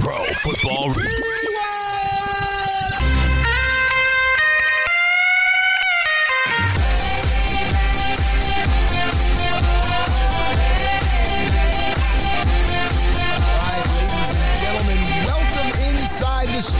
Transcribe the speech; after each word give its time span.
Pro 0.00 0.24
Football 0.42 1.39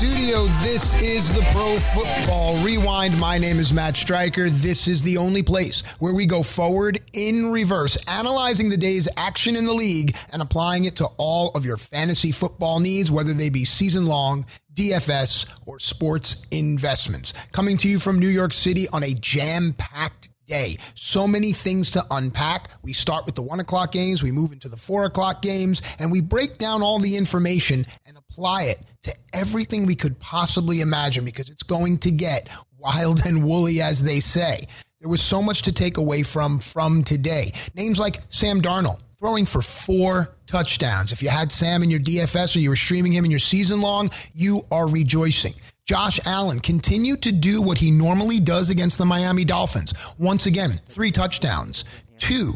studio. 0.00 0.44
This 0.62 1.03
is 1.03 1.31
the 1.31 1.43
Pro 1.53 1.77
Football 1.77 2.56
Rewind. 2.65 3.21
My 3.21 3.37
name 3.37 3.59
is 3.59 3.71
Matt 3.71 3.99
Stryker. 3.99 4.49
This 4.49 4.88
is 4.88 5.03
the 5.03 5.19
only 5.19 5.43
place 5.43 5.87
where 5.99 6.15
we 6.15 6.25
go 6.25 6.43
forward 6.43 6.99
in 7.12 7.53
reverse, 7.53 8.03
analyzing 8.09 8.71
the 8.71 8.78
day's 8.78 9.10
action 9.19 9.56
in 9.56 9.66
the 9.66 9.75
league 9.75 10.16
and 10.33 10.41
applying 10.41 10.87
it 10.87 10.97
to 10.97 11.09
all 11.19 11.50
of 11.50 11.66
your 11.66 11.77
fantasy 11.77 12.33
football 12.33 12.81
needs, 12.81 13.12
whether 13.12 13.34
they 13.34 13.50
be 13.50 13.66
season 13.66 14.06
long, 14.06 14.47
DFS, 14.72 15.47
or 15.66 15.78
sports 15.78 16.47
investments. 16.50 17.34
Coming 17.53 17.77
to 17.77 17.89
you 17.89 17.99
from 17.99 18.19
New 18.19 18.28
York 18.28 18.55
City 18.55 18.87
on 18.94 19.03
a 19.03 19.12
jam 19.12 19.75
packed 19.77 20.29
day. 20.50 20.77
So 20.94 21.27
many 21.27 21.53
things 21.53 21.91
to 21.93 22.05
unpack. 22.11 22.71
We 22.83 22.93
start 22.93 23.25
with 23.25 23.37
the 23.37 23.43
one 23.43 23.61
o'clock 23.61 23.93
games, 23.93 24.22
we 24.22 24.33
move 24.33 24.53
into 24.53 24.69
the 24.69 24.77
four 24.77 25.05
o'clock 25.05 25.41
games, 25.41 25.81
and 25.99 26.11
we 26.11 26.21
break 26.21 26.59
down 26.59 26.83
all 26.83 26.99
the 26.99 27.16
information 27.16 27.87
and 28.06 28.19
apply 28.19 28.65
it 28.65 28.78
to 29.03 29.15
everything 29.33 29.87
we 29.87 29.94
could 29.94 30.19
possibly 30.19 30.81
imagine 30.81 31.25
because 31.25 31.49
it's 31.49 31.62
going 31.62 31.97
to 31.99 32.10
get 32.10 32.50
wild 32.77 33.25
and 33.25 33.44
woolly, 33.44 33.81
as 33.81 34.03
they 34.03 34.21
say. 34.21 34.66
There 35.00 35.09
was 35.09 35.22
so 35.22 35.41
much 35.41 35.62
to 35.62 35.72
take 35.72 35.97
away 35.97 36.22
from 36.22 36.59
from 36.59 37.05
today. 37.05 37.53
Names 37.75 37.99
like 37.99 38.21
Sam 38.28 38.60
Darnold 38.60 39.00
throwing 39.19 39.44
for 39.44 39.60
four 39.60 40.34
touchdowns. 40.47 41.12
If 41.12 41.22
you 41.22 41.28
had 41.28 41.53
Sam 41.53 41.83
in 41.83 41.91
your 41.91 42.00
DFS 42.00 42.56
or 42.56 42.59
you 42.59 42.71
were 42.71 42.77
streaming 42.77 43.12
him 43.12 43.25
in 43.27 43.31
your 43.31 43.39
season 43.39 43.83
long, 43.83 44.10
you 44.34 44.62
are 44.72 44.89
rejoicing. 44.89 45.53
Josh 45.91 46.21
Allen 46.25 46.61
continued 46.61 47.21
to 47.23 47.33
do 47.33 47.61
what 47.61 47.78
he 47.78 47.91
normally 47.91 48.39
does 48.39 48.71
against 48.71 48.97
the 48.97 49.05
Miami 49.05 49.45
Dolphins. 49.45 50.15
Once 50.21 50.47
again, 50.47 50.71
three 50.87 51.11
touchdowns, 51.11 52.05
two 52.17 52.53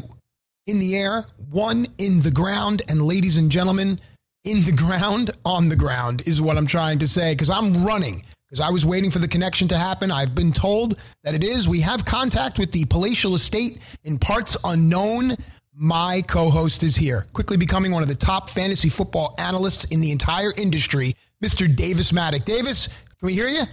in 0.67 0.79
the 0.79 0.95
air, 0.95 1.25
one 1.49 1.85
in 1.97 2.21
the 2.21 2.31
ground. 2.31 2.83
And 2.87 3.01
ladies 3.01 3.37
and 3.37 3.51
gentlemen, 3.51 3.99
in 4.45 4.63
the 4.63 4.71
ground, 4.71 5.31
on 5.43 5.67
the 5.67 5.75
ground 5.75 6.25
is 6.25 6.41
what 6.41 6.55
I'm 6.55 6.65
trying 6.65 6.99
to 6.99 7.09
say 7.09 7.33
because 7.33 7.49
I'm 7.49 7.83
running. 7.83 8.21
Because 8.47 8.61
I 8.61 8.69
was 8.69 8.85
waiting 8.85 9.11
for 9.11 9.19
the 9.19 9.27
connection 9.27 9.67
to 9.67 9.77
happen. 9.77 10.11
I've 10.11 10.33
been 10.33 10.53
told 10.53 10.97
that 11.25 11.35
it 11.35 11.43
is. 11.43 11.67
We 11.67 11.81
have 11.81 12.05
contact 12.05 12.57
with 12.57 12.71
the 12.71 12.85
palatial 12.85 13.35
estate 13.35 13.79
in 14.05 14.17
parts 14.17 14.55
unknown. 14.63 15.31
My 15.77 16.21
co 16.25 16.49
host 16.49 16.83
is 16.83 16.95
here, 16.95 17.27
quickly 17.33 17.57
becoming 17.57 17.91
one 17.91 18.01
of 18.01 18.07
the 18.07 18.15
top 18.15 18.49
fantasy 18.49 18.87
football 18.87 19.35
analysts 19.37 19.83
in 19.83 19.99
the 19.99 20.13
entire 20.13 20.53
industry, 20.55 21.15
Mr. 21.43 21.75
Davis 21.75 22.13
Mattek. 22.13 22.45
Davis, 22.45 22.87
can 23.25 23.31
we 23.31 23.33
hear 23.33 23.47
you? 23.47 23.63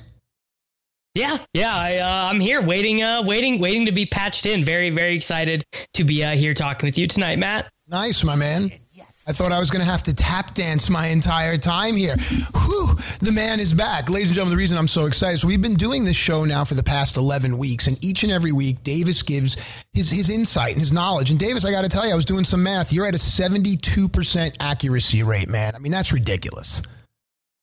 Yeah, 1.14 1.36
yeah, 1.52 1.72
I, 1.74 1.98
uh, 1.98 2.30
I'm 2.30 2.40
here, 2.40 2.62
waiting, 2.62 3.02
uh, 3.02 3.22
waiting, 3.22 3.60
waiting 3.60 3.84
to 3.84 3.92
be 3.92 4.06
patched 4.06 4.46
in. 4.46 4.64
Very, 4.64 4.88
very 4.88 5.14
excited 5.14 5.62
to 5.92 6.04
be 6.04 6.24
uh, 6.24 6.34
here 6.34 6.54
talking 6.54 6.86
with 6.86 6.96
you 6.96 7.06
tonight, 7.06 7.38
Matt. 7.38 7.70
Nice, 7.86 8.24
my 8.24 8.34
man. 8.34 8.70
I 9.28 9.32
thought 9.32 9.52
I 9.52 9.60
was 9.60 9.70
going 9.70 9.84
to 9.84 9.90
have 9.90 10.02
to 10.04 10.14
tap 10.14 10.54
dance 10.54 10.88
my 10.90 11.08
entire 11.08 11.56
time 11.58 11.94
here. 11.94 12.16
Whew, 12.16 12.94
the 13.20 13.30
man 13.32 13.60
is 13.60 13.72
back. 13.74 14.08
Ladies 14.08 14.30
and 14.30 14.36
gentlemen, 14.36 14.56
the 14.56 14.60
reason 14.60 14.78
I'm 14.78 14.88
so 14.88 15.04
excited 15.04 15.34
is 15.34 15.44
we've 15.44 15.62
been 15.62 15.74
doing 15.74 16.04
this 16.04 16.16
show 16.16 16.44
now 16.44 16.64
for 16.64 16.74
the 16.74 16.82
past 16.82 17.18
11 17.18 17.58
weeks, 17.58 17.86
and 17.86 18.02
each 18.02 18.22
and 18.22 18.32
every 18.32 18.52
week, 18.52 18.82
Davis 18.82 19.22
gives 19.22 19.84
his, 19.92 20.10
his 20.10 20.30
insight 20.30 20.72
and 20.72 20.80
his 20.80 20.94
knowledge. 20.94 21.30
And 21.30 21.38
Davis, 21.38 21.64
I 21.66 21.70
got 21.70 21.82
to 21.82 21.90
tell 21.90 22.06
you, 22.06 22.12
I 22.12 22.16
was 22.16 22.24
doing 22.24 22.44
some 22.44 22.62
math. 22.62 22.90
You're 22.90 23.06
at 23.06 23.14
a 23.14 23.18
72% 23.18 24.56
accuracy 24.58 25.22
rate, 25.22 25.50
man. 25.50 25.76
I 25.76 25.78
mean, 25.78 25.92
that's 25.92 26.12
ridiculous. 26.12 26.82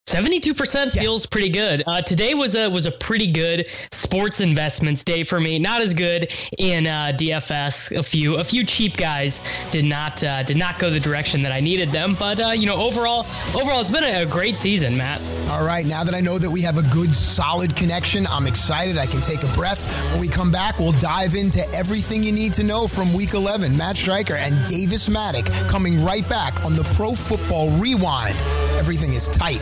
Seventy-two 0.09 0.55
percent 0.55 0.91
feels 0.91 1.27
pretty 1.27 1.49
good. 1.49 1.83
Uh, 1.85 2.01
today 2.01 2.33
was 2.33 2.55
a 2.55 2.67
was 2.67 2.87
a 2.87 2.91
pretty 2.91 3.31
good 3.31 3.67
sports 3.91 4.41
investments 4.41 5.03
day 5.03 5.21
for 5.21 5.39
me. 5.39 5.59
Not 5.59 5.81
as 5.81 5.93
good 5.93 6.33
in 6.57 6.87
uh, 6.87 7.11
DFS. 7.15 7.95
A 7.95 8.01
few 8.01 8.37
a 8.37 8.43
few 8.43 8.65
cheap 8.65 8.97
guys 8.97 9.43
did 9.69 9.85
not 9.85 10.23
uh, 10.23 10.41
did 10.41 10.57
not 10.57 10.79
go 10.79 10.89
the 10.89 10.99
direction 10.99 11.43
that 11.43 11.51
I 11.51 11.59
needed 11.59 11.89
them. 11.89 12.15
But 12.17 12.39
uh, 12.39 12.49
you 12.49 12.65
know, 12.65 12.75
overall 12.75 13.27
overall, 13.53 13.81
it's 13.81 13.91
been 13.91 14.03
a, 14.03 14.23
a 14.23 14.25
great 14.25 14.57
season, 14.57 14.97
Matt. 14.97 15.21
All 15.51 15.63
right, 15.63 15.85
now 15.85 16.03
that 16.03 16.15
I 16.15 16.21
know 16.21 16.39
that 16.39 16.49
we 16.49 16.61
have 16.61 16.79
a 16.79 16.83
good, 16.89 17.13
solid 17.13 17.75
connection, 17.75 18.25
I'm 18.27 18.47
excited. 18.47 18.97
I 18.97 19.05
can 19.05 19.21
take 19.21 19.43
a 19.43 19.53
breath. 19.53 20.11
When 20.11 20.21
we 20.21 20.27
come 20.27 20.51
back, 20.51 20.79
we'll 20.79 20.91
dive 20.93 21.35
into 21.35 21.61
everything 21.75 22.23
you 22.23 22.31
need 22.31 22.55
to 22.55 22.63
know 22.63 22.87
from 22.87 23.13
Week 23.13 23.33
11. 23.35 23.77
Matt 23.77 23.97
Stryker 23.97 24.35
and 24.35 24.55
Davis 24.67 25.07
Mattek 25.07 25.69
coming 25.69 26.03
right 26.03 26.27
back 26.27 26.65
on 26.65 26.73
the 26.73 26.83
Pro 26.95 27.13
Football 27.13 27.69
Rewind. 27.77 28.35
Everything 28.79 29.13
is 29.13 29.27
tight. 29.27 29.61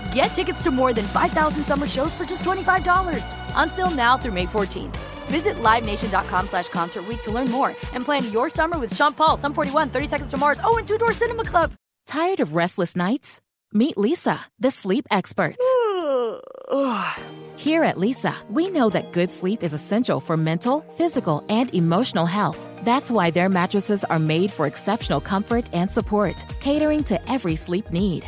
Get 0.13 0.27
tickets 0.27 0.61
to 0.63 0.71
more 0.71 0.93
than 0.93 1.05
5,000 1.05 1.63
summer 1.63 1.87
shows 1.87 2.13
for 2.13 2.25
just 2.25 2.43
$25. 2.43 3.23
Until 3.55 3.91
now 3.91 4.17
through 4.17 4.33
May 4.33 4.47
14th. 4.47 4.97
Visit 5.27 5.55
LiveNation.com 5.55 6.47
slash 6.47 6.67
Concert 6.69 7.07
Week 7.07 7.21
to 7.21 7.31
learn 7.31 7.49
more 7.49 7.69
and 7.93 8.03
plan 8.03 8.29
your 8.31 8.49
summer 8.49 8.77
with 8.77 8.93
Sean 8.95 9.13
Paul, 9.13 9.37
Sum 9.37 9.53
41, 9.53 9.89
30 9.89 10.07
Seconds 10.07 10.31
to 10.31 10.37
Mars, 10.37 10.59
oh, 10.63 10.77
and 10.77 10.87
Two 10.87 10.97
Door 10.97 11.13
Cinema 11.13 11.45
Club. 11.45 11.71
Tired 12.07 12.41
of 12.41 12.55
restless 12.55 12.95
nights? 12.95 13.39
Meet 13.73 13.95
Leesa, 13.95 14.39
the 14.59 14.71
sleep 14.71 15.05
experts. 15.09 15.57
Here 17.55 17.83
at 17.83 17.95
Leesa, 17.95 18.35
we 18.49 18.69
know 18.69 18.89
that 18.89 19.13
good 19.13 19.31
sleep 19.31 19.63
is 19.63 19.71
essential 19.71 20.19
for 20.19 20.35
mental, 20.35 20.81
physical, 20.97 21.45
and 21.47 21.73
emotional 21.73 22.25
health. 22.25 22.59
That's 22.83 23.09
why 23.11 23.31
their 23.31 23.47
mattresses 23.47 24.03
are 24.03 24.19
made 24.19 24.51
for 24.51 24.67
exceptional 24.67 25.21
comfort 25.21 25.69
and 25.71 25.89
support, 25.89 26.35
catering 26.59 27.05
to 27.05 27.31
every 27.31 27.55
sleep 27.55 27.91
need. 27.91 28.27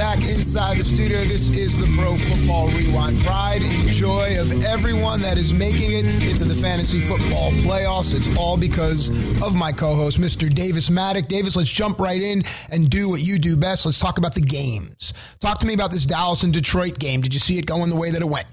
Back 0.00 0.26
inside 0.30 0.78
the 0.78 0.82
studio. 0.82 1.18
This 1.18 1.50
is 1.50 1.78
the 1.78 1.86
Pro 1.94 2.16
Football 2.16 2.68
Rewind. 2.68 3.20
Pride 3.20 3.60
and 3.62 3.86
joy 3.88 4.40
of 4.40 4.64
everyone 4.64 5.20
that 5.20 5.36
is 5.36 5.52
making 5.52 5.90
it 5.92 6.06
into 6.26 6.44
the 6.44 6.54
fantasy 6.54 7.00
football 7.00 7.50
playoffs. 7.50 8.16
It's 8.16 8.34
all 8.38 8.56
because 8.56 9.10
of 9.42 9.54
my 9.54 9.72
co-host, 9.72 10.18
Mr. 10.18 10.50
Davis 10.52 10.88
Mattek. 10.88 11.28
Davis, 11.28 11.54
let's 11.54 11.68
jump 11.68 11.98
right 11.98 12.22
in 12.22 12.42
and 12.72 12.88
do 12.88 13.10
what 13.10 13.20
you 13.20 13.38
do 13.38 13.58
best. 13.58 13.84
Let's 13.84 13.98
talk 13.98 14.16
about 14.16 14.34
the 14.34 14.40
games. 14.40 15.12
Talk 15.38 15.58
to 15.58 15.66
me 15.66 15.74
about 15.74 15.90
this 15.90 16.06
Dallas 16.06 16.44
and 16.44 16.52
Detroit 16.52 16.98
game. 16.98 17.20
Did 17.20 17.34
you 17.34 17.40
see 17.40 17.58
it 17.58 17.66
going 17.66 17.90
the 17.90 17.96
way 17.96 18.10
that 18.10 18.22
it 18.22 18.28
went? 18.28 18.46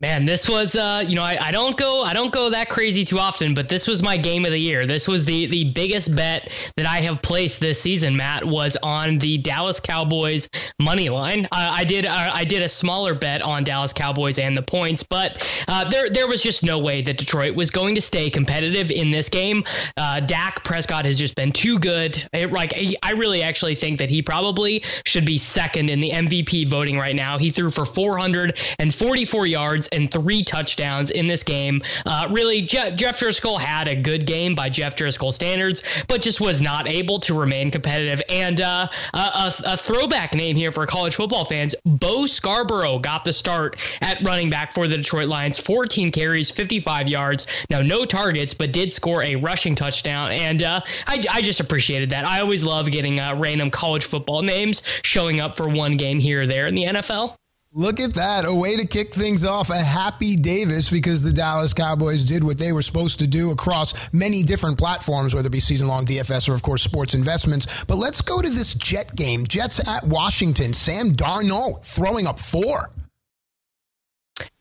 Man, 0.00 0.26
this 0.26 0.48
was 0.48 0.76
uh, 0.76 1.02
you 1.04 1.16
know, 1.16 1.24
I, 1.24 1.38
I 1.40 1.50
don't 1.50 1.76
go 1.76 2.04
I 2.04 2.12
don't 2.12 2.32
go 2.32 2.50
that 2.50 2.68
crazy 2.68 3.04
too 3.04 3.18
often, 3.18 3.52
but 3.52 3.68
this 3.68 3.88
was 3.88 4.00
my 4.00 4.16
game 4.16 4.44
of 4.44 4.52
the 4.52 4.58
year. 4.58 4.86
This 4.86 5.08
was 5.08 5.24
the 5.24 5.46
the 5.46 5.72
biggest 5.72 6.14
bet 6.14 6.52
that 6.76 6.86
I 6.86 7.00
have 7.00 7.20
placed 7.20 7.60
this 7.60 7.80
season, 7.80 8.16
Matt, 8.16 8.44
was 8.44 8.76
on 8.80 9.18
the 9.18 9.38
Dallas 9.38 9.80
Cowboys 9.80 10.48
money 10.78 11.08
line. 11.08 11.48
I 11.50 11.82
did 11.82 12.06
I 12.06 12.44
did 12.44 12.62
a 12.62 12.68
smaller 12.68 13.12
bet 13.16 13.42
on 13.42 13.64
Dallas 13.64 13.92
Cowboys 13.92 14.38
and 14.38 14.56
the 14.56 14.62
points, 14.62 15.02
but 15.02 15.44
uh, 15.66 15.90
there 15.90 16.08
there 16.08 16.28
was 16.28 16.44
just 16.44 16.62
no 16.62 16.78
way 16.78 17.02
that 17.02 17.18
Detroit 17.18 17.56
was 17.56 17.72
going 17.72 17.96
to 17.96 18.00
stay 18.00 18.30
competitive 18.30 18.92
in 18.92 19.10
this 19.10 19.28
game. 19.28 19.64
Uh, 19.96 20.20
Dak 20.20 20.62
Prescott 20.62 21.06
has 21.06 21.18
just 21.18 21.34
been 21.34 21.50
too 21.50 21.76
good. 21.80 22.24
It, 22.32 22.52
like 22.52 22.72
I 23.02 23.12
really 23.14 23.42
actually 23.42 23.74
think 23.74 23.98
that 23.98 24.10
he 24.10 24.22
probably 24.22 24.84
should 25.04 25.26
be 25.26 25.38
second 25.38 25.90
in 25.90 25.98
the 25.98 26.10
MVP 26.10 26.68
voting 26.68 26.98
right 26.98 27.16
now. 27.16 27.36
He 27.38 27.50
threw 27.50 27.72
for 27.72 27.84
444 27.84 29.46
yards 29.48 29.87
and 29.92 30.10
three 30.10 30.42
touchdowns 30.42 31.10
in 31.10 31.26
this 31.26 31.42
game. 31.42 31.82
Uh, 32.06 32.28
really, 32.30 32.62
Je- 32.62 32.92
Jeff 32.92 33.20
Driskel 33.20 33.58
had 33.58 33.88
a 33.88 33.96
good 33.96 34.26
game 34.26 34.54
by 34.54 34.68
Jeff 34.68 34.96
Driskel 34.96 35.32
standards, 35.32 35.82
but 36.06 36.22
just 36.22 36.40
was 36.40 36.60
not 36.60 36.88
able 36.88 37.20
to 37.20 37.38
remain 37.38 37.70
competitive. 37.70 38.22
And 38.28 38.60
uh, 38.60 38.88
a, 39.14 39.52
a, 39.66 39.76
throwback 39.76 40.34
name 40.34 40.56
here 40.56 40.72
for 40.72 40.86
college 40.86 41.14
football 41.16 41.44
fans: 41.44 41.74
Bo 41.84 42.26
Scarborough 42.26 42.98
got 42.98 43.24
the 43.24 43.32
start 43.32 43.76
at 44.00 44.22
running 44.22 44.50
back 44.50 44.72
for 44.74 44.88
the 44.88 44.96
Detroit 44.96 45.28
Lions. 45.28 45.58
14 45.58 46.10
carries, 46.10 46.50
55 46.50 47.08
yards. 47.08 47.46
Now, 47.70 47.80
no 47.80 48.04
targets, 48.04 48.54
but 48.54 48.72
did 48.72 48.92
score 48.92 49.22
a 49.22 49.36
rushing 49.36 49.74
touchdown. 49.74 50.32
And 50.32 50.62
uh, 50.62 50.80
I, 51.06 51.24
I, 51.30 51.42
just 51.42 51.60
appreciated 51.60 52.10
that. 52.10 52.26
I 52.26 52.40
always 52.40 52.64
love 52.64 52.90
getting 52.90 53.20
uh, 53.20 53.34
random 53.36 53.70
college 53.70 54.04
football 54.04 54.42
names 54.42 54.82
showing 55.02 55.40
up 55.40 55.56
for 55.56 55.68
one 55.68 55.96
game 55.96 56.18
here 56.18 56.42
or 56.42 56.46
there 56.46 56.66
in 56.66 56.74
the 56.74 56.84
NFL. 56.84 57.34
Look 57.74 58.00
at 58.00 58.14
that. 58.14 58.46
A 58.46 58.54
way 58.54 58.76
to 58.76 58.86
kick 58.86 59.12
things 59.12 59.44
off. 59.44 59.68
A 59.68 59.76
happy 59.76 60.36
Davis 60.36 60.88
because 60.90 61.22
the 61.22 61.32
Dallas 61.32 61.74
Cowboys 61.74 62.24
did 62.24 62.42
what 62.42 62.56
they 62.56 62.72
were 62.72 62.80
supposed 62.80 63.18
to 63.18 63.26
do 63.26 63.50
across 63.50 64.10
many 64.10 64.42
different 64.42 64.78
platforms, 64.78 65.34
whether 65.34 65.48
it 65.48 65.52
be 65.52 65.60
season 65.60 65.86
long 65.86 66.06
DFS 66.06 66.48
or, 66.48 66.54
of 66.54 66.62
course, 66.62 66.82
sports 66.82 67.12
investments. 67.12 67.84
But 67.84 67.98
let's 67.98 68.22
go 68.22 68.40
to 68.40 68.48
this 68.48 68.72
Jet 68.72 69.14
game. 69.14 69.46
Jets 69.46 69.86
at 69.86 70.02
Washington. 70.08 70.72
Sam 70.72 71.10
Darnold 71.10 71.84
throwing 71.84 72.26
up 72.26 72.38
four. 72.38 72.90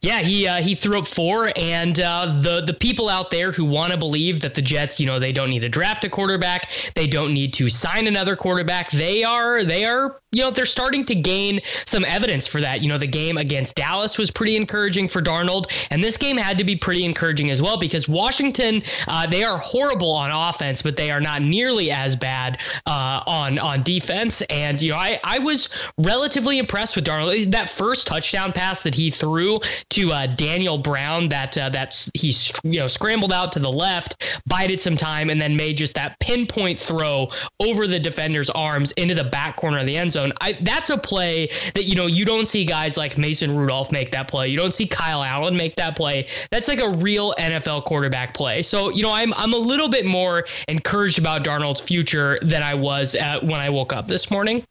Yeah, 0.03 0.19
he 0.19 0.47
uh, 0.47 0.61
he 0.61 0.75
threw 0.75 0.99
up 0.99 1.07
four, 1.07 1.51
and 1.55 1.99
uh, 1.99 2.27
the 2.27 2.61
the 2.61 2.73
people 2.75 3.09
out 3.09 3.31
there 3.31 3.51
who 3.51 3.65
want 3.65 3.93
to 3.93 3.97
believe 3.97 4.41
that 4.41 4.53
the 4.53 4.61
Jets, 4.61 4.99
you 4.99 5.07
know, 5.07 5.17
they 5.17 5.31
don't 5.31 5.49
need 5.49 5.61
to 5.61 5.69
draft 5.69 6.03
a 6.03 6.09
quarterback, 6.09 6.69
they 6.93 7.07
don't 7.07 7.33
need 7.33 7.51
to 7.53 7.67
sign 7.67 8.05
another 8.05 8.35
quarterback. 8.35 8.91
They 8.91 9.23
are 9.23 9.63
they 9.63 9.85
are 9.85 10.21
you 10.31 10.43
know 10.43 10.51
they're 10.51 10.65
starting 10.65 11.03
to 11.05 11.15
gain 11.15 11.61
some 11.85 12.05
evidence 12.05 12.45
for 12.45 12.61
that. 12.61 12.81
You 12.81 12.89
know, 12.89 12.99
the 12.99 13.07
game 13.07 13.39
against 13.39 13.75
Dallas 13.75 14.19
was 14.19 14.29
pretty 14.29 14.55
encouraging 14.55 15.07
for 15.07 15.19
Darnold, 15.19 15.65
and 15.89 16.03
this 16.03 16.15
game 16.15 16.37
had 16.37 16.59
to 16.59 16.63
be 16.63 16.75
pretty 16.75 17.03
encouraging 17.03 17.49
as 17.49 17.59
well 17.59 17.79
because 17.79 18.07
Washington 18.07 18.83
uh, 19.07 19.25
they 19.25 19.43
are 19.43 19.57
horrible 19.57 20.11
on 20.11 20.29
offense, 20.31 20.83
but 20.83 20.95
they 20.95 21.09
are 21.09 21.21
not 21.21 21.41
nearly 21.41 21.89
as 21.89 22.15
bad 22.15 22.59
uh, 22.85 23.23
on 23.25 23.57
on 23.57 23.81
defense. 23.81 24.43
And 24.43 24.79
you 24.79 24.91
know, 24.91 24.97
I 24.97 25.19
I 25.23 25.39
was 25.39 25.69
relatively 25.97 26.59
impressed 26.59 26.95
with 26.95 27.05
Darnold. 27.05 27.49
That 27.51 27.71
first 27.71 28.05
touchdown 28.05 28.51
pass 28.51 28.83
that 28.83 28.93
he 28.93 29.09
threw 29.09 29.59
to 29.89 30.11
uh, 30.11 30.27
Daniel 30.27 30.77
Brown 30.77 31.29
that 31.29 31.57
uh, 31.57 31.69
that 31.69 32.09
he 32.13 32.33
you 32.63 32.79
know 32.79 32.87
scrambled 32.87 33.31
out 33.31 33.53
to 33.53 33.59
the 33.59 33.71
left, 33.71 34.41
bided 34.45 34.81
some 34.81 34.97
time, 34.97 35.29
and 35.29 35.39
then 35.39 35.55
made 35.55 35.77
just 35.77 35.95
that 35.95 36.19
pinpoint 36.19 36.79
throw 36.79 37.29
over 37.59 37.87
the 37.87 37.99
defender's 37.99 38.49
arms 38.49 38.91
into 38.93 39.15
the 39.15 39.23
back 39.23 39.55
corner 39.55 39.79
of 39.79 39.85
the 39.85 39.95
end 39.95 40.11
zone. 40.11 40.33
I, 40.41 40.57
that's 40.61 40.89
a 40.89 40.97
play 40.97 41.47
that 41.73 41.85
you 41.85 41.95
know 41.95 42.07
you 42.07 42.25
don't 42.25 42.47
see 42.47 42.65
guys 42.65 42.97
like 42.97 43.17
Mason 43.17 43.55
Rudolph 43.55 43.91
make 43.91 44.11
that 44.11 44.27
play. 44.27 44.49
You 44.49 44.57
don't 44.57 44.73
see 44.73 44.87
Kyle 44.87 45.23
Allen 45.23 45.55
make 45.55 45.75
that 45.77 45.95
play. 45.95 46.27
That's 46.51 46.67
like 46.67 46.81
a 46.81 46.89
real 46.89 47.33
NFL 47.39 47.85
quarterback 47.85 48.33
play. 48.33 48.61
So 48.61 48.89
you 48.89 49.03
know 49.03 49.13
I'm 49.13 49.33
I'm 49.35 49.53
a 49.53 49.57
little 49.57 49.89
bit 49.89 50.05
more 50.05 50.45
encouraged 50.67 51.19
about 51.19 51.43
Darnold's 51.43 51.81
future 51.81 52.39
than 52.41 52.61
I 52.61 52.73
was 52.73 53.15
when 53.41 53.59
I 53.59 53.69
woke 53.69 53.93
up 53.93 54.07
this 54.07 54.29
morning. 54.29 54.63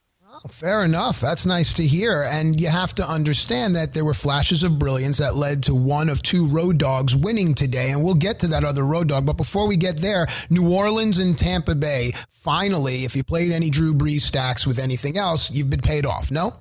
Fair 0.48 0.84
enough. 0.84 1.20
That's 1.20 1.46
nice 1.46 1.74
to 1.74 1.82
hear. 1.84 2.22
And 2.22 2.60
you 2.60 2.68
have 2.68 2.94
to 2.96 3.08
understand 3.08 3.76
that 3.76 3.92
there 3.92 4.04
were 4.04 4.14
flashes 4.14 4.62
of 4.62 4.78
brilliance 4.78 5.18
that 5.18 5.36
led 5.36 5.62
to 5.64 5.74
one 5.74 6.08
of 6.08 6.22
two 6.22 6.46
road 6.46 6.78
dogs 6.78 7.16
winning 7.16 7.54
today. 7.54 7.90
And 7.90 8.02
we'll 8.02 8.14
get 8.14 8.40
to 8.40 8.48
that 8.48 8.64
other 8.64 8.84
road 8.84 9.08
dog. 9.08 9.26
But 9.26 9.36
before 9.36 9.68
we 9.68 9.76
get 9.76 9.98
there, 9.98 10.26
New 10.50 10.72
Orleans 10.72 11.18
and 11.18 11.36
Tampa 11.36 11.74
Bay, 11.74 12.12
finally, 12.30 13.04
if 13.04 13.16
you 13.16 13.24
played 13.24 13.52
any 13.52 13.70
Drew 13.70 13.94
Brees 13.94 14.22
stacks 14.22 14.66
with 14.66 14.78
anything 14.78 15.16
else, 15.16 15.50
you've 15.50 15.70
been 15.70 15.80
paid 15.80 16.06
off, 16.06 16.30
no? 16.30 16.54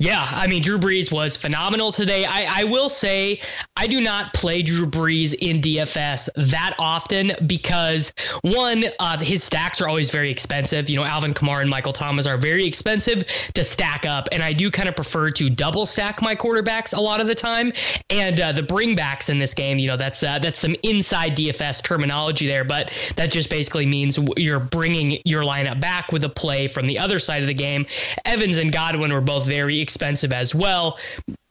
Yeah, 0.00 0.24
I 0.30 0.46
mean, 0.46 0.62
Drew 0.62 0.78
Brees 0.78 1.10
was 1.10 1.36
phenomenal 1.36 1.90
today. 1.90 2.24
I, 2.24 2.60
I, 2.60 2.64
will 2.64 2.88
say 2.88 3.40
I 3.76 3.88
do 3.88 4.00
not 4.00 4.32
play 4.32 4.62
Drew 4.62 4.86
Brees 4.86 5.34
in 5.34 5.60
DFS 5.60 6.28
that 6.36 6.76
often 6.78 7.32
because, 7.48 8.12
one, 8.42 8.84
uh, 9.00 9.18
his 9.18 9.42
stacks 9.42 9.80
are 9.80 9.88
always 9.88 10.12
very 10.12 10.30
expensive. 10.30 10.88
You 10.88 10.94
know, 10.98 11.04
Alvin 11.04 11.34
Kamara 11.34 11.62
and 11.62 11.70
Michael 11.70 11.92
Thomas 11.92 12.28
are 12.28 12.38
very 12.38 12.64
expensive 12.64 13.24
to 13.54 13.64
stack 13.64 14.06
up. 14.06 14.28
And 14.30 14.40
I 14.40 14.52
do 14.52 14.70
kind 14.70 14.88
of 14.88 14.94
prefer 14.94 15.30
to 15.32 15.48
double 15.48 15.84
stack 15.84 16.22
my 16.22 16.36
quarterbacks 16.36 16.96
a 16.96 17.00
lot 17.00 17.20
of 17.20 17.26
the 17.26 17.34
time. 17.34 17.72
And 18.08 18.40
uh, 18.40 18.52
the 18.52 18.62
bringbacks 18.62 19.30
in 19.30 19.40
this 19.40 19.52
game, 19.52 19.78
you 19.78 19.88
know, 19.88 19.96
that's, 19.96 20.22
uh, 20.22 20.38
that's 20.38 20.60
some 20.60 20.76
inside 20.84 21.36
DFS 21.36 21.82
terminology 21.82 22.46
there, 22.46 22.62
but 22.62 23.12
that 23.16 23.32
just 23.32 23.50
basically 23.50 23.84
means 23.84 24.16
you're 24.36 24.60
bringing 24.60 25.20
your 25.24 25.42
lineup 25.42 25.80
back 25.80 26.12
with 26.12 26.22
a 26.22 26.28
play 26.28 26.68
from 26.68 26.86
the 26.86 27.00
other 27.00 27.18
side 27.18 27.40
of 27.40 27.48
the 27.48 27.54
game. 27.54 27.84
Evans 28.24 28.58
and 28.58 28.72
Godwin 28.72 29.12
were 29.12 29.20
both 29.20 29.44
very 29.44 29.87
expensive 29.88 30.34
as 30.34 30.54
well. 30.54 30.98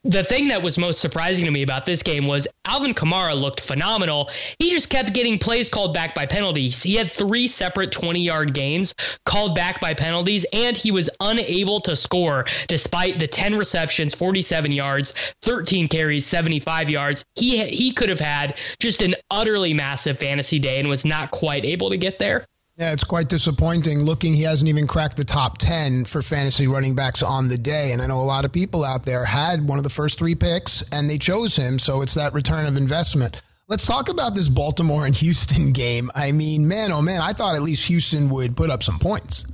The 0.04 0.24
thing 0.24 0.48
that 0.50 0.62
was 0.62 0.78
most 0.78 1.02
surprising 1.02 1.44
to 1.46 1.52
me 1.52 1.64
about 1.64 1.86
this 1.88 2.04
game 2.04 2.28
was 2.28 2.48
Alvin 2.66 2.94
Kamara 2.94 3.34
looked 3.34 3.60
phenomenal. 3.60 4.30
He 4.60 4.70
just 4.70 4.92
kept 4.92 5.12
getting 5.12 5.40
plays 5.40 5.68
called 5.68 5.92
back 5.92 6.14
by 6.14 6.28
penalties. 6.28 6.84
He 6.84 6.96
had 6.96 7.12
three 7.12 7.48
separate 7.48 7.92
20 7.92 8.22
yard 8.22 8.54
gains 8.54 8.94
called 9.26 9.56
back 9.56 9.82
by 9.82 9.96
penalties, 9.96 10.46
and 10.54 10.78
he 10.78 10.92
was 10.92 11.10
unable 11.20 11.82
to 11.82 11.96
score 11.96 12.46
despite 12.68 13.18
the 13.18 13.28
10 13.28 13.56
receptions, 13.56 14.14
47 14.14 14.72
yards, 14.72 15.14
13 15.42 15.88
carries, 15.88 16.28
75 16.28 16.92
yards. 16.92 17.26
He, 17.36 17.66
he 17.66 17.92
could 17.92 18.10
have 18.10 18.20
had 18.20 18.58
just 18.80 19.02
an 19.02 19.16
utterly 19.32 19.74
massive 19.74 20.20
fantasy 20.20 20.60
day 20.60 20.80
and 20.80 20.88
was 20.88 21.06
not 21.06 21.32
quite 21.32 21.66
able 21.66 21.90
to 21.90 21.98
get 21.98 22.20
there. 22.20 22.46
Yeah, 22.78 22.94
it's 22.94 23.04
quite 23.04 23.28
disappointing 23.28 24.04
looking. 24.04 24.34
He 24.34 24.44
hasn't 24.44 24.70
even 24.70 24.86
cracked 24.86 25.18
the 25.18 25.26
top 25.26 25.58
10 25.58 26.06
for 26.06 26.22
fantasy 26.22 26.68
running 26.68 26.94
backs 26.94 27.24
on 27.24 27.48
the 27.48 27.58
day. 27.58 27.92
And 27.92 28.04
I 28.04 28.06
know 28.06 28.22
a 28.22 28.22
lot 28.22 28.46
of 28.46 28.52
people 28.52 28.86
out 28.86 29.04
there 29.04 29.26
had 29.26 29.68
one 29.68 29.80
of 29.80 29.84
the 29.84 29.90
first 29.90 30.20
three 30.20 30.36
picks 30.36 30.84
and 30.92 31.10
they 31.10 31.18
chose 31.18 31.56
him. 31.56 31.80
So 31.80 32.04
it's 32.04 32.14
that 32.14 32.36
return 32.36 32.68
of 32.68 32.78
investment. 32.78 33.42
Let's 33.68 33.88
talk 33.88 34.10
about 34.10 34.36
this 34.36 34.48
Baltimore 34.48 35.08
and 35.08 35.16
Houston 35.16 35.72
game. 35.74 36.12
I 36.14 36.32
mean, 36.32 36.68
man, 36.68 36.92
oh 36.92 37.02
man, 37.02 37.20
I 37.20 37.32
thought 37.32 37.56
at 37.56 37.64
least 37.64 37.88
Houston 37.88 38.30
would 38.30 38.56
put 38.56 38.70
up 38.70 38.84
some 38.84 39.00
points. 39.00 39.48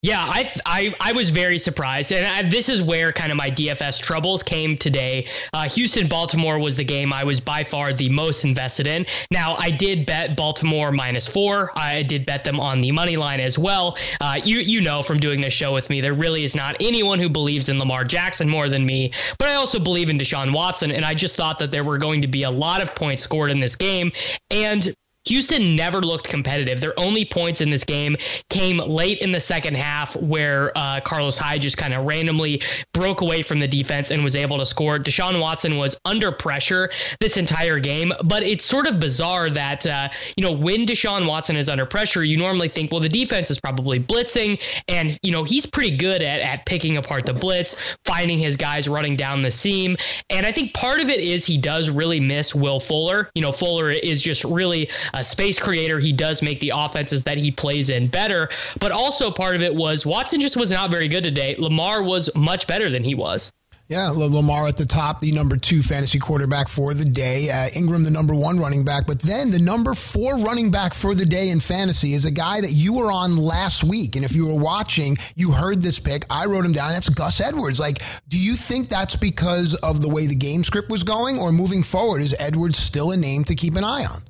Yeah, 0.00 0.20
I, 0.20 0.48
I 0.64 0.94
I 1.00 1.12
was 1.12 1.30
very 1.30 1.58
surprised, 1.58 2.12
and 2.12 2.24
I, 2.24 2.48
this 2.48 2.68
is 2.68 2.80
where 2.80 3.12
kind 3.12 3.32
of 3.32 3.36
my 3.36 3.50
DFS 3.50 4.00
troubles 4.00 4.44
came 4.44 4.76
today. 4.76 5.26
Uh, 5.52 5.68
Houston 5.70 6.06
Baltimore 6.06 6.60
was 6.60 6.76
the 6.76 6.84
game 6.84 7.12
I 7.12 7.24
was 7.24 7.40
by 7.40 7.64
far 7.64 7.92
the 7.92 8.08
most 8.08 8.44
invested 8.44 8.86
in. 8.86 9.06
Now 9.32 9.56
I 9.56 9.70
did 9.70 10.06
bet 10.06 10.36
Baltimore 10.36 10.92
minus 10.92 11.26
four. 11.26 11.72
I 11.74 12.04
did 12.04 12.24
bet 12.26 12.44
them 12.44 12.60
on 12.60 12.80
the 12.80 12.92
money 12.92 13.16
line 13.16 13.40
as 13.40 13.58
well. 13.58 13.98
Uh, 14.20 14.36
you 14.44 14.60
you 14.60 14.80
know 14.80 15.02
from 15.02 15.18
doing 15.18 15.40
this 15.40 15.52
show 15.52 15.74
with 15.74 15.90
me, 15.90 16.00
there 16.00 16.14
really 16.14 16.44
is 16.44 16.54
not 16.54 16.76
anyone 16.78 17.18
who 17.18 17.28
believes 17.28 17.68
in 17.68 17.80
Lamar 17.80 18.04
Jackson 18.04 18.48
more 18.48 18.68
than 18.68 18.86
me. 18.86 19.12
But 19.36 19.48
I 19.48 19.54
also 19.54 19.80
believe 19.80 20.10
in 20.10 20.16
Deshaun 20.16 20.52
Watson, 20.52 20.92
and 20.92 21.04
I 21.04 21.14
just 21.14 21.34
thought 21.34 21.58
that 21.58 21.72
there 21.72 21.82
were 21.82 21.98
going 21.98 22.22
to 22.22 22.28
be 22.28 22.44
a 22.44 22.50
lot 22.50 22.84
of 22.84 22.94
points 22.94 23.24
scored 23.24 23.50
in 23.50 23.58
this 23.58 23.74
game, 23.74 24.12
and 24.48 24.94
Houston 25.28 25.76
never 25.76 26.00
looked 26.00 26.28
competitive. 26.28 26.80
Their 26.80 26.98
only 26.98 27.24
points 27.24 27.60
in 27.60 27.70
this 27.70 27.84
game 27.84 28.16
came 28.50 28.78
late 28.78 29.18
in 29.18 29.32
the 29.32 29.40
second 29.40 29.76
half, 29.76 30.16
where 30.16 30.72
uh, 30.76 31.00
Carlos 31.00 31.38
Hyde 31.38 31.62
just 31.62 31.76
kind 31.76 31.94
of 31.94 32.06
randomly 32.06 32.62
broke 32.92 33.20
away 33.20 33.42
from 33.42 33.58
the 33.58 33.68
defense 33.68 34.10
and 34.10 34.24
was 34.24 34.36
able 34.36 34.58
to 34.58 34.66
score. 34.66 34.98
Deshaun 34.98 35.40
Watson 35.40 35.76
was 35.76 35.96
under 36.04 36.32
pressure 36.32 36.90
this 37.20 37.36
entire 37.36 37.78
game, 37.78 38.12
but 38.24 38.42
it's 38.42 38.64
sort 38.64 38.86
of 38.86 38.98
bizarre 38.98 39.50
that, 39.50 39.86
uh, 39.86 40.08
you 40.36 40.44
know, 40.44 40.52
when 40.52 40.86
Deshaun 40.86 41.26
Watson 41.26 41.56
is 41.56 41.68
under 41.68 41.86
pressure, 41.86 42.24
you 42.24 42.36
normally 42.36 42.68
think, 42.68 42.90
well, 42.90 43.00
the 43.00 43.08
defense 43.08 43.50
is 43.50 43.60
probably 43.60 44.00
blitzing, 44.00 44.60
and, 44.88 45.18
you 45.22 45.32
know, 45.32 45.44
he's 45.44 45.66
pretty 45.66 45.96
good 45.96 46.22
at, 46.22 46.40
at 46.40 46.66
picking 46.66 46.96
apart 46.96 47.26
the 47.26 47.34
blitz, 47.34 47.76
finding 48.04 48.38
his 48.38 48.56
guys 48.56 48.88
running 48.88 49.16
down 49.16 49.42
the 49.42 49.50
seam. 49.50 49.96
And 50.30 50.46
I 50.46 50.52
think 50.52 50.74
part 50.74 51.00
of 51.00 51.08
it 51.08 51.20
is 51.20 51.44
he 51.44 51.58
does 51.58 51.90
really 51.90 52.20
miss 52.20 52.54
Will 52.54 52.80
Fuller. 52.80 53.30
You 53.34 53.42
know, 53.42 53.52
Fuller 53.52 53.90
is 53.90 54.22
just 54.22 54.44
really 54.44 54.88
a 55.18 55.24
space 55.24 55.58
creator. 55.58 55.98
He 55.98 56.12
does 56.12 56.42
make 56.42 56.60
the 56.60 56.72
offenses 56.74 57.22
that 57.24 57.38
he 57.38 57.50
plays 57.50 57.90
in 57.90 58.06
better. 58.08 58.48
But 58.80 58.92
also 58.92 59.30
part 59.30 59.56
of 59.56 59.62
it 59.62 59.74
was 59.74 60.06
Watson 60.06 60.40
just 60.40 60.56
was 60.56 60.70
not 60.70 60.90
very 60.90 61.08
good 61.08 61.24
today. 61.24 61.56
Lamar 61.58 62.02
was 62.02 62.30
much 62.34 62.66
better 62.66 62.88
than 62.88 63.04
he 63.04 63.14
was. 63.14 63.52
Yeah, 63.88 64.10
Lamar 64.10 64.68
at 64.68 64.76
the 64.76 64.84
top, 64.84 65.20
the 65.20 65.32
number 65.32 65.56
two 65.56 65.80
fantasy 65.80 66.18
quarterback 66.18 66.68
for 66.68 66.92
the 66.92 67.06
day. 67.06 67.48
Uh, 67.48 67.68
Ingram, 67.74 68.04
the 68.04 68.10
number 68.10 68.34
one 68.34 68.60
running 68.60 68.84
back. 68.84 69.06
But 69.06 69.18
then 69.20 69.50
the 69.50 69.58
number 69.58 69.94
four 69.94 70.36
running 70.36 70.70
back 70.70 70.92
for 70.92 71.14
the 71.14 71.24
day 71.24 71.48
in 71.48 71.58
fantasy 71.58 72.12
is 72.12 72.26
a 72.26 72.30
guy 72.30 72.60
that 72.60 72.72
you 72.72 72.92
were 72.92 73.10
on 73.10 73.38
last 73.38 73.84
week. 73.84 74.14
And 74.14 74.26
if 74.26 74.34
you 74.34 74.46
were 74.46 74.60
watching, 74.60 75.16
you 75.36 75.52
heard 75.52 75.80
this 75.80 75.98
pick. 75.98 76.26
I 76.28 76.44
wrote 76.44 76.66
him 76.66 76.72
down. 76.72 76.92
That's 76.92 77.08
Gus 77.08 77.40
Edwards. 77.40 77.80
Like, 77.80 78.02
do 78.28 78.38
you 78.38 78.56
think 78.56 78.88
that's 78.88 79.16
because 79.16 79.74
of 79.76 80.02
the 80.02 80.08
way 80.10 80.26
the 80.26 80.36
game 80.36 80.64
script 80.64 80.90
was 80.90 81.02
going? 81.02 81.38
Or 81.38 81.50
moving 81.50 81.82
forward, 81.82 82.20
is 82.20 82.36
Edwards 82.38 82.76
still 82.76 83.12
a 83.12 83.16
name 83.16 83.42
to 83.44 83.54
keep 83.54 83.74
an 83.74 83.84
eye 83.84 84.04
on? 84.04 84.20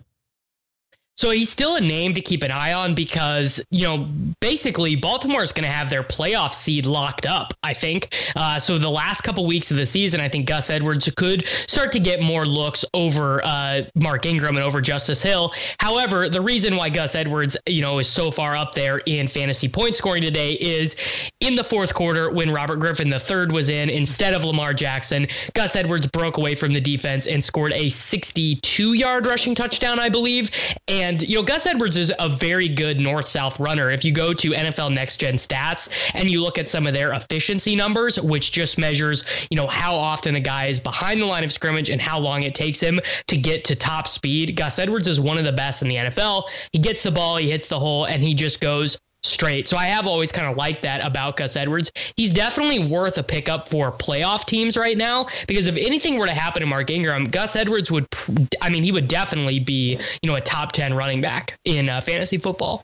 So 1.18 1.32
he's 1.32 1.50
still 1.50 1.74
a 1.74 1.80
name 1.80 2.14
to 2.14 2.20
keep 2.20 2.44
an 2.44 2.52
eye 2.52 2.72
on 2.72 2.94
because, 2.94 3.60
you 3.72 3.84
know, 3.84 4.06
basically 4.40 4.94
Baltimore 4.94 5.42
is 5.42 5.50
going 5.50 5.68
to 5.68 5.74
have 5.74 5.90
their 5.90 6.04
playoff 6.04 6.54
seed 6.54 6.86
locked 6.86 7.26
up, 7.26 7.52
I 7.64 7.74
think. 7.74 8.14
Uh, 8.36 8.60
so 8.60 8.78
the 8.78 8.88
last 8.88 9.22
couple 9.22 9.44
weeks 9.44 9.72
of 9.72 9.78
the 9.78 9.84
season, 9.84 10.20
I 10.20 10.28
think 10.28 10.46
Gus 10.46 10.70
Edwards 10.70 11.10
could 11.16 11.44
start 11.48 11.90
to 11.90 11.98
get 11.98 12.20
more 12.20 12.46
looks 12.46 12.84
over 12.94 13.40
uh, 13.44 13.82
Mark 13.96 14.26
Ingram 14.26 14.54
and 14.58 14.64
over 14.64 14.80
Justice 14.80 15.20
Hill. 15.20 15.52
However, 15.80 16.28
the 16.28 16.40
reason 16.40 16.76
why 16.76 16.88
Gus 16.88 17.16
Edwards, 17.16 17.56
you 17.66 17.82
know, 17.82 17.98
is 17.98 18.08
so 18.08 18.30
far 18.30 18.56
up 18.56 18.76
there 18.76 18.98
in 19.06 19.26
fantasy 19.26 19.68
point 19.68 19.96
scoring 19.96 20.22
today 20.22 20.52
is 20.52 20.94
in 21.40 21.56
the 21.56 21.64
fourth 21.64 21.94
quarter 21.94 22.30
when 22.30 22.52
Robert 22.52 22.76
Griffin 22.76 23.12
III 23.12 23.46
was 23.46 23.70
in 23.70 23.90
instead 23.90 24.34
of 24.34 24.44
Lamar 24.44 24.72
Jackson, 24.72 25.26
Gus 25.54 25.74
Edwards 25.74 26.06
broke 26.06 26.36
away 26.36 26.54
from 26.54 26.72
the 26.72 26.80
defense 26.80 27.26
and 27.26 27.42
scored 27.42 27.72
a 27.72 27.88
62 27.88 28.92
yard 28.92 29.26
rushing 29.26 29.56
touchdown, 29.56 29.98
I 29.98 30.08
believe. 30.08 30.52
And 30.86 31.07
and, 31.08 31.22
you 31.22 31.36
know, 31.36 31.42
Gus 31.42 31.64
Edwards 31.66 31.96
is 31.96 32.12
a 32.18 32.28
very 32.28 32.68
good 32.68 33.00
north 33.00 33.26
south 33.26 33.58
runner. 33.58 33.90
If 33.90 34.04
you 34.04 34.12
go 34.12 34.34
to 34.34 34.50
NFL 34.50 34.92
Next 34.92 35.16
Gen 35.16 35.34
Stats 35.34 35.88
and 36.12 36.30
you 36.30 36.42
look 36.42 36.58
at 36.58 36.68
some 36.68 36.86
of 36.86 36.92
their 36.92 37.14
efficiency 37.14 37.74
numbers, 37.74 38.20
which 38.20 38.52
just 38.52 38.76
measures, 38.76 39.24
you 39.50 39.56
know, 39.56 39.66
how 39.66 39.96
often 39.96 40.36
a 40.36 40.40
guy 40.40 40.66
is 40.66 40.80
behind 40.80 41.22
the 41.22 41.24
line 41.24 41.44
of 41.44 41.52
scrimmage 41.52 41.88
and 41.88 41.98
how 41.98 42.18
long 42.18 42.42
it 42.42 42.54
takes 42.54 42.78
him 42.78 43.00
to 43.26 43.38
get 43.38 43.64
to 43.64 43.74
top 43.74 44.06
speed, 44.06 44.54
Gus 44.54 44.78
Edwards 44.78 45.08
is 45.08 45.18
one 45.18 45.38
of 45.38 45.44
the 45.44 45.52
best 45.52 45.80
in 45.80 45.88
the 45.88 45.94
NFL. 45.94 46.42
He 46.72 46.78
gets 46.78 47.02
the 47.02 47.10
ball, 47.10 47.38
he 47.38 47.50
hits 47.50 47.68
the 47.68 47.78
hole, 47.78 48.04
and 48.04 48.22
he 48.22 48.34
just 48.34 48.60
goes 48.60 48.98
straight. 49.22 49.68
So 49.68 49.76
I 49.76 49.86
have 49.86 50.06
always 50.06 50.32
kind 50.32 50.48
of 50.48 50.56
liked 50.56 50.82
that 50.82 51.04
about 51.04 51.36
Gus 51.36 51.56
Edwards. 51.56 51.90
He's 52.16 52.32
definitely 52.32 52.86
worth 52.86 53.18
a 53.18 53.22
pickup 53.22 53.68
for 53.68 53.92
playoff 53.92 54.44
teams 54.44 54.76
right 54.76 54.96
now 54.96 55.26
because 55.46 55.68
if 55.68 55.76
anything 55.76 56.18
were 56.18 56.26
to 56.26 56.34
happen 56.34 56.60
to 56.60 56.66
Mark 56.66 56.90
Ingram, 56.90 57.24
Gus 57.24 57.56
Edwards 57.56 57.90
would, 57.90 58.06
I 58.62 58.70
mean, 58.70 58.82
he 58.82 58.92
would 58.92 59.08
definitely 59.08 59.60
be, 59.60 59.98
you 60.22 60.30
know, 60.30 60.36
a 60.36 60.40
top 60.40 60.72
10 60.72 60.94
running 60.94 61.20
back 61.20 61.58
in 61.64 61.88
uh, 61.88 62.00
fantasy 62.00 62.38
football. 62.38 62.82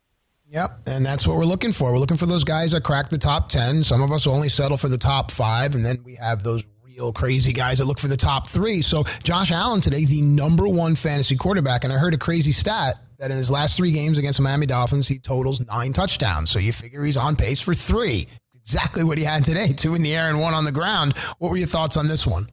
Yep, 0.48 0.70
and 0.86 1.04
that's 1.04 1.26
what 1.26 1.36
we're 1.36 1.46
looking 1.46 1.72
for. 1.72 1.92
We're 1.92 1.98
looking 1.98 2.16
for 2.16 2.26
those 2.26 2.44
guys 2.44 2.72
that 2.72 2.84
crack 2.84 3.08
the 3.08 3.18
top 3.18 3.48
10. 3.48 3.82
Some 3.82 4.02
of 4.02 4.12
us 4.12 4.26
will 4.26 4.34
only 4.34 4.48
settle 4.48 4.76
for 4.76 4.88
the 4.88 4.98
top 4.98 5.32
five, 5.32 5.74
and 5.74 5.84
then 5.84 5.96
we 6.04 6.14
have 6.14 6.44
those 6.44 6.62
real 6.84 7.12
crazy 7.12 7.52
guys 7.52 7.78
that 7.78 7.86
look 7.86 7.98
for 7.98 8.08
the 8.08 8.16
top 8.16 8.46
three. 8.46 8.82
So 8.82 9.02
Josh 9.22 9.50
Allen 9.50 9.80
today, 9.80 10.04
the 10.04 10.22
number 10.22 10.68
one 10.68 10.94
fantasy 10.94 11.36
quarterback, 11.36 11.84
and 11.84 11.92
I 11.92 11.96
heard 11.96 12.14
a 12.14 12.18
crazy 12.18 12.52
stat 12.52 13.00
that 13.18 13.30
in 13.30 13.36
his 13.36 13.50
last 13.50 13.76
three 13.76 13.92
games 13.92 14.18
against 14.18 14.38
the 14.38 14.42
Miami 14.42 14.66
Dolphins, 14.66 15.08
he 15.08 15.18
totals 15.18 15.64
nine 15.66 15.92
touchdowns. 15.92 16.50
So 16.50 16.58
you 16.58 16.72
figure 16.72 17.04
he's 17.04 17.16
on 17.16 17.36
pace 17.36 17.60
for 17.60 17.74
three. 17.74 18.26
Exactly 18.54 19.04
what 19.04 19.18
he 19.18 19.24
had 19.24 19.44
today, 19.44 19.68
two 19.68 19.94
in 19.94 20.02
the 20.02 20.14
air 20.14 20.28
and 20.30 20.40
one 20.40 20.54
on 20.54 20.64
the 20.64 20.72
ground. 20.72 21.16
What 21.38 21.50
were 21.50 21.56
your 21.56 21.66
thoughts 21.66 21.96
on 21.96 22.08
this 22.08 22.26
one? 22.26 22.46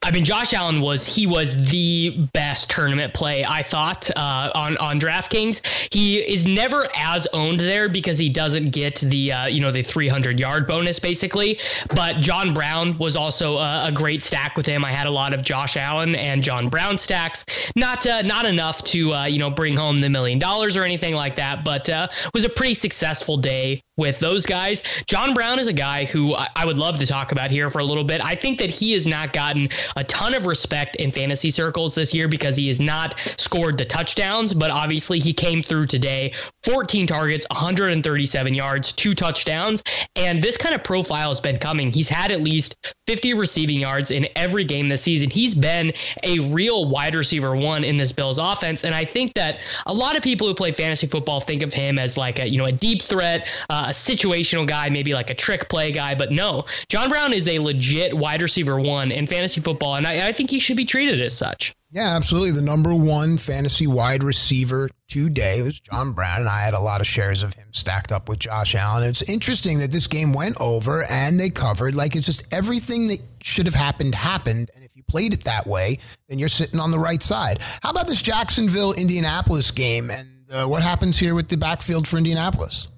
I 0.00 0.12
mean, 0.12 0.24
Josh 0.24 0.54
Allen 0.54 0.80
was 0.80 1.04
he 1.04 1.26
was 1.26 1.70
the 1.70 2.26
best 2.32 2.70
tournament 2.70 3.12
play 3.12 3.44
I 3.44 3.62
thought 3.62 4.10
uh, 4.16 4.50
on 4.54 4.76
on 4.78 5.00
DraftKings. 5.00 5.92
He 5.92 6.16
is 6.16 6.46
never 6.46 6.86
as 6.96 7.26
owned 7.32 7.60
there 7.60 7.88
because 7.88 8.18
he 8.18 8.28
doesn't 8.28 8.70
get 8.70 9.00
the 9.00 9.32
uh, 9.32 9.46
you 9.48 9.60
know 9.60 9.72
the 9.72 9.82
300 9.82 10.38
yard 10.38 10.68
bonus 10.68 10.98
basically. 10.98 11.58
But 11.94 12.20
John 12.20 12.54
Brown 12.54 12.96
was 12.98 13.16
also 13.16 13.58
a, 13.58 13.88
a, 13.88 13.92
great 13.92 14.22
stack 14.22 14.56
with 14.56 14.66
him. 14.66 14.84
I 14.84 14.92
had 14.92 15.08
a 15.08 15.10
lot 15.10 15.34
of 15.34 15.42
Josh 15.42 15.76
Allen 15.76 16.14
and 16.14 16.42
John 16.42 16.68
Brown 16.68 16.96
stacks. 16.96 17.44
Not 17.74 18.06
uh, 18.06 18.22
not 18.22 18.44
enough 18.44 18.84
to 18.84 19.12
uh, 19.12 19.24
you 19.26 19.38
know 19.38 19.50
bring 19.50 19.76
home 19.76 19.98
the 19.98 20.08
million 20.08 20.38
dollars 20.38 20.76
or 20.76 20.84
anything 20.84 21.14
like 21.14 21.36
that, 21.36 21.64
but 21.64 21.90
uh, 21.90 22.06
was 22.32 22.44
a 22.44 22.48
pretty 22.48 22.74
successful 22.74 23.36
day 23.36 23.82
with 23.98 24.18
those 24.20 24.46
guys. 24.46 24.82
John 25.06 25.34
Brown 25.34 25.58
is 25.58 25.68
a 25.68 25.72
guy 25.72 26.06
who 26.06 26.34
I 26.34 26.64
would 26.64 26.78
love 26.78 26.98
to 27.00 27.06
talk 27.06 27.32
about 27.32 27.50
here 27.50 27.68
for 27.68 27.80
a 27.80 27.84
little 27.84 28.04
bit. 28.04 28.24
I 28.24 28.34
think 28.34 28.58
that 28.60 28.70
he 28.70 28.92
has 28.92 29.06
not 29.06 29.32
gotten 29.34 29.68
a 29.96 30.04
ton 30.04 30.32
of 30.34 30.46
respect 30.46 30.96
in 30.96 31.10
fantasy 31.10 31.50
circles 31.50 31.94
this 31.94 32.14
year 32.14 32.28
because 32.28 32.56
he 32.56 32.68
has 32.68 32.80
not 32.80 33.18
scored 33.36 33.76
the 33.76 33.84
touchdowns, 33.84 34.54
but 34.54 34.70
obviously 34.70 35.18
he 35.18 35.32
came 35.32 35.62
through 35.62 35.86
today 35.86 36.32
14 36.62 37.06
targets, 37.06 37.46
137 37.50 38.54
yards, 38.54 38.92
two 38.92 39.14
touchdowns. 39.14 39.82
And 40.16 40.42
this 40.42 40.56
kind 40.56 40.74
of 40.74 40.84
profile 40.84 41.28
has 41.28 41.40
been 41.40 41.58
coming. 41.58 41.90
He's 41.90 42.08
had 42.08 42.30
at 42.30 42.40
least 42.40 42.76
50 43.06 43.34
receiving 43.34 43.80
yards 43.80 44.10
in 44.10 44.28
every 44.36 44.64
game 44.64 44.88
this 44.88 45.02
season. 45.02 45.30
He's 45.30 45.54
been 45.54 45.92
a 46.22 46.38
real 46.38 46.88
wide 46.88 47.14
receiver 47.14 47.56
one 47.56 47.84
in 47.84 47.96
this 47.96 48.12
Bills 48.12 48.38
offense. 48.38 48.84
And 48.84 48.94
I 48.94 49.04
think 49.04 49.34
that 49.34 49.60
a 49.86 49.92
lot 49.92 50.16
of 50.16 50.22
people 50.22 50.46
who 50.46 50.54
play 50.54 50.72
fantasy 50.72 51.06
football 51.06 51.40
think 51.40 51.62
of 51.62 51.72
him 51.72 51.98
as 51.98 52.16
like 52.16 52.38
a, 52.38 52.48
you 52.48 52.58
know, 52.58 52.66
a 52.66 52.72
deep 52.72 53.02
threat, 53.02 53.48
uh, 53.70 53.87
a 53.88 53.92
situational 53.92 54.66
guy, 54.66 54.90
maybe 54.90 55.14
like 55.14 55.30
a 55.30 55.34
trick 55.34 55.68
play 55.68 55.90
guy. 55.90 56.14
But 56.14 56.30
no, 56.30 56.66
John 56.88 57.08
Brown 57.08 57.32
is 57.32 57.48
a 57.48 57.58
legit 57.58 58.14
wide 58.14 58.42
receiver 58.42 58.78
one 58.78 59.10
in 59.10 59.26
fantasy 59.26 59.60
football. 59.60 59.96
And 59.96 60.06
I, 60.06 60.28
I 60.28 60.32
think 60.32 60.50
he 60.50 60.60
should 60.60 60.76
be 60.76 60.84
treated 60.84 61.20
as 61.20 61.36
such. 61.36 61.74
Yeah, 61.90 62.16
absolutely. 62.16 62.50
The 62.50 62.62
number 62.62 62.94
one 62.94 63.38
fantasy 63.38 63.86
wide 63.86 64.22
receiver 64.22 64.90
today 65.08 65.62
was 65.62 65.80
John 65.80 66.12
Brown, 66.12 66.40
and 66.40 66.48
I 66.48 66.60
had 66.60 66.74
a 66.74 66.80
lot 66.80 67.00
of 67.00 67.06
shares 67.06 67.42
of 67.42 67.54
him 67.54 67.68
stacked 67.72 68.12
up 68.12 68.28
with 68.28 68.40
Josh 68.40 68.74
Allen. 68.74 69.08
It's 69.08 69.22
interesting 69.22 69.78
that 69.78 69.90
this 69.90 70.06
game 70.06 70.34
went 70.34 70.60
over 70.60 71.04
and 71.10 71.40
they 71.40 71.48
covered. 71.48 71.94
Like 71.94 72.14
it's 72.14 72.26
just 72.26 72.44
everything 72.52 73.08
that 73.08 73.20
should 73.42 73.64
have 73.64 73.74
happened 73.74 74.14
happened. 74.14 74.70
And 74.74 74.84
if 74.84 74.94
you 74.96 75.02
played 75.04 75.32
it 75.32 75.44
that 75.44 75.66
way, 75.66 75.96
then 76.28 76.38
you're 76.38 76.50
sitting 76.50 76.78
on 76.78 76.90
the 76.90 76.98
right 76.98 77.22
side. 77.22 77.58
How 77.82 77.90
about 77.90 78.06
this 78.06 78.20
Jacksonville 78.20 78.92
Indianapolis 78.92 79.70
game 79.70 80.10
and 80.10 80.28
uh, 80.52 80.66
what 80.66 80.82
happens 80.82 81.18
here 81.18 81.34
with 81.34 81.48
the 81.48 81.56
backfield 81.56 82.06
for 82.06 82.18
Indianapolis? 82.18 82.88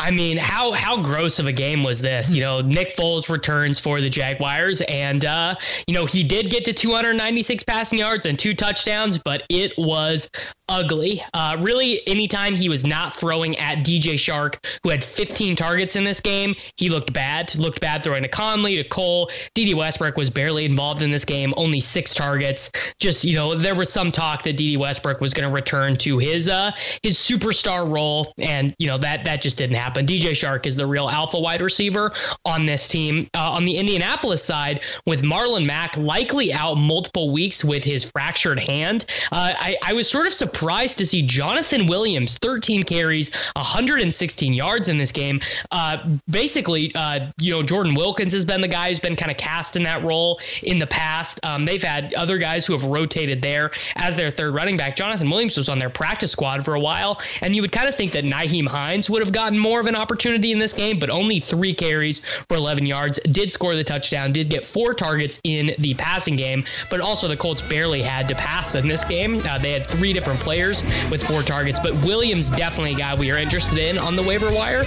I 0.00 0.10
mean, 0.10 0.36
how 0.36 0.72
how 0.72 1.00
gross 1.00 1.38
of 1.38 1.46
a 1.46 1.52
game 1.52 1.84
was 1.84 2.00
this? 2.00 2.34
You 2.34 2.42
know, 2.42 2.60
Nick 2.60 2.96
Foles 2.96 3.28
returns 3.28 3.78
for 3.78 4.00
the 4.00 4.10
Jaguars, 4.10 4.80
and 4.82 5.24
uh, 5.24 5.54
you 5.86 5.94
know 5.94 6.04
he 6.04 6.24
did 6.24 6.50
get 6.50 6.64
to 6.64 6.72
296 6.72 7.62
passing 7.62 8.00
yards 8.00 8.26
and 8.26 8.36
two 8.36 8.54
touchdowns, 8.54 9.18
but 9.18 9.44
it 9.48 9.72
was 9.78 10.28
ugly. 10.68 11.22
Uh, 11.32 11.56
really, 11.60 12.00
anytime 12.08 12.56
he 12.56 12.68
was 12.68 12.84
not 12.84 13.12
throwing 13.12 13.56
at 13.58 13.78
DJ 13.78 14.14
Chark, 14.14 14.56
who 14.82 14.90
had 14.90 15.04
15 15.04 15.54
targets 15.54 15.94
in 15.94 16.02
this 16.02 16.20
game, 16.20 16.56
he 16.76 16.88
looked 16.88 17.12
bad. 17.12 17.54
Looked 17.54 17.80
bad 17.80 18.02
throwing 18.02 18.22
to 18.22 18.28
Conley, 18.28 18.74
to 18.76 18.84
Cole. 18.84 19.30
Dede 19.54 19.76
Westbrook 19.76 20.16
was 20.16 20.30
barely 20.30 20.64
involved 20.64 21.02
in 21.02 21.10
this 21.10 21.24
game, 21.24 21.52
only 21.56 21.80
six 21.80 22.14
targets. 22.14 22.72
Just, 22.98 23.24
you 23.24 23.36
know, 23.36 23.54
there 23.54 23.74
was 23.74 23.92
some 23.92 24.10
talk 24.10 24.42
that 24.44 24.56
Dede 24.56 24.80
Westbrook 24.80 25.20
was 25.20 25.34
going 25.34 25.48
to 25.48 25.54
return 25.54 25.94
to 25.96 26.18
his 26.18 26.48
uh, 26.48 26.72
his 27.02 27.16
superstar 27.16 27.88
role, 27.88 28.32
and, 28.40 28.74
you 28.78 28.86
know, 28.86 28.98
that, 28.98 29.24
that 29.24 29.40
just 29.40 29.58
didn't 29.58 29.76
happen. 29.76 29.83
DJ 29.92 30.30
Chark 30.30 30.66
is 30.66 30.76
the 30.76 30.86
real 30.86 31.08
alpha 31.08 31.38
wide 31.38 31.60
receiver 31.60 32.12
on 32.44 32.66
this 32.66 32.88
team. 32.88 33.28
Uh, 33.34 33.50
on 33.52 33.64
the 33.64 33.76
Indianapolis 33.76 34.42
side, 34.42 34.80
with 35.06 35.22
Marlon 35.22 35.66
Mack 35.66 35.96
likely 35.96 36.52
out 36.52 36.76
multiple 36.76 37.32
weeks 37.32 37.64
with 37.64 37.84
his 37.84 38.04
fractured 38.04 38.58
hand, 38.58 39.06
uh, 39.32 39.52
I, 39.56 39.76
I 39.82 39.92
was 39.92 40.08
sort 40.08 40.26
of 40.26 40.32
surprised 40.32 40.98
to 40.98 41.06
see 41.06 41.22
Jonathan 41.22 41.86
Williams, 41.86 42.38
13 42.38 42.82
carries, 42.82 43.34
116 43.56 44.52
yards 44.52 44.88
in 44.88 44.96
this 44.96 45.12
game. 45.12 45.40
Uh, 45.70 46.16
basically, 46.30 46.92
uh, 46.94 47.30
you 47.40 47.50
know, 47.50 47.62
Jordan 47.62 47.94
Wilkins 47.94 48.32
has 48.32 48.44
been 48.44 48.60
the 48.60 48.68
guy 48.68 48.88
who's 48.88 49.00
been 49.00 49.16
kind 49.16 49.30
of 49.30 49.36
cast 49.36 49.76
in 49.76 49.82
that 49.84 50.02
role 50.02 50.40
in 50.62 50.78
the 50.78 50.86
past. 50.86 51.40
Um, 51.42 51.64
they've 51.64 51.82
had 51.82 52.14
other 52.14 52.38
guys 52.38 52.66
who 52.66 52.72
have 52.72 52.84
rotated 52.84 53.42
there 53.42 53.70
as 53.96 54.16
their 54.16 54.30
third 54.30 54.54
running 54.54 54.76
back. 54.76 54.96
Jonathan 54.96 55.28
Williams 55.30 55.56
was 55.56 55.68
on 55.68 55.78
their 55.78 55.90
practice 55.90 56.30
squad 56.30 56.64
for 56.64 56.74
a 56.74 56.80
while, 56.80 57.20
and 57.42 57.54
you 57.54 57.62
would 57.62 57.72
kind 57.72 57.88
of 57.88 57.94
think 57.94 58.12
that 58.12 58.24
Nyheim 58.24 58.66
Hines 58.66 59.08
would 59.10 59.22
have 59.22 59.32
gotten 59.32 59.58
more 59.58 59.73
of 59.80 59.86
an 59.86 59.96
opportunity 59.96 60.52
in 60.52 60.58
this 60.58 60.72
game, 60.72 60.98
but 60.98 61.10
only 61.10 61.40
three 61.40 61.74
carries 61.74 62.20
for 62.48 62.56
11 62.56 62.86
yards. 62.86 63.20
Did 63.20 63.50
score 63.50 63.74
the 63.76 63.84
touchdown, 63.84 64.32
did 64.32 64.48
get 64.48 64.66
four 64.66 64.94
targets 64.94 65.40
in 65.44 65.74
the 65.78 65.94
passing 65.94 66.36
game, 66.36 66.64
but 66.90 67.00
also 67.00 67.28
the 67.28 67.36
Colts 67.36 67.62
barely 67.62 68.02
had 68.02 68.28
to 68.28 68.34
pass 68.34 68.74
in 68.74 68.88
this 68.88 69.04
game. 69.04 69.42
Uh, 69.48 69.58
they 69.58 69.72
had 69.72 69.86
three 69.86 70.12
different 70.12 70.40
players 70.40 70.82
with 71.10 71.22
four 71.22 71.42
targets, 71.42 71.80
but 71.80 71.92
Williams 72.04 72.50
definitely 72.50 72.94
a 72.94 72.96
guy 72.96 73.14
we 73.14 73.30
are 73.30 73.38
interested 73.38 73.78
in 73.78 73.98
on 73.98 74.16
the 74.16 74.22
waiver 74.22 74.52
wire. 74.52 74.84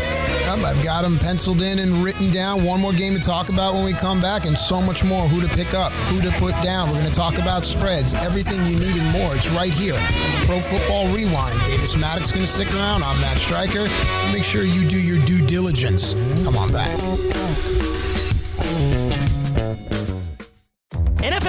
I've 0.47 0.83
got 0.83 1.05
him 1.05 1.17
penciled 1.17 1.61
in 1.61 1.79
and 1.79 2.03
written 2.03 2.31
down. 2.31 2.63
One 2.63 2.81
more 2.81 2.93
game 2.93 3.13
to 3.13 3.19
talk 3.19 3.49
about 3.49 3.73
when 3.73 3.85
we 3.85 3.93
come 3.93 4.21
back, 4.21 4.45
and 4.45 4.57
so 4.57 4.81
much 4.81 5.03
more. 5.03 5.27
Who 5.27 5.41
to 5.41 5.47
pick 5.47 5.73
up, 5.73 5.91
who 6.09 6.21
to 6.21 6.31
put 6.39 6.53
down. 6.63 6.87
We're 6.87 6.99
going 6.99 7.09
to 7.09 7.15
talk 7.15 7.37
about 7.37 7.65
spreads, 7.65 8.13
everything 8.13 8.59
you 8.71 8.79
need 8.79 8.95
and 8.95 9.11
more. 9.11 9.35
It's 9.35 9.49
right 9.49 9.73
here 9.73 9.97
Pro 10.45 10.59
Football 10.59 11.13
Rewind. 11.13 11.57
Davis 11.65 11.95
Mattek 11.95 12.33
going 12.33 12.45
to 12.45 12.51
stick 12.51 12.73
around. 12.73 13.03
I'm 13.03 13.19
Matt 13.21 13.37
Stryker. 13.37 13.87
Make 14.31 14.43
sure 14.43 14.63
you 14.63 14.76
do 14.83 14.99
your 14.99 15.23
due 15.25 15.45
diligence. 15.45 16.13
Come 16.43 16.57
on 16.57 16.71
back. 16.71 16.91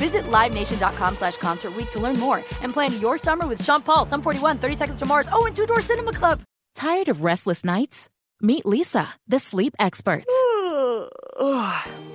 Visit 0.00 0.24
LiveNation.com 0.30 1.16
slash 1.16 1.36
Concert 1.36 1.76
Week 1.76 1.90
to 1.90 2.00
learn 2.00 2.18
more 2.18 2.38
and 2.62 2.72
plan 2.72 2.98
your 3.02 3.18
summer 3.18 3.46
with 3.46 3.62
Sean 3.62 3.82
Paul, 3.82 4.06
Sum 4.06 4.22
41, 4.22 4.56
30 4.56 4.76
Seconds 4.76 4.98
to 4.98 5.04
Mars, 5.04 5.28
oh, 5.30 5.44
and 5.44 5.54
Two 5.54 5.66
Door 5.66 5.82
Cinema 5.82 6.14
Club. 6.14 6.40
Tired 6.74 7.10
of 7.10 7.22
restless 7.22 7.62
nights? 7.62 8.08
Meet 8.40 8.64
Leesa, 8.64 9.08
the 9.28 9.38
sleep 9.38 9.74
experts. 9.78 10.24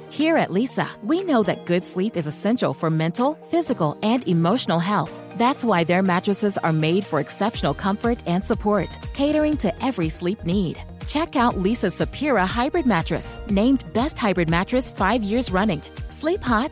Here 0.10 0.36
at 0.36 0.50
Leesa, 0.50 0.88
we 1.04 1.24
know 1.24 1.44
that 1.44 1.68
good 1.68 1.84
sleep 1.84 2.18
is 2.18 2.26
essential 2.26 2.74
for 2.74 2.90
mental, 2.90 3.36
physical, 3.52 4.00
and 4.02 4.28
emotional 4.28 4.80
health. 4.80 5.14
That's 5.38 5.64
why 5.64 5.84
their 5.84 6.02
mattresses 6.02 6.58
are 6.58 6.74
made 6.74 7.06
for 7.06 7.20
exceptional 7.20 7.76
comfort 7.76 8.18
and 8.26 8.44
support, 8.44 8.90
catering 9.14 9.58
to 9.58 9.84
every 9.84 10.10
sleep 10.10 10.44
need. 10.44 10.82
Check 11.06 11.36
out 11.36 11.54
Leesa's 11.54 11.94
Sapira 11.94 12.48
Hybrid 12.48 12.88
Mattress, 12.88 13.38
named 13.52 13.84
Best 13.94 14.18
Hybrid 14.18 14.50
Mattress 14.50 14.90
five 14.90 15.22
years 15.22 15.52
running. 15.52 15.84
Sleep 16.10 16.42
hot? 16.42 16.72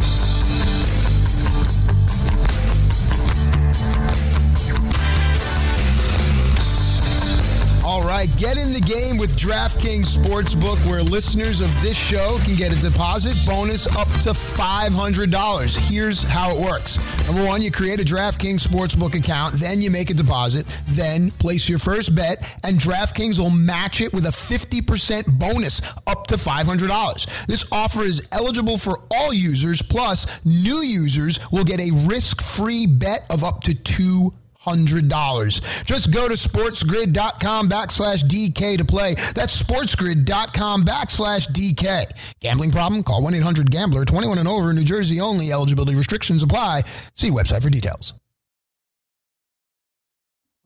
Right, 8.11 8.35
get 8.37 8.57
in 8.57 8.73
the 8.73 8.81
game 8.81 9.17
with 9.17 9.37
DraftKings 9.37 10.17
Sportsbook, 10.17 10.77
where 10.89 11.01
listeners 11.03 11.61
of 11.61 11.69
this 11.81 11.97
show 11.97 12.37
can 12.43 12.55
get 12.55 12.75
a 12.75 12.81
deposit 12.81 13.37
bonus 13.47 13.87
up 13.95 14.07
to 14.21 14.31
$500. 14.31 15.89
Here's 15.89 16.23
how 16.23 16.51
it 16.51 16.59
works. 16.59 16.97
Number 17.27 17.47
one, 17.47 17.61
you 17.61 17.71
create 17.71 18.01
a 18.01 18.03
DraftKings 18.03 18.67
Sportsbook 18.67 19.13
account, 19.13 19.53
then 19.53 19.81
you 19.81 19.89
make 19.91 20.09
a 20.09 20.13
deposit, 20.13 20.65
then 20.87 21.31
place 21.31 21.69
your 21.69 21.79
first 21.79 22.15
bet, 22.15 22.57
and 22.63 22.77
DraftKings 22.77 23.39
will 23.39 23.49
match 23.49 24.01
it 24.01 24.11
with 24.13 24.25
a 24.25 24.29
50% 24.29 25.39
bonus 25.39 25.93
up 26.07 26.27
to 26.27 26.35
$500. 26.35 27.45
This 27.45 27.71
offer 27.71 28.01
is 28.01 28.27
eligible 28.31 28.77
for 28.77 28.97
all 29.11 29.31
users, 29.31 29.81
plus 29.81 30.43
new 30.43 30.81
users 30.81 31.39
will 31.51 31.63
get 31.63 31.79
a 31.79 31.91
risk-free 32.07 32.87
bet 32.87 33.25
of 33.29 33.43
up 33.43 33.61
to 33.63 33.73
two 33.73 34.33
$100. 34.65 35.85
Just 35.85 36.13
go 36.13 36.27
to 36.27 36.35
sportsgrid.com 36.35 37.69
backslash 37.69 38.23
DK 38.23 38.77
to 38.77 38.85
play. 38.85 39.15
That's 39.15 39.61
sportsgrid.com 39.61 40.83
backslash 40.83 41.47
DK. 41.49 42.33
Gambling 42.39 42.71
problem? 42.71 43.03
Call 43.03 43.23
1 43.23 43.33
800 43.35 43.71
Gambler 43.71 44.05
21 44.05 44.37
and 44.37 44.47
over, 44.47 44.73
New 44.73 44.83
Jersey 44.83 45.19
only. 45.19 45.51
Eligibility 45.51 45.95
restrictions 45.95 46.43
apply. 46.43 46.81
See 46.85 47.29
website 47.29 47.63
for 47.63 47.69
details. 47.69 48.20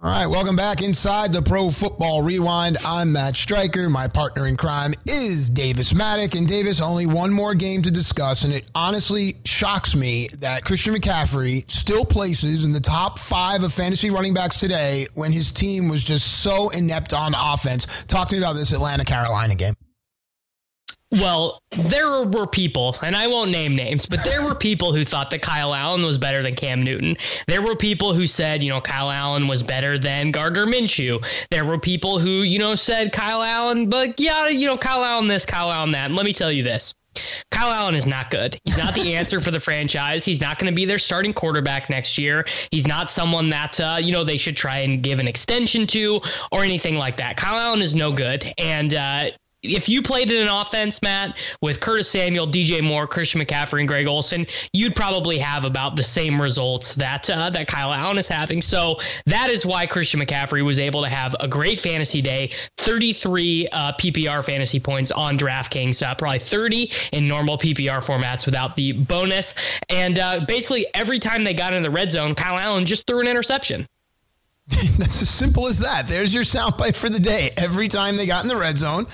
All 0.01 0.11
right, 0.11 0.27
welcome 0.27 0.57
back 0.57 0.83
inside 0.83 1.31
the 1.31 1.41
Pro 1.41 1.69
Football 1.69 2.21
Rewind. 2.21 2.77
I'm 2.85 3.13
Matt 3.13 3.37
Stryker. 3.37 3.89
My 3.89 4.09
partner 4.09 4.45
in 4.45 4.57
crime 4.57 4.93
is 5.07 5.49
Davis 5.49 5.93
Mattek. 5.93 6.37
And 6.37 6.45
Davis, 6.45 6.81
only 6.81 7.07
one 7.07 7.31
more 7.31 7.55
game 7.55 7.81
to 7.81 7.89
discuss. 7.89 8.43
And 8.43 8.53
it 8.53 8.69
honestly 8.75 9.37
shocks 9.45 9.95
me 9.95 10.27
that 10.39 10.65
Christian 10.65 10.93
McCaffrey 10.93 11.69
still 11.71 12.03
places 12.03 12.65
in 12.65 12.73
the 12.73 12.81
top 12.81 13.17
five 13.17 13.63
of 13.63 13.71
fantasy 13.73 14.09
running 14.09 14.33
backs 14.33 14.57
today 14.57 15.07
when 15.13 15.31
his 15.31 15.49
team 15.49 15.87
was 15.87 16.03
just 16.03 16.43
so 16.43 16.69
inept 16.71 17.13
on 17.13 17.33
offense. 17.33 18.03
Talk 18.03 18.27
to 18.27 18.35
me 18.35 18.39
about 18.41 18.57
this 18.57 18.73
Atlanta 18.73 19.05
Carolina 19.05 19.55
game. 19.55 19.75
Well, 21.15 21.59
there 21.71 22.25
were 22.25 22.45
people, 22.45 22.95
and 23.01 23.15
I 23.15 23.27
won't 23.27 23.49
name 23.49 23.73
names, 23.73 24.05
but 24.05 24.21
there 24.23 24.43
were 24.43 24.55
people 24.55 24.93
who 24.93 25.05
thought 25.05 25.29
that 25.31 25.41
Kyle 25.41 25.73
Allen 25.73 26.03
was 26.03 26.17
better 26.17 26.43
than 26.43 26.55
Cam 26.55 26.81
Newton. 26.81 27.15
There 27.47 27.61
were 27.61 27.75
people 27.75 28.13
who 28.13 28.25
said, 28.25 28.61
you 28.61 28.69
know, 28.69 28.81
Kyle 28.81 29.09
Allen 29.09 29.47
was 29.47 29.63
better 29.63 29.97
than 29.97 30.31
Gardner 30.31 30.65
Minshew. 30.65 31.25
There 31.51 31.63
were 31.63 31.79
people 31.79 32.19
who, 32.19 32.43
you 32.43 32.59
know, 32.59 32.75
said 32.75 33.13
Kyle 33.13 33.41
Allen, 33.41 33.89
but 33.89 34.19
yeah, 34.19 34.49
you 34.49 34.67
know, 34.67 34.77
Kyle 34.77 35.05
Allen 35.05 35.27
this, 35.27 35.45
Kyle 35.45 35.71
Allen 35.71 35.91
that. 35.91 36.07
And 36.07 36.15
let 36.15 36.25
me 36.25 36.33
tell 36.33 36.51
you 36.51 36.63
this. 36.63 36.93
Kyle 37.49 37.71
Allen 37.71 37.95
is 37.95 38.05
not 38.05 38.29
good. 38.29 38.59
He's 38.65 38.77
not 38.77 38.93
the 38.93 39.15
answer 39.15 39.39
for 39.39 39.51
the 39.51 39.59
franchise. 39.59 40.25
He's 40.25 40.41
not 40.41 40.59
going 40.59 40.71
to 40.71 40.75
be 40.75 40.83
their 40.83 40.97
starting 40.97 41.33
quarterback 41.33 41.89
next 41.89 42.17
year. 42.17 42.45
He's 42.71 42.85
not 42.85 43.09
someone 43.09 43.49
that 43.51 43.79
uh, 43.79 43.97
you 44.01 44.11
know 44.11 44.25
they 44.25 44.37
should 44.37 44.57
try 44.57 44.79
and 44.79 45.01
give 45.01 45.19
an 45.19 45.27
extension 45.27 45.87
to 45.87 46.19
or 46.51 46.63
anything 46.63 46.95
like 46.95 47.17
that. 47.17 47.37
Kyle 47.37 47.59
Allen 47.59 47.81
is 47.81 47.95
no 47.95 48.11
good, 48.11 48.53
and 48.57 48.93
uh, 48.93 49.29
if 49.73 49.89
you 49.89 50.01
played 50.01 50.31
in 50.31 50.41
an 50.41 50.47
offense, 50.47 51.01
Matt, 51.01 51.37
with 51.61 51.79
Curtis 51.79 52.09
Samuel, 52.09 52.47
DJ 52.47 52.83
Moore, 52.83 53.07
Christian 53.07 53.41
McCaffrey, 53.41 53.79
and 53.79 53.87
Greg 53.87 54.07
Olsen, 54.07 54.45
you'd 54.73 54.95
probably 54.95 55.37
have 55.37 55.65
about 55.65 55.95
the 55.95 56.03
same 56.03 56.41
results 56.41 56.95
that 56.95 57.29
uh, 57.29 57.49
that 57.49 57.67
Kyle 57.67 57.93
Allen 57.93 58.17
is 58.17 58.27
having. 58.27 58.61
So 58.61 58.99
that 59.25 59.49
is 59.49 59.65
why 59.65 59.85
Christian 59.85 60.19
McCaffrey 60.19 60.63
was 60.63 60.79
able 60.79 61.03
to 61.03 61.09
have 61.09 61.35
a 61.39 61.47
great 61.47 61.79
fantasy 61.79 62.21
day, 62.21 62.51
33 62.77 63.67
uh, 63.71 63.93
PPR 63.93 64.43
fantasy 64.43 64.79
points 64.79 65.11
on 65.11 65.37
DraftKings, 65.37 66.05
uh, 66.05 66.15
probably 66.15 66.39
30 66.39 66.91
in 67.11 67.27
normal 67.27 67.57
PPR 67.57 68.03
formats 68.03 68.45
without 68.45 68.75
the 68.75 68.93
bonus. 68.93 69.55
And 69.89 70.19
uh, 70.19 70.41
basically 70.47 70.85
every 70.93 71.19
time 71.19 71.43
they 71.43 71.53
got 71.53 71.73
in 71.73 71.83
the 71.83 71.89
red 71.89 72.11
zone, 72.11 72.35
Kyle 72.35 72.59
Allen 72.59 72.85
just 72.85 73.07
threw 73.07 73.19
an 73.19 73.27
interception. 73.27 73.87
That's 74.67 75.21
as 75.21 75.29
simple 75.29 75.67
as 75.67 75.79
that. 75.79 76.07
There's 76.07 76.33
your 76.33 76.43
soundbite 76.43 76.95
for 76.95 77.07
the 77.07 77.19
day. 77.19 77.51
Every 77.55 77.87
time 77.87 78.15
they 78.15 78.25
got 78.25 78.43
in 78.43 78.47
the 78.47 78.57
red 78.57 78.77
zone, 78.77 79.05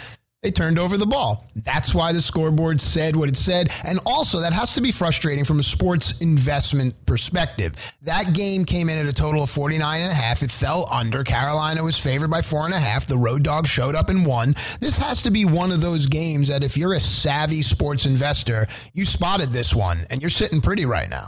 they 0.42 0.52
turned 0.52 0.80
over 0.80 0.98
the 0.98 1.06
ball. 1.06 1.46
That's 1.56 1.94
why 1.94 2.14
the 2.14 2.22
scoreboard 2.22 2.82
said 2.82 3.16
what 3.16 3.30
it 3.30 3.36
said. 3.36 3.72
And 3.86 4.00
also, 4.06 4.40
that 4.40 4.54
has 4.54 4.74
to 4.74 4.82
be 4.82 4.92
frustrating 4.92 5.46
from 5.46 5.60
a 5.60 5.64
sports 5.64 6.20
investment 6.20 7.06
perspective. 7.06 7.76
That 8.02 8.34
game 8.34 8.66
came 8.66 8.90
in 8.90 8.98
at 8.98 9.06
a 9.06 9.14
total 9.14 9.44
of 9.44 9.50
49 9.52 10.02
and 10.02 10.12
a 10.12 10.16
half. 10.16 10.42
It 10.42 10.52
fell 10.52 10.88
under. 10.92 11.24
Carolina 11.24 11.84
was 11.84 12.00
favored 12.00 12.32
by 12.32 12.42
four 12.42 12.66
and 12.66 12.74
a 12.74 12.80
half. 12.80 13.06
The 13.06 13.18
road 13.18 13.44
dog 13.44 13.68
showed 13.68 13.96
up 13.96 14.10
and 14.10 14.26
won. 14.26 14.50
This 14.80 14.98
has 14.98 15.22
to 15.24 15.32
be 15.32 15.46
one 15.46 15.72
of 15.72 15.82
those 15.82 16.08
games 16.08 16.48
that 16.48 16.64
if 16.64 16.76
you're 16.76 16.94
a 16.94 17.00
savvy 17.00 17.62
sports 17.62 18.06
investor, 18.06 18.68
you 18.94 19.06
spotted 19.06 19.50
this 19.50 19.76
one 19.76 20.06
and 20.10 20.22
you're 20.22 20.30
sitting 20.30 20.62
pretty 20.62 20.86
right 20.86 21.10
now. 21.10 21.28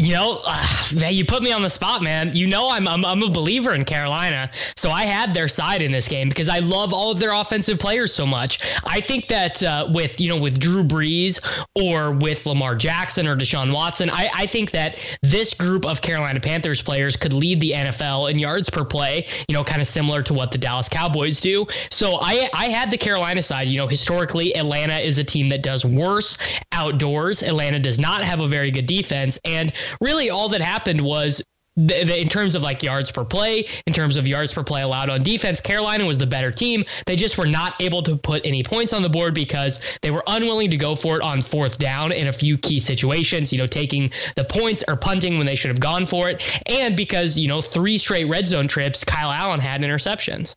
You 0.00 0.14
know, 0.14 0.40
uh, 0.46 0.66
man, 0.98 1.12
you 1.12 1.26
put 1.26 1.42
me 1.42 1.52
on 1.52 1.60
the 1.60 1.68
spot, 1.68 2.02
man. 2.02 2.34
You 2.34 2.46
know, 2.46 2.70
I'm, 2.70 2.88
I'm 2.88 3.04
I'm 3.04 3.22
a 3.22 3.28
believer 3.28 3.74
in 3.74 3.84
Carolina, 3.84 4.50
so 4.74 4.88
I 4.88 5.04
had 5.04 5.34
their 5.34 5.46
side 5.46 5.82
in 5.82 5.92
this 5.92 6.08
game 6.08 6.30
because 6.30 6.48
I 6.48 6.60
love 6.60 6.94
all 6.94 7.12
of 7.12 7.18
their 7.18 7.34
offensive 7.34 7.78
players 7.78 8.10
so 8.10 8.24
much. 8.24 8.60
I 8.84 9.02
think 9.02 9.28
that 9.28 9.62
uh, 9.62 9.88
with 9.90 10.18
you 10.18 10.30
know 10.30 10.40
with 10.40 10.58
Drew 10.58 10.82
Brees 10.82 11.38
or 11.78 12.12
with 12.12 12.46
Lamar 12.46 12.76
Jackson 12.76 13.26
or 13.26 13.36
Deshaun 13.36 13.74
Watson, 13.74 14.08
I, 14.08 14.30
I 14.34 14.46
think 14.46 14.70
that 14.70 15.18
this 15.22 15.52
group 15.52 15.84
of 15.84 16.00
Carolina 16.00 16.40
Panthers 16.40 16.80
players 16.80 17.14
could 17.14 17.34
lead 17.34 17.60
the 17.60 17.72
NFL 17.72 18.30
in 18.30 18.38
yards 18.38 18.70
per 18.70 18.86
play. 18.86 19.26
You 19.48 19.54
know, 19.54 19.62
kind 19.62 19.82
of 19.82 19.86
similar 19.86 20.22
to 20.22 20.32
what 20.32 20.50
the 20.50 20.56
Dallas 20.56 20.88
Cowboys 20.88 21.42
do. 21.42 21.66
So 21.90 22.16
I 22.22 22.48
I 22.54 22.70
had 22.70 22.90
the 22.90 22.96
Carolina 22.96 23.42
side. 23.42 23.68
You 23.68 23.76
know, 23.76 23.86
historically, 23.86 24.56
Atlanta 24.56 24.96
is 24.96 25.18
a 25.18 25.24
team 25.24 25.48
that 25.48 25.62
does 25.62 25.84
worse 25.84 26.38
outdoors. 26.72 27.42
Atlanta 27.42 27.78
does 27.78 27.98
not 27.98 28.24
have 28.24 28.40
a 28.40 28.48
very 28.48 28.70
good 28.70 28.86
defense, 28.86 29.38
and 29.44 29.74
really 30.00 30.30
all 30.30 30.48
that 30.50 30.60
happened 30.60 31.00
was 31.00 31.42
in 31.76 32.28
terms 32.28 32.54
of 32.54 32.62
like 32.62 32.82
yards 32.82 33.10
per 33.10 33.24
play, 33.24 33.66
in 33.86 33.92
terms 33.92 34.16
of 34.16 34.26
yards 34.26 34.52
per 34.52 34.62
play 34.62 34.82
allowed 34.82 35.08
on 35.08 35.22
defense, 35.22 35.60
Carolina 35.60 36.04
was 36.04 36.18
the 36.18 36.26
better 36.26 36.50
team. 36.50 36.84
They 37.06 37.16
just 37.16 37.38
were 37.38 37.46
not 37.46 37.74
able 37.80 38.02
to 38.02 38.16
put 38.16 38.44
any 38.44 38.62
points 38.62 38.92
on 38.92 39.02
the 39.02 39.08
board 39.08 39.34
because 39.34 39.80
they 40.02 40.10
were 40.10 40.22
unwilling 40.26 40.70
to 40.70 40.76
go 40.76 40.94
for 40.94 41.16
it 41.16 41.22
on 41.22 41.40
fourth 41.40 41.78
down 41.78 42.12
in 42.12 42.28
a 42.28 42.32
few 42.32 42.58
key 42.58 42.78
situations, 42.78 43.52
you 43.52 43.58
know, 43.58 43.66
taking 43.66 44.10
the 44.36 44.44
points 44.44 44.84
or 44.88 44.96
punting 44.96 45.38
when 45.38 45.46
they 45.46 45.54
should 45.54 45.70
have 45.70 45.80
gone 45.80 46.04
for 46.04 46.28
it. 46.28 46.42
And 46.66 46.96
because, 46.96 47.38
you 47.38 47.48
know, 47.48 47.60
three 47.60 47.98
straight 47.98 48.28
red 48.28 48.48
zone 48.48 48.68
trips, 48.68 49.04
Kyle 49.04 49.30
Allen 49.30 49.60
had 49.60 49.80
interceptions. 49.80 50.56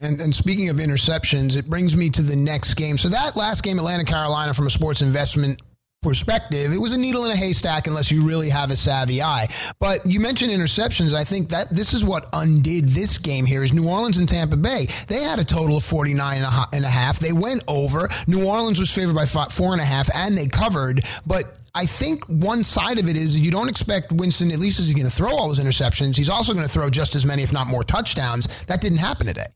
And, 0.00 0.20
and, 0.20 0.34
speaking 0.34 0.68
of 0.68 0.76
interceptions, 0.76 1.56
it 1.56 1.70
brings 1.70 1.96
me 1.96 2.10
to 2.10 2.22
the 2.22 2.34
next 2.34 2.74
game. 2.74 2.98
So 2.98 3.08
that 3.10 3.36
last 3.36 3.62
game, 3.62 3.78
Atlanta, 3.78 4.02
Carolina, 4.02 4.52
from 4.52 4.66
a 4.66 4.70
sports 4.70 5.00
investment 5.00 5.62
perspective, 6.02 6.72
it 6.72 6.78
was 6.78 6.94
a 6.94 7.00
needle 7.00 7.24
in 7.24 7.30
a 7.30 7.36
haystack 7.36 7.86
unless 7.86 8.10
you 8.10 8.26
really 8.26 8.50
have 8.50 8.70
a 8.70 8.76
savvy 8.76 9.22
eye. 9.22 9.46
But 9.78 10.00
you 10.04 10.20
mentioned 10.20 10.50
interceptions. 10.50 11.14
I 11.14 11.24
think 11.24 11.48
that 11.50 11.70
this 11.70 11.94
is 11.94 12.04
what 12.04 12.28
undid 12.32 12.84
this 12.84 13.18
game 13.18 13.46
here 13.46 13.62
is 13.62 13.72
New 13.72 13.88
Orleans 13.88 14.18
and 14.18 14.28
Tampa 14.28 14.56
Bay. 14.56 14.86
They 15.06 15.22
had 15.22 15.38
a 15.38 15.44
total 15.44 15.76
of 15.76 15.84
49 15.84 16.42
and 16.72 16.84
a 16.84 16.88
half. 16.88 17.18
They 17.18 17.32
went 17.32 17.62
over. 17.68 18.08
New 18.26 18.46
Orleans 18.46 18.78
was 18.78 18.92
favored 18.92 19.14
by 19.14 19.24
four 19.24 19.72
and 19.72 19.80
a 19.80 19.84
half 19.84 20.08
and 20.14 20.36
they 20.36 20.48
covered. 20.48 21.00
But 21.26 21.44
I 21.74 21.86
think 21.86 22.24
one 22.26 22.64
side 22.64 22.98
of 22.98 23.08
it 23.08 23.16
is 23.16 23.38
you 23.38 23.50
don't 23.50 23.70
expect 23.70 24.12
Winston, 24.12 24.50
at 24.50 24.58
least 24.58 24.78
is 24.78 24.88
he's 24.88 24.96
going 24.96 25.08
to 25.08 25.12
throw 25.12 25.30
all 25.30 25.48
those 25.48 25.60
interceptions, 25.60 26.16
he's 26.16 26.28
also 26.28 26.52
going 26.52 26.66
to 26.66 26.70
throw 26.70 26.90
just 26.90 27.14
as 27.14 27.24
many, 27.24 27.42
if 27.42 27.52
not 27.52 27.66
more 27.66 27.82
touchdowns. 27.82 28.64
That 28.66 28.82
didn't 28.82 28.98
happen 28.98 29.26
today. 29.26 29.46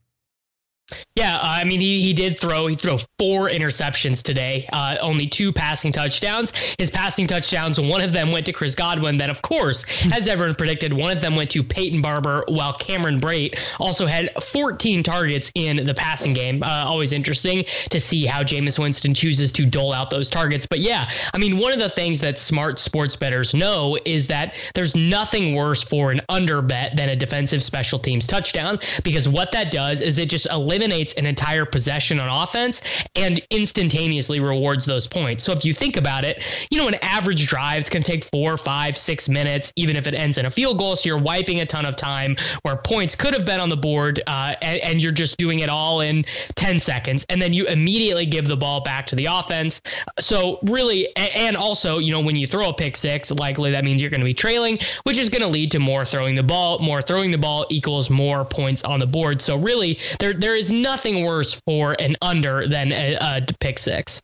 Yeah, 1.17 1.39
I 1.43 1.65
mean 1.65 1.81
he 1.81 2.01
he 2.01 2.13
did 2.13 2.39
throw 2.39 2.69
he 2.69 2.77
threw 2.77 2.99
four 3.19 3.49
interceptions 3.49 4.23
today, 4.23 4.69
uh, 4.73 4.97
only 5.01 5.27
two 5.27 5.53
passing 5.53 5.91
touchdowns. 5.91 6.53
His 6.79 6.91
passing 6.91 7.27
touchdowns, 7.27 7.81
one 7.81 8.03
of 8.03 8.13
them 8.13 8.31
went 8.31 8.47
to 8.47 8.53
Chris 8.53 8.75
Godwin. 8.75 9.17
Then, 9.17 9.31
of 9.31 9.43
course, 9.43 9.85
as 10.13 10.29
everyone 10.29 10.55
predicted, 10.55 10.93
one 10.93 11.11
of 11.17 11.21
them 11.21 11.35
went 11.35 11.51
to 11.53 11.65
Peyton 11.65 12.03
Barber, 12.03 12.45
while 12.49 12.73
Cameron 12.75 13.19
Brate 13.21 13.59
also 13.81 14.07
had 14.07 14.31
14 14.41 15.03
targets 15.03 15.51
in 15.55 15.85
the 15.85 15.95
passing 15.95 16.35
game. 16.35 16.63
Uh, 16.63 16.85
always 16.87 17.13
interesting 17.13 17.65
to 17.91 17.99
see 17.99 18.25
how 18.25 18.43
Jameis 18.43 18.79
Winston 18.79 19.13
chooses 19.13 19.51
to 19.53 19.67
dole 19.67 19.93
out 19.93 20.11
those 20.11 20.31
targets. 20.31 20.67
But 20.67 20.81
yeah, 20.81 21.11
I 21.35 21.39
mean 21.39 21.59
one 21.59 21.73
of 21.73 21.81
the 21.81 21.91
things 21.91 22.21
that 22.21 22.39
smart 22.39 22.79
sports 22.79 23.17
bettors 23.17 23.55
know 23.55 23.99
is 24.05 24.29
that 24.29 24.57
there's 24.75 24.95
nothing 24.95 25.57
worse 25.57 25.83
for 25.83 26.13
an 26.13 26.21
under 26.29 26.63
bet 26.63 26.95
than 26.95 27.09
a 27.09 27.17
defensive 27.17 27.63
special 27.63 27.99
teams 27.99 28.27
touchdown 28.29 28.79
because 29.03 29.29
what 29.29 29.51
that 29.53 29.73
does 29.73 30.01
is 30.01 30.19
it 30.19 30.29
just 30.29 30.47
eliminates 30.53 30.76
eliminates 30.77 31.15
an 31.15 31.25
entire 31.25 31.65
possession 31.65 32.21
on 32.21 32.29
offense 32.29 32.83
and 33.15 33.41
instantaneously 33.51 34.41
rewards 34.41 34.85
those 34.85 35.07
points. 35.07 35.43
So 35.43 35.53
if 35.53 35.65
you 35.65 35.73
think 35.73 35.97
about 35.97 36.25
it, 36.25 36.45
you 36.71 36.79
know, 36.79 36.87
an 36.87 36.97
average 37.03 37.47
drive 37.47 37.89
can 37.89 38.03
take 38.03 38.25
four, 38.25 38.59
five, 38.59 38.97
six 38.97 39.29
minutes, 39.29 39.73
even 39.77 39.97
if 39.97 40.07
it 40.07 40.15
ends 40.15 40.37
in 40.37 40.47
a 40.47 40.51
field 40.51 40.79
goal. 40.79 40.97
So 40.97 41.09
you're 41.09 41.19
wiping 41.19 41.61
a 41.61 41.67
ton 41.67 41.87
of 41.87 41.97
time 41.97 42.37
where 42.63 42.77
points 42.77 43.15
could 43.15 43.33
have 43.33 43.47
been 43.47 43.59
on 43.59 43.71
the 43.71 43.77
board, 43.77 44.21
uh, 44.27 44.55
and, 44.61 44.79
and 44.81 45.03
you're 45.03 45.13
just 45.13 45.39
doing 45.39 45.61
it 45.61 45.71
all 45.71 46.03
in 46.03 46.25
10 46.57 46.79
seconds. 46.79 47.25
And 47.31 47.41
then 47.41 47.53
you 47.53 47.67
immediately 47.67 48.27
give 48.27 48.47
the 48.47 48.57
ball 48.57 48.83
back 48.83 49.07
to 49.07 49.17
the 49.17 49.27
offense. 49.27 49.81
So 50.19 50.59
really, 50.63 51.09
and 51.17 51.57
also, 51.57 51.99
you 51.99 52.13
know, 52.13 52.21
when 52.21 52.37
you 52.37 52.47
throw 52.47 52.69
a 52.69 52.75
pick 52.75 52.97
six, 52.97 53.31
likely 53.31 53.71
that 53.71 53.85
means 53.85 54.03
you're 54.03 54.11
going 54.11 54.21
to 54.21 54.27
be 54.27 54.35
trailing, 54.35 54.79
which 55.05 55.17
is 55.17 55.31
going 55.31 55.43
to 55.43 55.49
lead 55.49 55.71
to 55.73 55.79
more 55.79 56.05
throwing 56.05 56.35
the 56.35 56.43
ball. 56.43 56.79
More 56.81 57.01
throwing 57.01 57.31
the 57.31 57.39
ball 57.39 57.65
equals 57.71 58.11
more 58.11 58.45
points 58.45 58.85
on 58.85 59.01
the 59.01 59.07
board. 59.07 59.41
So 59.41 59.57
really, 59.57 59.99
there 60.21 60.35
there 60.35 60.57
is 60.57 60.66
nothing 60.71 61.25
worse 61.25 61.61
for 61.67 61.97
an 61.99 62.17
under 62.23 62.67
than 62.67 62.93
a, 62.93 63.15
a 63.15 63.47
pick 63.61 63.79
six. 63.79 64.21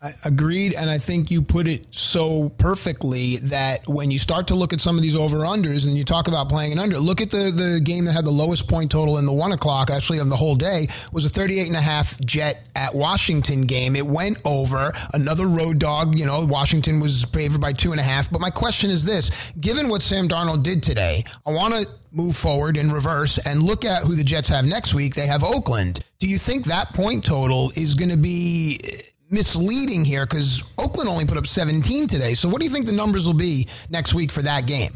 I 0.00 0.10
agreed, 0.24 0.74
and 0.78 0.88
I 0.88 0.98
think 0.98 1.28
you 1.28 1.42
put 1.42 1.66
it 1.66 1.92
so 1.92 2.50
perfectly 2.50 3.38
that 3.38 3.80
when 3.88 4.12
you 4.12 4.20
start 4.20 4.46
to 4.46 4.54
look 4.54 4.72
at 4.72 4.80
some 4.80 4.94
of 4.94 5.02
these 5.02 5.16
over 5.16 5.38
unders 5.38 5.88
and 5.88 5.96
you 5.96 6.04
talk 6.04 6.28
about 6.28 6.48
playing 6.48 6.70
an 6.70 6.78
under, 6.78 6.98
look 6.98 7.20
at 7.20 7.30
the 7.30 7.50
the 7.50 7.80
game 7.82 8.04
that 8.04 8.12
had 8.12 8.24
the 8.24 8.30
lowest 8.30 8.68
point 8.68 8.92
total 8.92 9.18
in 9.18 9.26
the 9.26 9.32
one 9.32 9.50
o'clock 9.50 9.90
actually 9.90 10.20
on 10.20 10.28
the 10.28 10.36
whole 10.36 10.54
day 10.54 10.86
was 11.12 11.24
a 11.24 11.28
38 11.28 11.66
and 11.66 11.74
a 11.74 11.80
half 11.80 12.16
Jet 12.20 12.64
at 12.76 12.94
Washington 12.94 13.62
game. 13.62 13.96
It 13.96 14.06
went 14.06 14.40
over 14.44 14.92
another 15.14 15.48
road 15.48 15.80
dog. 15.80 16.16
You 16.16 16.26
know, 16.26 16.46
Washington 16.46 17.00
was 17.00 17.24
favored 17.24 17.60
by 17.60 17.72
two 17.72 17.90
and 17.90 17.98
a 17.98 18.04
half. 18.04 18.30
But 18.30 18.40
my 18.40 18.50
question 18.50 18.90
is 18.90 19.04
this: 19.04 19.50
Given 19.60 19.88
what 19.88 20.00
Sam 20.00 20.28
Darnold 20.28 20.62
did 20.62 20.80
today, 20.80 21.24
I 21.44 21.50
want 21.50 21.74
to 21.74 21.88
move 22.12 22.36
forward 22.36 22.76
in 22.76 22.90
reverse 22.90 23.38
and 23.46 23.62
look 23.62 23.84
at 23.84 24.02
who 24.02 24.14
the 24.14 24.24
Jets 24.24 24.48
have 24.48 24.64
next 24.64 24.94
week. 24.94 25.14
They 25.14 25.26
have 25.26 25.44
Oakland. 25.44 26.00
Do 26.18 26.28
you 26.28 26.38
think 26.38 26.66
that 26.66 26.92
point 26.94 27.24
total 27.24 27.70
is 27.76 27.94
going 27.94 28.10
to 28.10 28.16
be 28.16 28.78
misleading 29.30 30.04
here 30.04 30.26
because 30.26 30.62
Oakland 30.78 31.08
only 31.08 31.26
put 31.26 31.36
up 31.36 31.46
17 31.46 32.06
today. 32.06 32.34
So 32.34 32.48
what 32.48 32.58
do 32.60 32.64
you 32.64 32.70
think 32.70 32.86
the 32.86 32.92
numbers 32.92 33.26
will 33.26 33.34
be 33.34 33.68
next 33.90 34.14
week 34.14 34.32
for 34.32 34.42
that 34.42 34.66
game? 34.66 34.92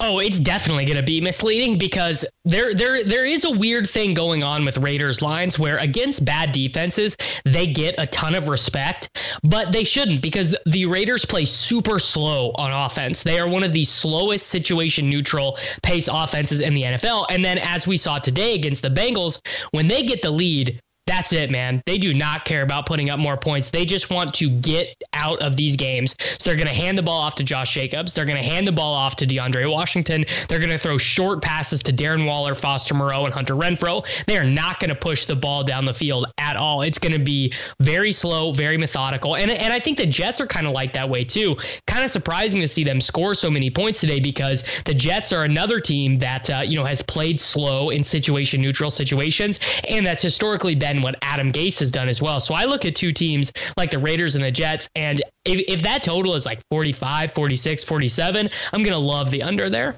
Oh, 0.00 0.18
it's 0.18 0.40
definitely 0.40 0.84
going 0.84 0.98
to 0.98 1.02
be 1.02 1.20
misleading 1.20 1.78
because 1.78 2.26
there 2.44 2.74
there 2.74 3.02
there 3.04 3.24
is 3.24 3.44
a 3.44 3.50
weird 3.50 3.88
thing 3.88 4.12
going 4.12 4.42
on 4.42 4.66
with 4.66 4.76
Raiders 4.76 5.22
lines 5.22 5.58
where 5.58 5.78
against 5.78 6.24
bad 6.26 6.52
defenses 6.52 7.16
they 7.44 7.66
get 7.66 7.94
a 7.98 8.06
ton 8.06 8.34
of 8.34 8.48
respect, 8.48 9.08
but 9.42 9.72
they 9.72 9.84
shouldn't 9.84 10.20
because 10.20 10.54
the 10.66 10.84
Raiders 10.86 11.24
play 11.24 11.46
super 11.46 11.98
slow 11.98 12.50
on 12.56 12.70
offense. 12.70 13.22
They 13.22 13.38
are 13.38 13.48
one 13.48 13.64
of 13.64 13.72
the 13.72 13.84
slowest 13.84 14.48
situation 14.48 15.08
neutral 15.08 15.56
pace 15.82 16.08
offenses 16.12 16.60
in 16.60 16.74
the 16.74 16.82
NFL. 16.82 17.26
And 17.30 17.42
then 17.42 17.56
as 17.58 17.86
we 17.86 17.96
saw 17.96 18.18
today 18.18 18.54
against 18.54 18.82
the 18.82 18.90
Bengals, 18.90 19.40
when 19.70 19.88
they 19.88 20.02
get 20.04 20.20
the 20.20 20.30
lead, 20.30 20.80
that's 21.06 21.32
it, 21.32 21.50
man. 21.50 21.82
They 21.84 21.98
do 21.98 22.14
not 22.14 22.44
care 22.44 22.62
about 22.62 22.86
putting 22.86 23.10
up 23.10 23.18
more 23.18 23.36
points. 23.36 23.70
They 23.70 23.84
just 23.84 24.10
want 24.10 24.34
to 24.34 24.48
get 24.48 25.02
out 25.12 25.42
of 25.42 25.56
these 25.56 25.76
games. 25.76 26.16
So 26.38 26.50
they're 26.50 26.56
going 26.56 26.68
to 26.68 26.74
hand 26.74 26.96
the 26.96 27.02
ball 27.02 27.20
off 27.20 27.34
to 27.36 27.44
Josh 27.44 27.74
Jacobs. 27.74 28.12
They're 28.12 28.24
going 28.24 28.38
to 28.38 28.44
hand 28.44 28.68
the 28.68 28.72
ball 28.72 28.94
off 28.94 29.16
to 29.16 29.26
DeAndre 29.26 29.70
Washington. 29.70 30.24
They're 30.48 30.60
going 30.60 30.70
to 30.70 30.78
throw 30.78 30.98
short 30.98 31.42
passes 31.42 31.82
to 31.84 31.92
Darren 31.92 32.24
Waller, 32.24 32.54
Foster 32.54 32.94
Moreau, 32.94 33.24
and 33.24 33.34
Hunter 33.34 33.54
Renfrow. 33.54 34.06
They 34.26 34.38
are 34.38 34.44
not 34.44 34.78
going 34.78 34.90
to 34.90 34.94
push 34.94 35.24
the 35.24 35.34
ball 35.34 35.64
down 35.64 35.84
the 35.84 35.94
field 35.94 36.26
at 36.38 36.56
all. 36.56 36.82
It's 36.82 36.98
going 36.98 37.14
to 37.14 37.18
be 37.18 37.52
very 37.80 38.12
slow, 38.12 38.52
very 38.52 38.78
methodical. 38.78 39.36
And, 39.36 39.50
and 39.50 39.72
I 39.72 39.80
think 39.80 39.98
the 39.98 40.06
Jets 40.06 40.40
are 40.40 40.46
kind 40.46 40.68
of 40.68 40.72
like 40.72 40.92
that 40.92 41.08
way 41.08 41.24
too. 41.24 41.56
Kind 41.88 42.04
of 42.04 42.10
surprising 42.10 42.60
to 42.60 42.68
see 42.68 42.84
them 42.84 43.00
score 43.00 43.34
so 43.34 43.50
many 43.50 43.70
points 43.70 44.00
today 44.00 44.20
because 44.20 44.62
the 44.84 44.94
Jets 44.94 45.32
are 45.32 45.44
another 45.44 45.80
team 45.80 46.18
that, 46.20 46.48
uh, 46.48 46.60
you 46.64 46.76
know, 46.76 46.84
has 46.84 47.02
played 47.02 47.40
slow 47.40 47.90
in 47.90 48.04
situation 48.04 48.60
neutral 48.60 48.90
situations. 48.90 49.58
And 49.88 50.06
that's 50.06 50.22
historically 50.22 50.76
been 50.76 50.91
what 51.00 51.16
Adam 51.22 51.52
Gase 51.52 51.78
has 51.78 51.90
done 51.90 52.08
as 52.08 52.20
well. 52.20 52.40
So 52.40 52.54
I 52.54 52.64
look 52.64 52.84
at 52.84 52.94
two 52.94 53.12
teams 53.12 53.52
like 53.76 53.90
the 53.90 53.98
Raiders 53.98 54.34
and 54.34 54.44
the 54.44 54.50
Jets, 54.50 54.88
and 54.94 55.22
if, 55.44 55.64
if 55.68 55.82
that 55.82 56.02
total 56.02 56.34
is 56.34 56.44
like 56.44 56.60
45, 56.70 57.32
46, 57.32 57.84
47, 57.84 58.48
I'm 58.72 58.80
going 58.80 58.92
to 58.92 58.98
love 58.98 59.30
the 59.30 59.42
under 59.42 59.70
there. 59.70 59.96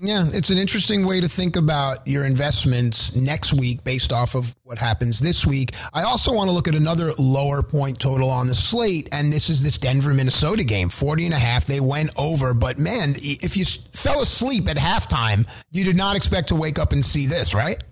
Yeah, 0.00 0.26
it's 0.32 0.50
an 0.50 0.58
interesting 0.58 1.04
way 1.04 1.20
to 1.20 1.26
think 1.26 1.56
about 1.56 2.06
your 2.06 2.24
investments 2.24 3.16
next 3.16 3.52
week 3.52 3.82
based 3.82 4.12
off 4.12 4.36
of 4.36 4.54
what 4.62 4.78
happens 4.78 5.18
this 5.18 5.44
week. 5.44 5.74
I 5.92 6.04
also 6.04 6.32
want 6.32 6.48
to 6.48 6.54
look 6.54 6.68
at 6.68 6.76
another 6.76 7.10
lower 7.18 7.64
point 7.64 7.98
total 7.98 8.30
on 8.30 8.46
the 8.46 8.54
slate, 8.54 9.08
and 9.10 9.32
this 9.32 9.50
is 9.50 9.64
this 9.64 9.76
Denver 9.76 10.14
Minnesota 10.14 10.62
game 10.62 10.88
40 10.88 11.24
and 11.24 11.34
a 11.34 11.38
half. 11.38 11.66
They 11.66 11.80
went 11.80 12.10
over, 12.16 12.54
but 12.54 12.78
man, 12.78 13.14
if 13.16 13.56
you 13.56 13.64
fell 13.64 14.22
asleep 14.22 14.68
at 14.68 14.76
halftime, 14.76 15.50
you 15.72 15.82
did 15.82 15.96
not 15.96 16.14
expect 16.14 16.48
to 16.48 16.54
wake 16.54 16.78
up 16.78 16.92
and 16.92 17.04
see 17.04 17.26
this, 17.26 17.52
right? 17.52 17.82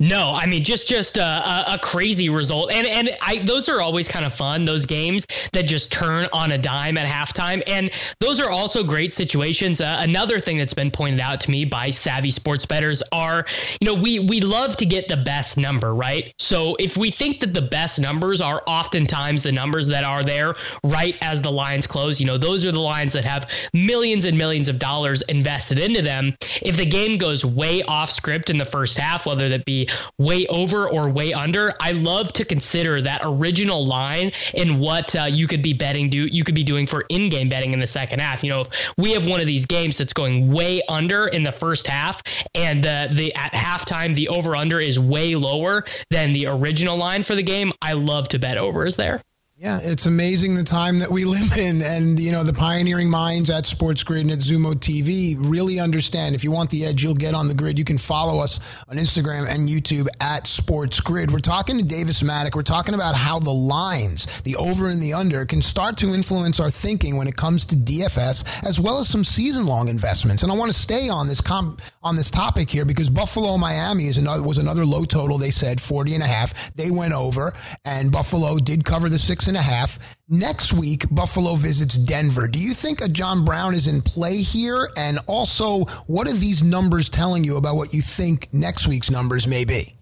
No, 0.00 0.32
I 0.34 0.46
mean 0.46 0.64
just 0.64 0.88
just 0.88 1.18
a, 1.18 1.22
a, 1.22 1.74
a, 1.74 1.78
crazy 1.78 2.30
result, 2.30 2.72
and 2.72 2.86
and 2.86 3.10
I 3.20 3.40
those 3.40 3.68
are 3.68 3.82
always 3.82 4.08
kind 4.08 4.24
of 4.24 4.32
fun. 4.32 4.64
Those 4.64 4.86
games 4.86 5.26
that 5.52 5.64
just 5.64 5.92
turn 5.92 6.26
on 6.32 6.52
a 6.52 6.58
dime 6.58 6.96
at 6.96 7.06
halftime, 7.06 7.62
and 7.66 7.90
those 8.18 8.40
are 8.40 8.50
also 8.50 8.82
great 8.82 9.12
situations. 9.12 9.82
Uh, 9.82 9.96
another 9.98 10.40
thing 10.40 10.56
that's 10.56 10.72
been 10.72 10.90
pointed 10.90 11.20
out 11.20 11.38
to 11.42 11.50
me 11.50 11.66
by 11.66 11.90
savvy 11.90 12.30
sports 12.30 12.64
bettors 12.64 13.02
are, 13.12 13.44
you 13.78 13.86
know, 13.86 13.94
we 13.94 14.20
we 14.20 14.40
love 14.40 14.74
to 14.78 14.86
get 14.86 15.06
the 15.06 15.18
best 15.18 15.58
number, 15.58 15.94
right? 15.94 16.32
So 16.38 16.76
if 16.78 16.96
we 16.96 17.10
think 17.10 17.40
that 17.40 17.52
the 17.52 17.62
best 17.62 18.00
numbers 18.00 18.40
are 18.40 18.62
oftentimes 18.66 19.42
the 19.42 19.52
numbers 19.52 19.86
that 19.88 20.04
are 20.04 20.24
there 20.24 20.54
right 20.82 21.14
as 21.20 21.42
the 21.42 21.52
lines 21.52 21.86
close, 21.86 22.20
you 22.22 22.26
know, 22.26 22.38
those 22.38 22.64
are 22.64 22.72
the 22.72 22.80
lines 22.80 23.12
that 23.12 23.24
have 23.24 23.50
millions 23.74 24.24
and 24.24 24.38
millions 24.38 24.70
of 24.70 24.78
dollars 24.78 25.20
invested 25.28 25.78
into 25.78 26.00
them. 26.00 26.34
If 26.62 26.78
the 26.78 26.86
game 26.86 27.18
goes 27.18 27.44
way 27.44 27.82
off 27.82 28.10
script 28.10 28.48
in 28.48 28.56
the 28.56 28.64
first 28.64 28.96
half, 28.96 29.26
whether 29.26 29.50
that 29.50 29.66
be 29.66 29.69
way 30.18 30.46
over 30.46 30.88
or 30.88 31.08
way 31.08 31.32
under, 31.32 31.74
I 31.80 31.92
love 31.92 32.32
to 32.34 32.44
consider 32.44 33.00
that 33.02 33.20
original 33.24 33.84
line 33.86 34.32
and 34.56 34.80
what 34.80 35.14
uh, 35.16 35.24
you 35.24 35.46
could 35.46 35.62
be 35.62 35.72
betting 35.72 36.10
do 36.10 36.26
you 36.26 36.44
could 36.44 36.54
be 36.54 36.62
doing 36.62 36.86
for 36.86 37.04
in-game 37.08 37.48
betting 37.48 37.72
in 37.72 37.80
the 37.80 37.86
second 37.86 38.20
half. 38.20 38.42
You 38.42 38.50
know, 38.50 38.60
if 38.62 38.94
we 38.96 39.12
have 39.12 39.26
one 39.26 39.40
of 39.40 39.46
these 39.46 39.66
games 39.66 39.98
that's 39.98 40.12
going 40.12 40.52
way 40.52 40.80
under 40.88 41.28
in 41.28 41.42
the 41.42 41.52
first 41.52 41.86
half 41.86 42.22
and 42.54 42.82
the 42.82 43.08
the 43.12 43.34
at 43.34 43.52
halftime 43.52 44.14
the 44.14 44.28
over 44.28 44.56
under 44.56 44.80
is 44.80 44.98
way 44.98 45.34
lower 45.34 45.84
than 46.10 46.32
the 46.32 46.46
original 46.46 46.96
line 46.96 47.22
for 47.22 47.34
the 47.34 47.42
game, 47.42 47.72
I 47.82 47.92
love 47.92 48.28
to 48.28 48.38
bet 48.38 48.58
overs 48.58 48.96
there. 48.96 49.22
Yeah, 49.60 49.78
it's 49.82 50.06
amazing 50.06 50.54
the 50.54 50.64
time 50.64 51.00
that 51.00 51.10
we 51.10 51.24
live 51.26 51.58
in, 51.58 51.82
and 51.82 52.18
you 52.18 52.32
know 52.32 52.44
the 52.44 52.54
pioneering 52.54 53.10
minds 53.10 53.50
at 53.50 53.66
Sports 53.66 54.02
Grid 54.02 54.22
and 54.22 54.30
at 54.30 54.38
Xumo 54.38 54.72
TV 54.72 55.36
really 55.38 55.78
understand. 55.78 56.34
If 56.34 56.44
you 56.44 56.50
want 56.50 56.70
the 56.70 56.86
edge, 56.86 57.02
you'll 57.02 57.12
get 57.12 57.34
on 57.34 57.46
the 57.46 57.52
grid. 57.52 57.78
You 57.78 57.84
can 57.84 57.98
follow 57.98 58.38
us 58.40 58.82
on 58.88 58.96
Instagram 58.96 59.46
and 59.46 59.68
YouTube 59.68 60.06
at 60.18 60.46
Sports 60.46 61.02
Grid. 61.02 61.30
We're 61.30 61.40
talking 61.40 61.76
to 61.76 61.84
Davis 61.84 62.22
Mattek. 62.22 62.54
We're 62.54 62.62
talking 62.62 62.94
about 62.94 63.14
how 63.14 63.38
the 63.38 63.50
lines, 63.50 64.40
the 64.40 64.56
over 64.56 64.88
and 64.88 64.98
the 64.98 65.12
under, 65.12 65.44
can 65.44 65.60
start 65.60 65.98
to 65.98 66.14
influence 66.14 66.58
our 66.58 66.70
thinking 66.70 67.18
when 67.18 67.28
it 67.28 67.36
comes 67.36 67.66
to 67.66 67.76
DFS, 67.76 68.66
as 68.66 68.80
well 68.80 68.98
as 68.98 69.08
some 69.08 69.24
season-long 69.24 69.88
investments. 69.88 70.42
And 70.42 70.50
I 70.50 70.54
want 70.54 70.72
to 70.72 70.78
stay 70.78 71.10
on 71.10 71.28
this 71.28 71.42
comp, 71.42 71.82
on 72.02 72.16
this 72.16 72.30
topic 72.30 72.70
here 72.70 72.86
because 72.86 73.10
Buffalo 73.10 73.58
Miami 73.58 74.06
is 74.06 74.16
another 74.16 74.42
was 74.42 74.56
another 74.56 74.86
low 74.86 75.04
total. 75.04 75.36
They 75.36 75.50
said 75.50 75.82
40 75.82 76.14
and 76.14 76.22
a 76.22 76.26
half. 76.26 76.72
They 76.72 76.90
went 76.90 77.12
over, 77.12 77.52
and 77.84 78.10
Buffalo 78.10 78.56
did 78.56 78.86
cover 78.86 79.10
the 79.10 79.18
six 79.18 79.49
and 79.50 79.58
a 79.58 79.62
half. 79.62 80.16
Next 80.28 80.72
week, 80.72 81.04
Buffalo 81.10 81.56
visits 81.56 81.98
Denver. 81.98 82.48
Do 82.48 82.58
you 82.58 82.72
think 82.72 83.02
a 83.02 83.08
John 83.08 83.44
Brown 83.44 83.74
is 83.74 83.86
in 83.86 84.00
play 84.00 84.38
here? 84.38 84.88
And 84.96 85.18
also, 85.26 85.84
what 86.06 86.26
are 86.26 86.32
these 86.32 86.62
numbers 86.62 87.10
telling 87.10 87.44
you 87.44 87.58
about 87.58 87.76
what 87.76 87.92
you 87.92 88.00
think 88.00 88.48
next 88.54 88.88
week's 88.88 89.10
numbers 89.10 89.46
may 89.46 89.66
be? 89.66 89.94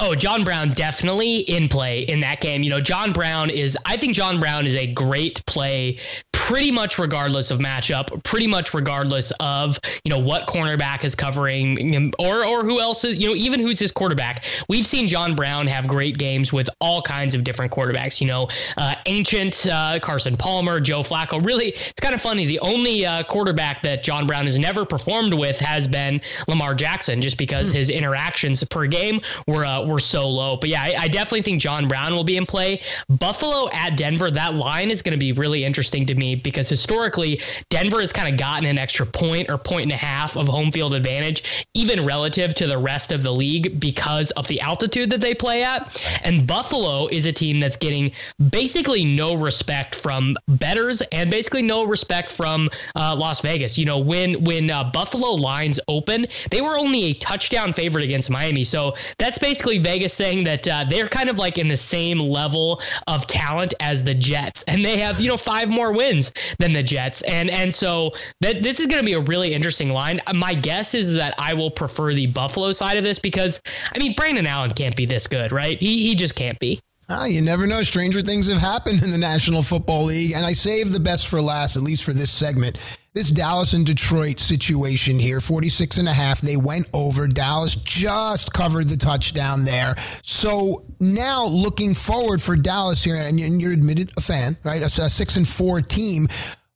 Oh, 0.00 0.14
John 0.14 0.44
Brown 0.44 0.72
definitely 0.72 1.40
in 1.40 1.68
play 1.68 2.00
in 2.00 2.20
that 2.20 2.40
game. 2.40 2.62
You 2.62 2.70
know, 2.70 2.80
John 2.80 3.12
Brown 3.12 3.50
is, 3.50 3.76
I 3.84 3.98
think 3.98 4.14
John 4.14 4.40
Brown 4.40 4.66
is 4.66 4.76
a 4.76 4.86
great 4.86 5.44
play 5.46 5.98
pretty 6.34 6.70
much 6.70 6.98
regardless 6.98 7.50
of 7.50 7.58
matchup, 7.60 8.22
pretty 8.24 8.46
much 8.46 8.74
regardless 8.74 9.32
of, 9.40 9.78
you 10.04 10.10
know, 10.10 10.18
what 10.18 10.46
cornerback 10.46 11.04
is 11.04 11.14
covering 11.14 12.12
or, 12.18 12.44
or 12.44 12.62
who 12.62 12.80
else 12.80 13.04
is, 13.04 13.16
you 13.16 13.28
know, 13.28 13.34
even 13.34 13.60
who's 13.60 13.78
his 13.78 13.92
quarterback. 13.92 14.44
We've 14.68 14.86
seen 14.86 15.06
John 15.06 15.34
Brown 15.34 15.66
have 15.68 15.86
great 15.86 16.18
games 16.18 16.52
with 16.52 16.68
all 16.80 17.00
kinds 17.00 17.34
of 17.34 17.44
different 17.44 17.72
quarterbacks, 17.72 18.20
you 18.20 18.26
know, 18.26 18.48
uh, 18.76 18.94
ancient 19.06 19.66
uh, 19.70 19.98
Carson 20.00 20.36
Palmer, 20.36 20.80
Joe 20.80 21.00
Flacco. 21.00 21.44
Really, 21.44 21.68
it's 21.68 22.00
kind 22.00 22.14
of 22.14 22.20
funny. 22.20 22.46
The 22.46 22.60
only 22.60 23.06
uh, 23.06 23.22
quarterback 23.22 23.82
that 23.82 24.02
John 24.02 24.26
Brown 24.26 24.44
has 24.44 24.58
never 24.58 24.84
performed 24.84 25.32
with 25.32 25.58
has 25.60 25.86
been 25.86 26.20
Lamar 26.48 26.74
Jackson, 26.74 27.20
just 27.20 27.38
because 27.38 27.68
hmm. 27.68 27.76
his 27.76 27.90
interactions 27.90 28.62
per 28.64 28.86
game 28.86 29.20
were 29.46 29.64
uh, 29.64 29.84
were 29.84 30.00
so 30.00 30.28
low. 30.28 30.56
But 30.56 30.70
yeah, 30.70 30.82
I, 30.82 30.94
I 30.98 31.08
definitely 31.08 31.42
think 31.42 31.60
John 31.60 31.86
Brown 31.86 32.14
will 32.14 32.24
be 32.24 32.36
in 32.36 32.44
play. 32.44 32.80
Buffalo 33.08 33.70
at 33.72 33.96
Denver, 33.96 34.30
that 34.32 34.54
line 34.54 34.90
is 34.90 35.00
going 35.00 35.18
to 35.18 35.18
be 35.18 35.32
really 35.32 35.64
interesting 35.64 36.04
to 36.06 36.14
me 36.14 36.23
because 36.32 36.68
historically, 36.68 37.40
Denver 37.70 38.00
has 38.00 38.12
kind 38.12 38.32
of 38.32 38.38
gotten 38.38 38.66
an 38.66 38.78
extra 38.78 39.06
point 39.06 39.50
or 39.50 39.58
point 39.58 39.82
and 39.82 39.92
a 39.92 39.96
half 39.96 40.36
of 40.36 40.48
home 40.48 40.70
field 40.70 40.94
advantage, 40.94 41.66
even 41.74 42.04
relative 42.04 42.54
to 42.54 42.66
the 42.66 42.78
rest 42.78 43.12
of 43.12 43.22
the 43.22 43.32
league 43.32 43.78
because 43.80 44.30
of 44.32 44.46
the 44.48 44.60
altitude 44.60 45.10
that 45.10 45.20
they 45.20 45.34
play 45.34 45.62
at. 45.62 46.00
And 46.24 46.46
Buffalo 46.46 47.08
is 47.08 47.26
a 47.26 47.32
team 47.32 47.58
that's 47.58 47.76
getting 47.76 48.12
basically 48.50 49.04
no 49.04 49.34
respect 49.34 49.94
from 49.94 50.36
bettors 50.48 51.02
and 51.12 51.30
basically 51.30 51.62
no 51.62 51.84
respect 51.84 52.30
from 52.30 52.68
uh, 52.94 53.14
Las 53.16 53.40
Vegas. 53.40 53.76
You 53.76 53.86
know, 53.86 53.98
when 53.98 54.42
when 54.44 54.70
uh, 54.70 54.84
Buffalo 54.84 55.32
lines 55.32 55.80
open, 55.88 56.26
they 56.50 56.60
were 56.60 56.76
only 56.76 57.04
a 57.04 57.14
touchdown 57.14 57.72
favorite 57.72 58.04
against 58.04 58.30
Miami. 58.30 58.64
So 58.64 58.94
that's 59.18 59.38
basically 59.38 59.78
Vegas 59.78 60.14
saying 60.14 60.44
that 60.44 60.68
uh, 60.68 60.84
they're 60.84 61.08
kind 61.08 61.28
of 61.28 61.38
like 61.38 61.58
in 61.58 61.68
the 61.68 61.76
same 61.76 62.18
level 62.18 62.80
of 63.06 63.26
talent 63.26 63.74
as 63.80 64.04
the 64.04 64.14
Jets, 64.14 64.62
and 64.68 64.84
they 64.84 64.98
have 65.00 65.20
you 65.20 65.28
know 65.28 65.36
five 65.36 65.68
more 65.68 65.92
wins 65.92 66.13
than 66.58 66.72
the 66.72 66.82
Jets, 66.82 67.22
and 67.22 67.50
and 67.50 67.72
so 67.74 68.12
that 68.40 68.62
this 68.62 68.80
is 68.80 68.86
going 68.86 69.00
to 69.00 69.06
be 69.06 69.14
a 69.14 69.20
really 69.20 69.54
interesting 69.54 69.88
line. 69.90 70.20
Uh, 70.26 70.34
my 70.34 70.54
guess 70.54 70.94
is 70.94 71.16
that 71.16 71.34
I 71.38 71.54
will 71.54 71.70
prefer 71.70 72.14
the 72.14 72.26
Buffalo 72.26 72.72
side 72.72 72.96
of 72.96 73.04
this 73.04 73.18
because 73.18 73.60
I 73.94 73.98
mean 73.98 74.14
Brandon 74.16 74.46
Allen 74.46 74.70
can't 74.70 74.96
be 74.96 75.06
this 75.06 75.26
good, 75.26 75.52
right? 75.52 75.78
He 75.78 76.06
he 76.06 76.14
just 76.14 76.34
can't 76.34 76.58
be. 76.58 76.80
Ah, 77.08 77.26
you 77.26 77.42
never 77.42 77.66
know. 77.66 77.82
Stranger 77.82 78.22
things 78.22 78.48
have 78.48 78.58
happened 78.58 79.02
in 79.02 79.10
the 79.10 79.18
National 79.18 79.62
Football 79.62 80.04
League, 80.04 80.32
and 80.32 80.44
I 80.44 80.52
saved 80.52 80.92
the 80.92 81.00
best 81.00 81.28
for 81.28 81.42
last, 81.42 81.76
at 81.76 81.82
least 81.82 82.02
for 82.02 82.14
this 82.14 82.30
segment. 82.30 82.98
This 83.12 83.30
Dallas 83.30 83.74
and 83.74 83.84
Detroit 83.84 84.40
situation 84.40 85.18
here, 85.18 85.40
46 85.40 85.98
and 85.98 86.08
a 86.08 86.12
half. 86.12 86.40
They 86.40 86.56
went 86.56 86.88
over. 86.94 87.28
Dallas 87.28 87.76
just 87.76 88.54
covered 88.54 88.86
the 88.86 88.96
touchdown 88.96 89.64
there. 89.64 89.94
So 90.22 90.86
now 90.98 91.46
looking 91.46 91.92
forward 91.92 92.40
for 92.40 92.56
Dallas 92.56 93.04
here, 93.04 93.16
and 93.16 93.38
you're 93.38 93.72
admitted 93.72 94.10
a 94.16 94.22
fan, 94.22 94.56
right? 94.64 94.80
A, 94.80 94.86
a 94.86 95.10
six 95.10 95.36
and 95.36 95.46
four 95.46 95.82
team. 95.82 96.26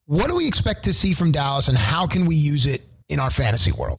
What 0.05 0.29
do 0.29 0.37
we 0.37 0.47
expect 0.47 0.85
to 0.85 0.93
see 0.93 1.15
from 1.15 1.33
Dallas, 1.33 1.69
and 1.69 1.79
how 1.79 2.07
can 2.07 2.27
we 2.27 2.37
use 2.37 2.67
it 2.67 2.83
in 3.09 3.19
our 3.19 3.31
fantasy 3.31 3.73
world? 3.73 3.99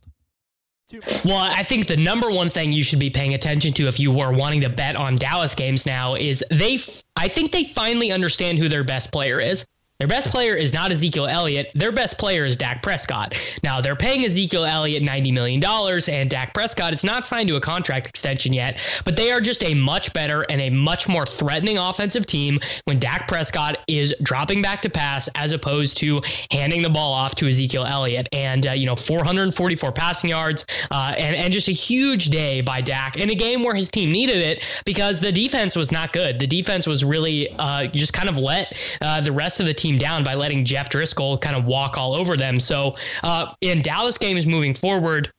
Well, 1.23 1.37
I 1.37 1.61
think 1.63 1.87
the 1.87 1.97
number 1.97 2.31
one 2.31 2.49
thing 2.49 2.71
you 2.71 2.81
should 2.81 2.99
be 2.99 3.09
paying 3.09 3.35
attention 3.35 3.73
to 3.73 3.87
if 3.87 3.99
you 3.99 4.11
were 4.11 4.31
wanting 4.31 4.61
to 4.61 4.69
bet 4.69 4.95
on 4.95 5.17
Dallas 5.17 5.53
games 5.53 5.85
now 5.85 6.15
is 6.15 6.43
they, 6.49 6.79
I 7.15 7.27
think 7.27 7.51
they 7.51 7.65
finally 7.65 8.11
understand 8.11 8.57
who 8.57 8.67
their 8.69 8.83
best 8.83 9.11
player 9.11 9.39
is. 9.39 9.65
Their 9.99 10.07
best 10.07 10.29
player 10.29 10.55
is 10.55 10.73
not 10.73 10.93
Ezekiel 10.93 11.27
Elliott. 11.27 11.71
Their 11.75 11.91
best 11.91 12.17
player 12.17 12.45
is 12.45 12.55
Dak 12.55 12.81
Prescott. 12.81 13.35
Now, 13.63 13.81
they're 13.81 13.97
paying 13.97 14.23
Ezekiel 14.23 14.63
Elliott 14.63 15.03
$90 15.03 15.33
million, 15.33 15.61
and 15.61 16.29
Dak 16.29 16.53
Prescott 16.53 16.93
is 16.93 17.03
not 17.03 17.27
signed 17.27 17.49
to 17.49 17.57
a 17.57 17.59
contract 17.59 18.07
extension 18.07 18.53
yet, 18.53 18.79
but 19.03 19.17
they 19.17 19.29
are 19.29 19.41
just 19.41 19.61
a 19.65 19.73
much 19.73 20.13
better 20.13 20.45
and 20.49 20.61
a 20.61 20.69
much 20.69 21.09
more 21.09 21.25
threatening 21.25 21.77
offensive 21.77 22.25
team 22.25 22.59
when 22.85 22.97
Dak 22.97 23.27
Prescott 23.27 23.79
is 23.89 24.15
dropping 24.23 24.61
back 24.61 24.81
to 24.83 24.89
pass 24.89 25.27
as 25.35 25.51
opposed 25.51 25.97
to 25.97 26.21
handing 26.49 26.81
the 26.81 26.89
ball 26.89 27.11
off 27.11 27.35
to 27.35 27.49
Ezekiel 27.49 27.83
Elliott. 27.83 28.29
And, 28.31 28.67
uh, 28.67 28.71
you 28.71 28.85
know, 28.85 28.95
444 28.95 29.91
passing 29.91 30.29
yards 30.29 30.65
uh, 30.91 31.13
and, 31.17 31.35
and 31.35 31.51
just 31.51 31.67
a 31.67 31.73
huge 31.73 32.27
day 32.27 32.61
by 32.61 32.79
Dak 32.79 33.17
in 33.17 33.29
a 33.31 33.35
game 33.35 33.63
where 33.63 33.75
his 33.75 33.89
team 33.89 34.13
needed 34.13 34.37
it 34.37 34.65
because 34.85 35.19
the 35.19 35.33
defense 35.33 35.75
was 35.75 35.91
not 35.91 36.13
good. 36.13 36.39
The 36.39 36.47
defense 36.47 36.87
was 36.87 37.03
really 37.03 37.53
uh, 37.59 37.87
just 37.87 38.13
kind 38.13 38.29
of 38.29 38.37
let 38.37 38.97
uh, 39.01 39.19
the 39.19 39.33
rest 39.33 39.59
of 39.59 39.65
the 39.65 39.73
team 39.73 39.88
team 39.89 39.99
down 39.99 40.23
by 40.23 40.35
letting 40.35 40.65
Jeff 40.65 40.89
Driskel 40.89 41.39
kind 41.41 41.55
of 41.55 41.65
walk 41.65 41.97
all 41.97 42.19
over 42.19 42.37
them. 42.37 42.59
So 42.59 42.95
uh, 43.23 43.53
in 43.61 43.81
Dallas 43.81 44.17
games 44.17 44.45
moving 44.45 44.73
forward, 44.73 45.31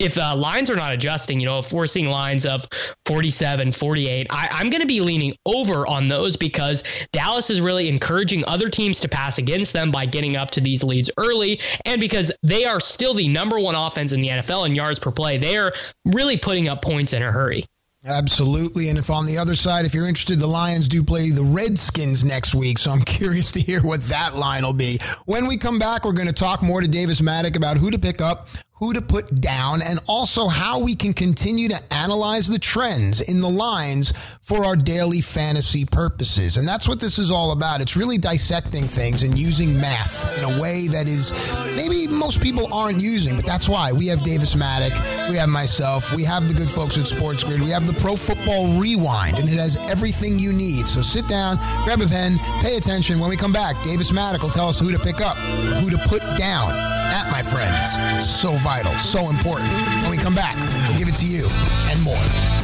if 0.00 0.18
uh, 0.18 0.34
lines 0.34 0.70
are 0.70 0.76
not 0.76 0.92
adjusting, 0.92 1.38
you 1.38 1.46
know, 1.46 1.60
if 1.60 1.72
we're 1.72 1.86
seeing 1.86 2.08
lines 2.08 2.46
of 2.46 2.66
47, 3.06 3.70
48, 3.70 4.26
I, 4.28 4.60
am 4.60 4.68
going 4.68 4.80
to 4.80 4.88
be 4.88 5.00
leaning 5.00 5.36
over 5.46 5.86
on 5.86 6.08
those 6.08 6.36
because 6.36 6.82
Dallas 7.12 7.48
is 7.48 7.60
really 7.60 7.88
encouraging 7.88 8.44
other 8.46 8.68
teams 8.68 8.98
to 9.00 9.08
pass 9.08 9.38
against 9.38 9.72
them 9.72 9.92
by 9.92 10.04
getting 10.04 10.36
up 10.36 10.50
to 10.52 10.60
these 10.60 10.82
leads 10.82 11.10
early. 11.16 11.60
And 11.84 12.00
because 12.00 12.32
they 12.42 12.64
are 12.64 12.80
still 12.80 13.14
the 13.14 13.28
number 13.28 13.58
one 13.60 13.76
offense 13.76 14.12
in 14.12 14.18
the 14.18 14.28
NFL 14.28 14.66
in 14.66 14.74
yards 14.74 14.98
per 14.98 15.12
play, 15.12 15.38
they 15.38 15.56
are 15.56 15.72
really 16.04 16.36
putting 16.36 16.68
up 16.68 16.82
points 16.82 17.12
in 17.12 17.22
a 17.22 17.30
hurry. 17.30 17.64
Absolutely. 18.06 18.88
And 18.90 18.98
if 18.98 19.10
on 19.10 19.24
the 19.24 19.38
other 19.38 19.54
side, 19.54 19.84
if 19.84 19.94
you're 19.94 20.06
interested, 20.06 20.38
the 20.38 20.46
Lions 20.46 20.88
do 20.88 21.02
play 21.02 21.30
the 21.30 21.42
Redskins 21.42 22.24
next 22.24 22.54
week. 22.54 22.78
So 22.78 22.90
I'm 22.90 23.00
curious 23.04 23.50
to 23.52 23.60
hear 23.60 23.80
what 23.80 24.00
that 24.04 24.36
line 24.36 24.64
will 24.64 24.72
be. 24.72 24.98
When 25.26 25.46
we 25.46 25.56
come 25.56 25.78
back, 25.78 26.04
we're 26.04 26.12
going 26.12 26.28
to 26.28 26.32
talk 26.32 26.62
more 26.62 26.80
to 26.80 26.88
Davis 26.88 27.20
Mattek 27.20 27.56
about 27.56 27.76
who 27.78 27.90
to 27.90 27.98
pick 27.98 28.20
up, 28.20 28.48
who 28.76 28.92
to 28.92 29.00
put 29.00 29.40
down, 29.40 29.80
and 29.82 30.00
also 30.08 30.48
how 30.48 30.82
we 30.82 30.96
can 30.96 31.12
continue 31.12 31.68
to 31.68 31.80
analyze 31.94 32.48
the 32.48 32.58
trends 32.58 33.20
in 33.20 33.40
the 33.40 33.48
lines 33.48 34.12
for 34.42 34.64
our 34.64 34.74
daily 34.74 35.20
fantasy 35.20 35.84
purposes. 35.84 36.56
And 36.56 36.66
that's 36.66 36.88
what 36.88 36.98
this 36.98 37.18
is 37.18 37.30
all 37.30 37.52
about. 37.52 37.80
It's 37.80 37.96
really 37.96 38.18
dissecting 38.18 38.82
things 38.82 39.22
and 39.22 39.38
using 39.38 39.80
math 39.80 40.36
in 40.36 40.44
a 40.44 40.60
way 40.60 40.88
that 40.88 41.06
is 41.06 41.32
maybe 41.76 42.08
most 42.08 42.42
people 42.42 42.72
aren't 42.74 43.00
using, 43.00 43.36
but 43.36 43.46
that's 43.46 43.68
why 43.68 43.92
we 43.92 44.08
have 44.08 44.22
Davis 44.22 44.56
Mattek, 44.56 45.28
we 45.28 45.36
have 45.36 45.48
myself, 45.48 46.12
we 46.12 46.24
have 46.24 46.48
the 46.48 46.54
good 46.54 46.70
folks 46.70 46.98
at 46.98 47.06
Sports 47.06 47.44
Grid, 47.44 47.60
we 47.60 47.70
have 47.70 47.86
the 47.86 47.94
Pro 47.94 48.16
Football 48.16 48.80
Rewind, 48.80 49.38
and 49.38 49.48
it 49.48 49.58
has 49.58 49.76
everything 49.88 50.38
you 50.38 50.52
need. 50.52 50.88
So 50.88 51.00
sit 51.00 51.28
down, 51.28 51.58
grab 51.84 52.00
a 52.00 52.06
pen, 52.06 52.38
pay 52.60 52.76
attention. 52.76 53.20
When 53.20 53.30
we 53.30 53.36
come 53.36 53.52
back, 53.52 53.80
Davis 53.84 54.10
Mattek 54.10 54.42
will 54.42 54.50
tell 54.50 54.68
us 54.68 54.80
who 54.80 54.90
to 54.90 54.98
pick 54.98 55.20
up, 55.20 55.36
who 55.36 55.90
to 55.90 55.98
put 56.08 56.22
down. 56.36 57.03
That, 57.10 57.28
my 57.30 57.42
friends, 57.42 57.98
is 58.18 58.28
so 58.28 58.52
vital, 58.56 58.92
so 58.98 59.30
important. 59.30 59.72
When 60.02 60.10
we 60.10 60.16
come 60.16 60.34
back, 60.34 60.56
we'll 60.88 60.98
give 60.98 61.08
it 61.08 61.16
to 61.16 61.26
you 61.26 61.48
and 61.90 62.02
more. 62.02 62.63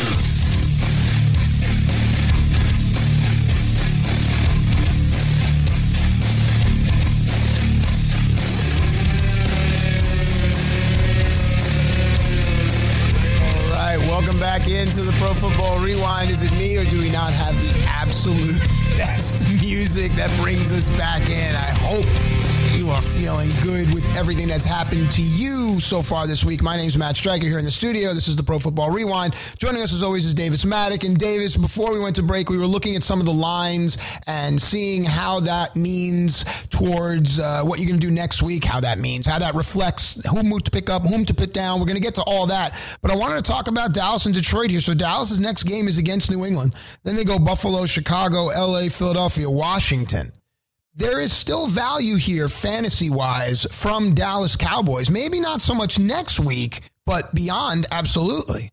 Into 14.75 15.01
the 15.01 15.11
Pro 15.13 15.33
Football 15.33 15.79
Rewind. 15.79 16.29
Is 16.29 16.43
it 16.43 16.51
me, 16.53 16.77
or 16.77 16.85
do 16.85 16.99
we 16.99 17.09
not 17.11 17.33
have 17.33 17.55
the 17.55 17.85
absolute 17.87 18.59
best 18.97 19.47
music 19.61 20.11
that 20.13 20.31
brings 20.41 20.71
us 20.71 20.89
back 20.97 21.21
in? 21.29 21.55
I 21.55 21.71
hope 21.79 22.07
you 22.77 22.89
are 22.89 23.01
feeling 23.01 23.49
good 23.63 23.93
with 23.93 24.05
everything 24.17 24.47
that's 24.47 24.65
happened 24.65 25.11
to 25.11 25.21
you 25.21 25.79
so 25.79 26.01
far 26.01 26.27
this 26.27 26.43
week. 26.43 26.61
My 26.61 26.77
name 26.77 26.87
is 26.87 26.97
Matt 26.97 27.15
Striker 27.15 27.45
here 27.45 27.59
in 27.59 27.65
the 27.65 27.71
studio. 27.71 28.13
This 28.13 28.27
is 28.27 28.35
the 28.35 28.43
Pro 28.43 28.59
Football 28.59 28.91
Rewind. 28.91 29.33
Joining 29.57 29.81
us 29.81 29.93
as 29.93 30.03
always 30.03 30.25
is 30.25 30.33
Davis 30.33 30.65
Mattek. 30.65 31.05
And 31.05 31.17
Davis, 31.17 31.57
before 31.57 31.93
we 31.93 31.99
went 31.99 32.15
to 32.17 32.23
break, 32.23 32.49
we 32.49 32.57
were 32.57 32.67
looking 32.67 32.95
at 32.95 33.03
some 33.03 33.19
of 33.19 33.25
the 33.25 33.33
lines 33.33 34.19
and 34.27 34.61
seeing 34.61 35.03
how 35.03 35.39
that 35.41 35.75
means 35.75 36.65
towards 36.67 37.39
uh, 37.39 37.61
what 37.63 37.79
you're 37.79 37.87
going 37.87 37.99
to 37.99 38.07
do 38.07 38.13
next 38.13 38.41
week, 38.41 38.63
how 38.63 38.79
that 38.79 38.97
means, 38.97 39.25
how 39.25 39.39
that 39.39 39.53
reflects 39.53 40.25
whom 40.29 40.49
to 40.59 40.71
pick 40.71 40.89
up, 40.89 41.03
whom 41.03 41.25
to 41.25 41.33
put 41.33 41.53
down. 41.53 41.79
We're 41.79 41.85
going 41.85 41.97
to 41.97 42.01
get 42.01 42.15
to 42.15 42.23
all 42.23 42.47
that. 42.47 42.97
But 43.01 43.11
I 43.11 43.15
wanted 43.15 43.43
to 43.43 43.51
talk 43.51 43.67
about 43.67 43.93
Dallas 43.93 44.25
and 44.25 44.33
Detroit 44.35 44.69
here. 44.69 44.81
So 44.81 44.93
Dallas's 44.93 45.39
next 45.39 45.63
game 45.63 45.87
is 45.87 45.97
against 45.97 46.31
New 46.31 46.45
England. 46.45 46.73
Then 47.03 47.15
they 47.15 47.23
go 47.23 47.39
Buffalo, 47.39 47.85
Chicago, 47.85 48.45
LA, 48.45 48.80
Philadelphia, 48.89 49.49
Washington 49.49 50.31
there 50.93 51.21
is 51.21 51.31
still 51.31 51.67
value 51.67 52.17
here 52.17 52.49
fantasy 52.49 53.09
wise 53.09 53.65
from 53.71 54.13
Dallas 54.13 54.57
Cowboys. 54.57 55.09
Maybe 55.09 55.39
not 55.39 55.61
so 55.61 55.73
much 55.73 55.97
next 55.97 56.39
week, 56.39 56.81
but 57.05 57.33
beyond, 57.33 57.85
absolutely. 57.91 58.71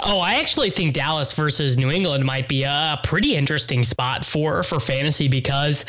Oh, 0.00 0.20
I 0.20 0.34
actually 0.34 0.70
think 0.70 0.94
Dallas 0.94 1.32
versus 1.32 1.76
New 1.76 1.90
England 1.90 2.24
might 2.24 2.48
be 2.48 2.62
a 2.62 3.00
pretty 3.02 3.34
interesting 3.34 3.82
spot 3.82 4.24
for 4.24 4.62
for 4.62 4.78
fantasy 4.78 5.28
because 5.28 5.84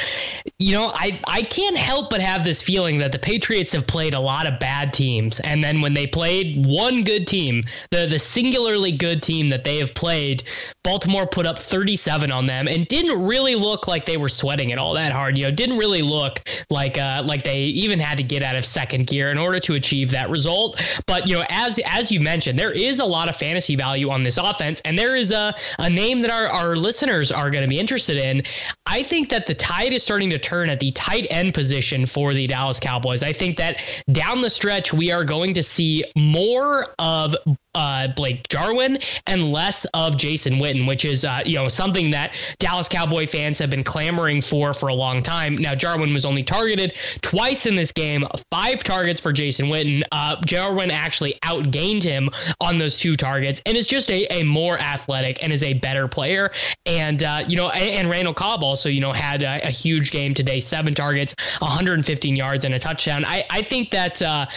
you 0.57 0.73
know, 0.73 0.91
I 0.95 1.19
I 1.27 1.41
can't 1.43 1.77
help 1.77 2.09
but 2.09 2.21
have 2.21 2.43
this 2.43 2.61
feeling 2.61 2.97
that 2.99 3.11
the 3.11 3.19
Patriots 3.19 3.71
have 3.73 3.85
played 3.85 4.13
a 4.13 4.19
lot 4.19 4.47
of 4.47 4.59
bad 4.59 4.93
teams 4.93 5.39
and 5.41 5.63
then 5.63 5.81
when 5.81 5.93
they 5.93 6.07
played 6.07 6.65
one 6.65 7.03
good 7.03 7.27
team, 7.27 7.63
the 7.91 8.07
the 8.07 8.17
singularly 8.17 8.91
good 8.91 9.21
team 9.21 9.49
that 9.49 9.63
they 9.63 9.77
have 9.77 9.93
played, 9.93 10.43
Baltimore 10.83 11.27
put 11.27 11.45
up 11.45 11.59
37 11.59 12.31
on 12.31 12.45
them 12.45 12.67
and 12.67 12.87
didn't 12.87 13.21
really 13.21 13.55
look 13.55 13.87
like 13.87 14.05
they 14.05 14.17
were 14.17 14.29
sweating 14.29 14.71
it 14.71 14.79
all 14.79 14.93
that 14.93 15.11
hard. 15.11 15.37
You 15.37 15.43
know, 15.43 15.51
didn't 15.51 15.77
really 15.77 16.01
look 16.01 16.39
like 16.69 16.97
uh 16.97 17.21
like 17.25 17.43
they 17.43 17.59
even 17.59 17.99
had 17.99 18.17
to 18.17 18.23
get 18.23 18.43
out 18.43 18.55
of 18.55 18.65
second 18.65 19.07
gear 19.07 19.29
in 19.29 19.37
order 19.37 19.59
to 19.59 19.75
achieve 19.75 20.11
that 20.11 20.29
result. 20.29 20.81
But, 21.05 21.27
you 21.27 21.37
know, 21.37 21.43
as 21.49 21.79
as 21.85 22.11
you 22.11 22.19
mentioned, 22.21 22.57
there 22.57 22.71
is 22.71 22.99
a 22.99 23.05
lot 23.05 23.29
of 23.29 23.35
fantasy 23.35 23.75
value 23.75 23.88
value 23.89 24.11
on 24.11 24.21
this 24.21 24.37
offense. 24.37 24.81
And 24.85 24.97
there 24.97 25.15
is 25.15 25.31
a, 25.31 25.55
a 25.79 25.89
name 25.89 26.19
that 26.19 26.29
our, 26.29 26.47
our 26.47 26.75
listeners 26.75 27.31
are 27.31 27.49
going 27.49 27.63
to 27.63 27.67
be 27.67 27.79
interested 27.79 28.17
in. 28.17 28.43
I 28.85 29.01
think 29.01 29.29
that 29.29 29.47
the 29.47 29.55
tide 29.55 29.93
is 29.93 30.03
starting 30.03 30.29
to 30.29 30.37
turn 30.37 30.69
at 30.69 30.79
the 30.79 30.91
tight 30.91 31.25
end 31.31 31.55
position 31.55 32.05
for 32.05 32.35
the 32.35 32.45
Dallas 32.45 32.79
Cowboys. 32.79 33.23
I 33.23 33.33
think 33.33 33.57
that 33.57 33.81
down 34.11 34.41
the 34.41 34.49
stretch, 34.49 34.93
we 34.93 35.11
are 35.11 35.23
going 35.23 35.55
to 35.55 35.63
see 35.63 36.03
more 36.15 36.93
of 36.99 37.35
uh, 37.75 38.07
Blake 38.09 38.47
Jarwin 38.49 38.97
and 39.27 39.51
less 39.51 39.85
of 39.93 40.17
Jason 40.17 40.55
Witten, 40.55 40.87
which 40.87 41.05
is 41.05 41.25
uh, 41.25 41.41
you 41.45 41.55
know 41.55 41.67
something 41.67 42.09
that 42.11 42.35
Dallas 42.59 42.89
Cowboy 42.89 43.25
fans 43.25 43.59
have 43.59 43.69
been 43.69 43.83
clamoring 43.83 44.41
for 44.41 44.73
for 44.73 44.89
a 44.89 44.93
long 44.93 45.21
time. 45.21 45.55
Now 45.55 45.75
Jarwin 45.75 46.13
was 46.13 46.25
only 46.25 46.43
targeted 46.43 46.93
twice 47.21 47.65
in 47.65 47.75
this 47.75 47.91
game, 47.91 48.25
five 48.51 48.83
targets 48.83 49.21
for 49.21 49.31
Jason 49.31 49.67
Witten. 49.67 50.03
Uh, 50.11 50.37
Jarwin 50.45 50.91
actually 50.91 51.35
outgained 51.43 52.03
him 52.03 52.29
on 52.59 52.77
those 52.77 52.97
two 52.97 53.15
targets, 53.15 53.61
and 53.65 53.77
is 53.77 53.87
just 53.87 54.09
a, 54.09 54.25
a 54.33 54.43
more 54.43 54.79
athletic 54.79 55.43
and 55.43 55.53
is 55.53 55.63
a 55.63 55.73
better 55.73 56.07
player. 56.07 56.51
And 56.85 57.21
uh, 57.23 57.43
you 57.47 57.55
know, 57.55 57.69
and, 57.69 57.99
and, 57.99 58.09
Randall 58.09 58.33
Cobb 58.33 58.63
also 58.63 58.89
you 58.89 59.01
know 59.01 59.11
had 59.11 59.43
a, 59.43 59.67
a, 59.67 59.71
huge 59.71 60.11
game 60.11 60.33
today, 60.33 60.59
seven 60.59 60.93
targets, 60.93 61.35
115 61.59 62.35
yards, 62.35 62.65
and 62.65 62.73
a 62.73 62.79
touchdown. 62.79 63.23
I, 63.25 63.43
I 63.49 63.61
think 63.61 63.91
that 63.91 64.21
uh, 64.21 64.47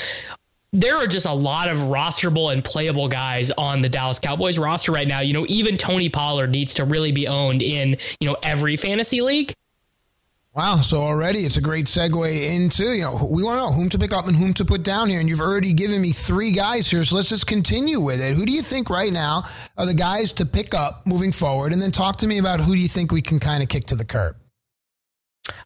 there 0.72 0.96
are 0.96 1.06
just 1.06 1.26
a 1.26 1.32
lot 1.32 1.70
of 1.70 1.76
rosterable 1.78 2.52
and 2.52 2.64
playable 2.64 3.08
guys 3.08 3.50
on 3.52 3.82
the 3.82 3.88
Dallas 3.88 4.18
Cowboys 4.18 4.58
roster 4.58 4.90
right 4.90 5.06
now. 5.06 5.20
You 5.20 5.34
know, 5.34 5.44
even 5.48 5.76
Tony 5.76 6.08
Pollard 6.08 6.50
needs 6.50 6.74
to 6.74 6.84
really 6.84 7.12
be 7.12 7.28
owned 7.28 7.62
in, 7.62 7.96
you 8.20 8.28
know, 8.28 8.36
every 8.42 8.76
fantasy 8.76 9.20
league. 9.20 9.52
Wow. 10.54 10.76
So 10.76 10.98
already 10.98 11.40
it's 11.40 11.56
a 11.56 11.62
great 11.62 11.86
segue 11.86 12.54
into, 12.54 12.84
you 12.84 13.02
know, 13.02 13.28
we 13.30 13.42
want 13.42 13.58
to 13.58 13.66
know 13.66 13.72
whom 13.72 13.88
to 13.90 13.98
pick 13.98 14.12
up 14.12 14.26
and 14.26 14.36
whom 14.36 14.52
to 14.54 14.66
put 14.66 14.82
down 14.82 15.08
here. 15.08 15.18
And 15.18 15.28
you've 15.28 15.40
already 15.40 15.72
given 15.72 16.00
me 16.00 16.12
three 16.12 16.52
guys 16.52 16.90
here. 16.90 17.04
So 17.04 17.16
let's 17.16 17.30
just 17.30 17.46
continue 17.46 18.00
with 18.00 18.22
it. 18.22 18.34
Who 18.34 18.44
do 18.44 18.52
you 18.52 18.60
think 18.60 18.90
right 18.90 19.12
now 19.12 19.44
are 19.78 19.86
the 19.86 19.94
guys 19.94 20.32
to 20.34 20.46
pick 20.46 20.74
up 20.74 21.06
moving 21.06 21.32
forward? 21.32 21.72
And 21.72 21.80
then 21.80 21.90
talk 21.90 22.16
to 22.18 22.26
me 22.26 22.38
about 22.38 22.60
who 22.60 22.74
do 22.74 22.80
you 22.80 22.88
think 22.88 23.12
we 23.12 23.22
can 23.22 23.40
kind 23.40 23.62
of 23.62 23.70
kick 23.70 23.84
to 23.84 23.94
the 23.94 24.04
curb? 24.04 24.36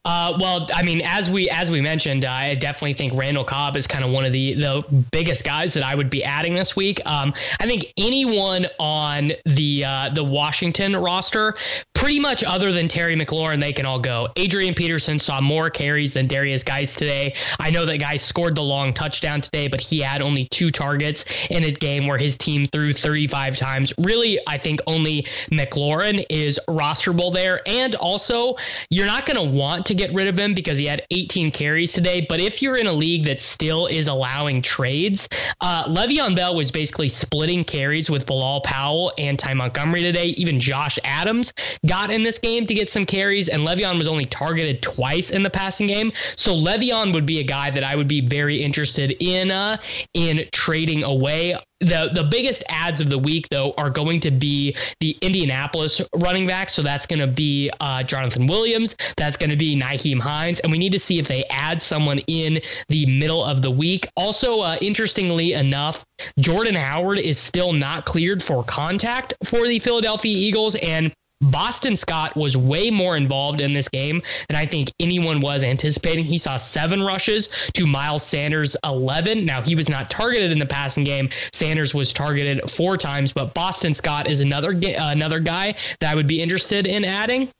Uh, 0.06 0.38
well, 0.40 0.66
I 0.74 0.82
mean, 0.82 1.02
as 1.04 1.28
we 1.28 1.50
as 1.50 1.70
we 1.70 1.80
mentioned, 1.80 2.24
uh, 2.24 2.30
I 2.30 2.54
definitely 2.54 2.94
think 2.94 3.12
Randall 3.14 3.44
Cobb 3.44 3.76
is 3.76 3.86
kind 3.86 4.04
of 4.04 4.10
one 4.10 4.24
of 4.24 4.32
the 4.32 4.54
the 4.54 5.04
biggest 5.10 5.44
guys 5.44 5.74
that 5.74 5.82
I 5.82 5.94
would 5.94 6.08
be 6.08 6.24
adding 6.24 6.54
this 6.54 6.74
week. 6.74 7.00
Um, 7.04 7.34
I 7.60 7.66
think 7.66 7.92
anyone 7.98 8.66
on 8.78 9.32
the 9.44 9.84
uh, 9.84 10.10
the 10.14 10.24
Washington 10.24 10.96
roster, 10.96 11.54
pretty 11.92 12.20
much 12.20 12.42
other 12.44 12.72
than 12.72 12.88
Terry 12.88 13.16
McLaurin, 13.16 13.60
they 13.60 13.72
can 13.72 13.84
all 13.84 13.98
go. 13.98 14.28
Adrian 14.36 14.74
Peterson 14.74 15.18
saw 15.18 15.40
more 15.40 15.68
carries 15.68 16.14
than 16.14 16.28
Derrius 16.28 16.64
Guice 16.64 16.94
today. 16.94 17.34
I 17.58 17.70
know 17.70 17.84
that 17.84 17.98
Guice 17.98 18.24
scored 18.24 18.54
the 18.54 18.62
long 18.62 18.94
touchdown 18.94 19.40
today, 19.40 19.66
but 19.66 19.80
he 19.80 20.00
had 20.00 20.22
only 20.22 20.46
two 20.46 20.70
targets 20.70 21.24
in 21.50 21.64
a 21.64 21.72
game 21.72 22.06
where 22.06 22.18
his 22.18 22.38
team 22.38 22.64
threw 22.64 22.92
35 22.92 23.56
times. 23.56 23.92
Really, 23.98 24.38
I 24.46 24.56
think 24.56 24.80
only 24.86 25.24
McLaurin 25.50 26.24
is 26.30 26.60
rosterable 26.68 27.34
there, 27.34 27.60
and 27.66 27.94
also 27.96 28.54
you're 28.88 29.06
not 29.06 29.26
going 29.26 29.36
to 29.36 29.56
want 29.56 29.65
want 29.66 29.84
to 29.84 29.94
get 29.94 30.14
rid 30.14 30.28
of 30.28 30.38
him 30.38 30.54
because 30.54 30.78
he 30.78 30.86
had 30.86 31.02
18 31.10 31.50
carries 31.50 31.92
today. 31.92 32.24
But 32.28 32.38
if 32.38 32.62
you're 32.62 32.76
in 32.76 32.86
a 32.86 32.92
league 32.92 33.24
that 33.24 33.40
still 33.40 33.86
is 33.86 34.06
allowing 34.06 34.62
trades, 34.62 35.28
uh, 35.60 35.84
Le'Veon 35.88 36.36
Bell 36.36 36.54
was 36.54 36.70
basically 36.70 37.08
splitting 37.08 37.64
carries 37.64 38.08
with 38.08 38.26
Bilal 38.26 38.60
Powell 38.60 39.12
and 39.18 39.36
Ty 39.36 39.54
Montgomery 39.54 40.02
today. 40.02 40.26
Even 40.36 40.60
Josh 40.60 41.00
Adams 41.02 41.52
got 41.84 42.12
in 42.12 42.22
this 42.22 42.38
game 42.38 42.64
to 42.66 42.74
get 42.74 42.88
some 42.88 43.04
carries, 43.04 43.48
and 43.48 43.66
Le'Veon 43.66 43.98
was 43.98 44.06
only 44.06 44.24
targeted 44.24 44.82
twice 44.82 45.32
in 45.32 45.42
the 45.42 45.50
passing 45.50 45.88
game. 45.88 46.12
So 46.36 46.54
Le'Veon 46.54 47.12
would 47.12 47.26
be 47.26 47.40
a 47.40 47.44
guy 47.44 47.70
that 47.70 47.82
I 47.82 47.96
would 47.96 48.08
be 48.08 48.20
very 48.20 48.62
interested 48.62 49.16
in 49.18 49.50
uh, 49.50 49.78
in 50.14 50.46
trading 50.52 51.02
away 51.02 51.56
the 51.80 52.10
the 52.14 52.24
biggest 52.30 52.64
ads 52.68 53.00
of 53.00 53.10
the 53.10 53.18
week 53.18 53.48
though 53.50 53.74
are 53.76 53.90
going 53.90 54.20
to 54.20 54.30
be 54.30 54.74
the 55.00 55.16
Indianapolis 55.20 56.00
running 56.14 56.46
back. 56.46 56.68
So 56.68 56.82
that's 56.82 57.06
going 57.06 57.20
to 57.20 57.26
be 57.26 57.70
uh, 57.80 58.02
Jonathan 58.02 58.46
Williams. 58.46 58.96
That's 59.16 59.36
going 59.36 59.50
to 59.50 59.56
be 59.56 59.78
Nyheim 59.78 60.18
Hines, 60.20 60.60
and 60.60 60.72
we 60.72 60.78
need 60.78 60.92
to 60.92 60.98
see 60.98 61.18
if 61.18 61.28
they 61.28 61.44
add 61.50 61.80
someone 61.82 62.18
in 62.26 62.60
the 62.88 63.06
middle 63.06 63.44
of 63.44 63.62
the 63.62 63.70
week. 63.70 64.08
Also, 64.16 64.60
uh, 64.60 64.76
interestingly 64.80 65.52
enough, 65.52 66.04
Jordan 66.38 66.74
Howard 66.74 67.18
is 67.18 67.38
still 67.38 67.72
not 67.72 68.04
cleared 68.04 68.42
for 68.42 68.64
contact 68.64 69.34
for 69.44 69.66
the 69.66 69.78
Philadelphia 69.78 70.36
Eagles, 70.36 70.76
and 70.76 71.12
Boston 71.40 71.96
Scott 71.96 72.34
was 72.34 72.56
way 72.56 72.90
more 72.90 73.16
involved 73.16 73.60
in 73.60 73.72
this 73.72 73.88
game 73.88 74.22
than 74.48 74.56
I 74.56 74.64
think 74.64 74.90
anyone 75.00 75.40
was 75.40 75.64
anticipating. 75.64 76.24
He 76.24 76.38
saw 76.38 76.56
seven 76.56 77.02
rushes 77.02 77.48
to 77.74 77.86
Miles 77.86 78.22
Sanders 78.22 78.76
11. 78.84 79.44
Now, 79.44 79.62
he 79.62 79.74
was 79.74 79.88
not 79.88 80.08
targeted 80.08 80.50
in 80.50 80.58
the 80.58 80.66
passing 80.66 81.04
game. 81.04 81.28
Sanders 81.52 81.94
was 81.94 82.12
targeted 82.12 82.70
four 82.70 82.96
times, 82.96 83.32
but 83.32 83.52
Boston 83.52 83.94
Scott 83.94 84.28
is 84.28 84.40
another 84.40 84.70
another 84.70 85.40
guy 85.40 85.74
that 86.00 86.10
I 86.10 86.14
would 86.14 86.26
be 86.26 86.40
interested 86.40 86.86
in 86.86 87.04
adding. 87.04 87.50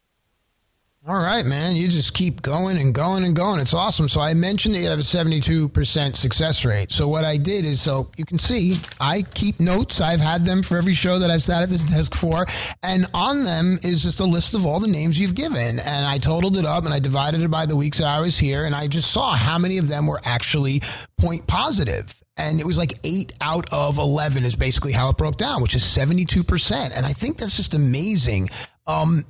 All 1.09 1.21
right, 1.21 1.45
man. 1.45 1.77
You 1.77 1.87
just 1.87 2.13
keep 2.13 2.41
going 2.41 2.77
and 2.77 2.93
going 2.93 3.23
and 3.23 3.33
going. 3.33 3.61
It's 3.61 3.73
awesome. 3.73 4.09
So 4.09 4.19
I 4.19 4.33
mentioned 4.33 4.75
that 4.75 4.79
you 4.79 4.89
have 4.89 4.99
a 4.99 5.01
72% 5.01 6.15
success 6.17 6.65
rate. 6.65 6.91
So 6.91 7.07
what 7.07 7.23
I 7.23 7.37
did 7.37 7.63
is, 7.63 7.79
so 7.79 8.11
you 8.17 8.25
can 8.25 8.37
see, 8.37 8.75
I 8.99 9.21
keep 9.21 9.61
notes. 9.61 10.01
I've 10.01 10.19
had 10.19 10.43
them 10.43 10.61
for 10.61 10.77
every 10.77 10.91
show 10.91 11.17
that 11.19 11.31
I've 11.31 11.41
sat 11.41 11.63
at 11.63 11.69
this 11.69 11.85
desk 11.85 12.13
for. 12.13 12.45
And 12.83 13.05
on 13.13 13.45
them 13.45 13.77
is 13.83 14.03
just 14.03 14.19
a 14.19 14.25
list 14.25 14.53
of 14.53 14.65
all 14.65 14.81
the 14.81 14.91
names 14.91 15.17
you've 15.17 15.33
given. 15.33 15.79
And 15.79 16.05
I 16.05 16.17
totaled 16.17 16.57
it 16.57 16.65
up 16.65 16.83
and 16.83 16.93
I 16.93 16.99
divided 16.99 17.39
it 17.39 17.49
by 17.49 17.65
the 17.65 17.77
weeks 17.77 17.99
that 17.99 18.07
I 18.09 18.19
was 18.19 18.37
here. 18.37 18.65
And 18.65 18.75
I 18.75 18.87
just 18.87 19.09
saw 19.09 19.33
how 19.33 19.57
many 19.57 19.77
of 19.77 19.87
them 19.87 20.07
were 20.07 20.19
actually 20.25 20.81
point 21.17 21.47
positive 21.47 22.13
and 22.37 22.59
it 22.59 22.65
was 22.65 22.77
like 22.77 22.93
eight 23.03 23.33
out 23.41 23.65
of 23.73 23.97
11 23.97 24.43
is 24.43 24.55
basically 24.55 24.91
how 24.91 25.09
it 25.09 25.17
broke 25.17 25.37
down, 25.37 25.61
which 25.61 25.73
is 25.73 25.81
72%. 25.81 26.95
And 26.95 27.05
I 27.05 27.09
think 27.09 27.37
that's 27.37 27.57
just 27.57 27.73
amazing. 27.73 28.47
Um, 28.85 29.23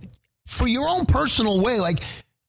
for 0.47 0.67
your 0.67 0.87
own 0.87 1.05
personal 1.05 1.61
way, 1.61 1.79
like 1.79 1.99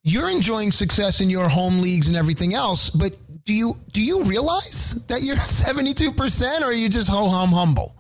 you're 0.05 0.31
enjoying 0.31 0.71
success 0.71 1.21
in 1.21 1.29
your 1.29 1.49
home 1.49 1.83
leagues 1.83 2.09
and 2.09 2.17
everything 2.17 2.55
else, 2.55 2.91
but 2.91 3.13
do 3.45 3.53
you 3.53 3.75
do 3.93 4.03
you 4.03 4.25
realize 4.25 5.07
that 5.09 5.23
you're 5.23 5.37
72% 5.37 6.61
or 6.61 6.65
are 6.65 6.73
you 6.73 6.89
just 6.89 7.11
ho 7.11 7.29
hum 7.29 7.51
humble? 7.51 7.98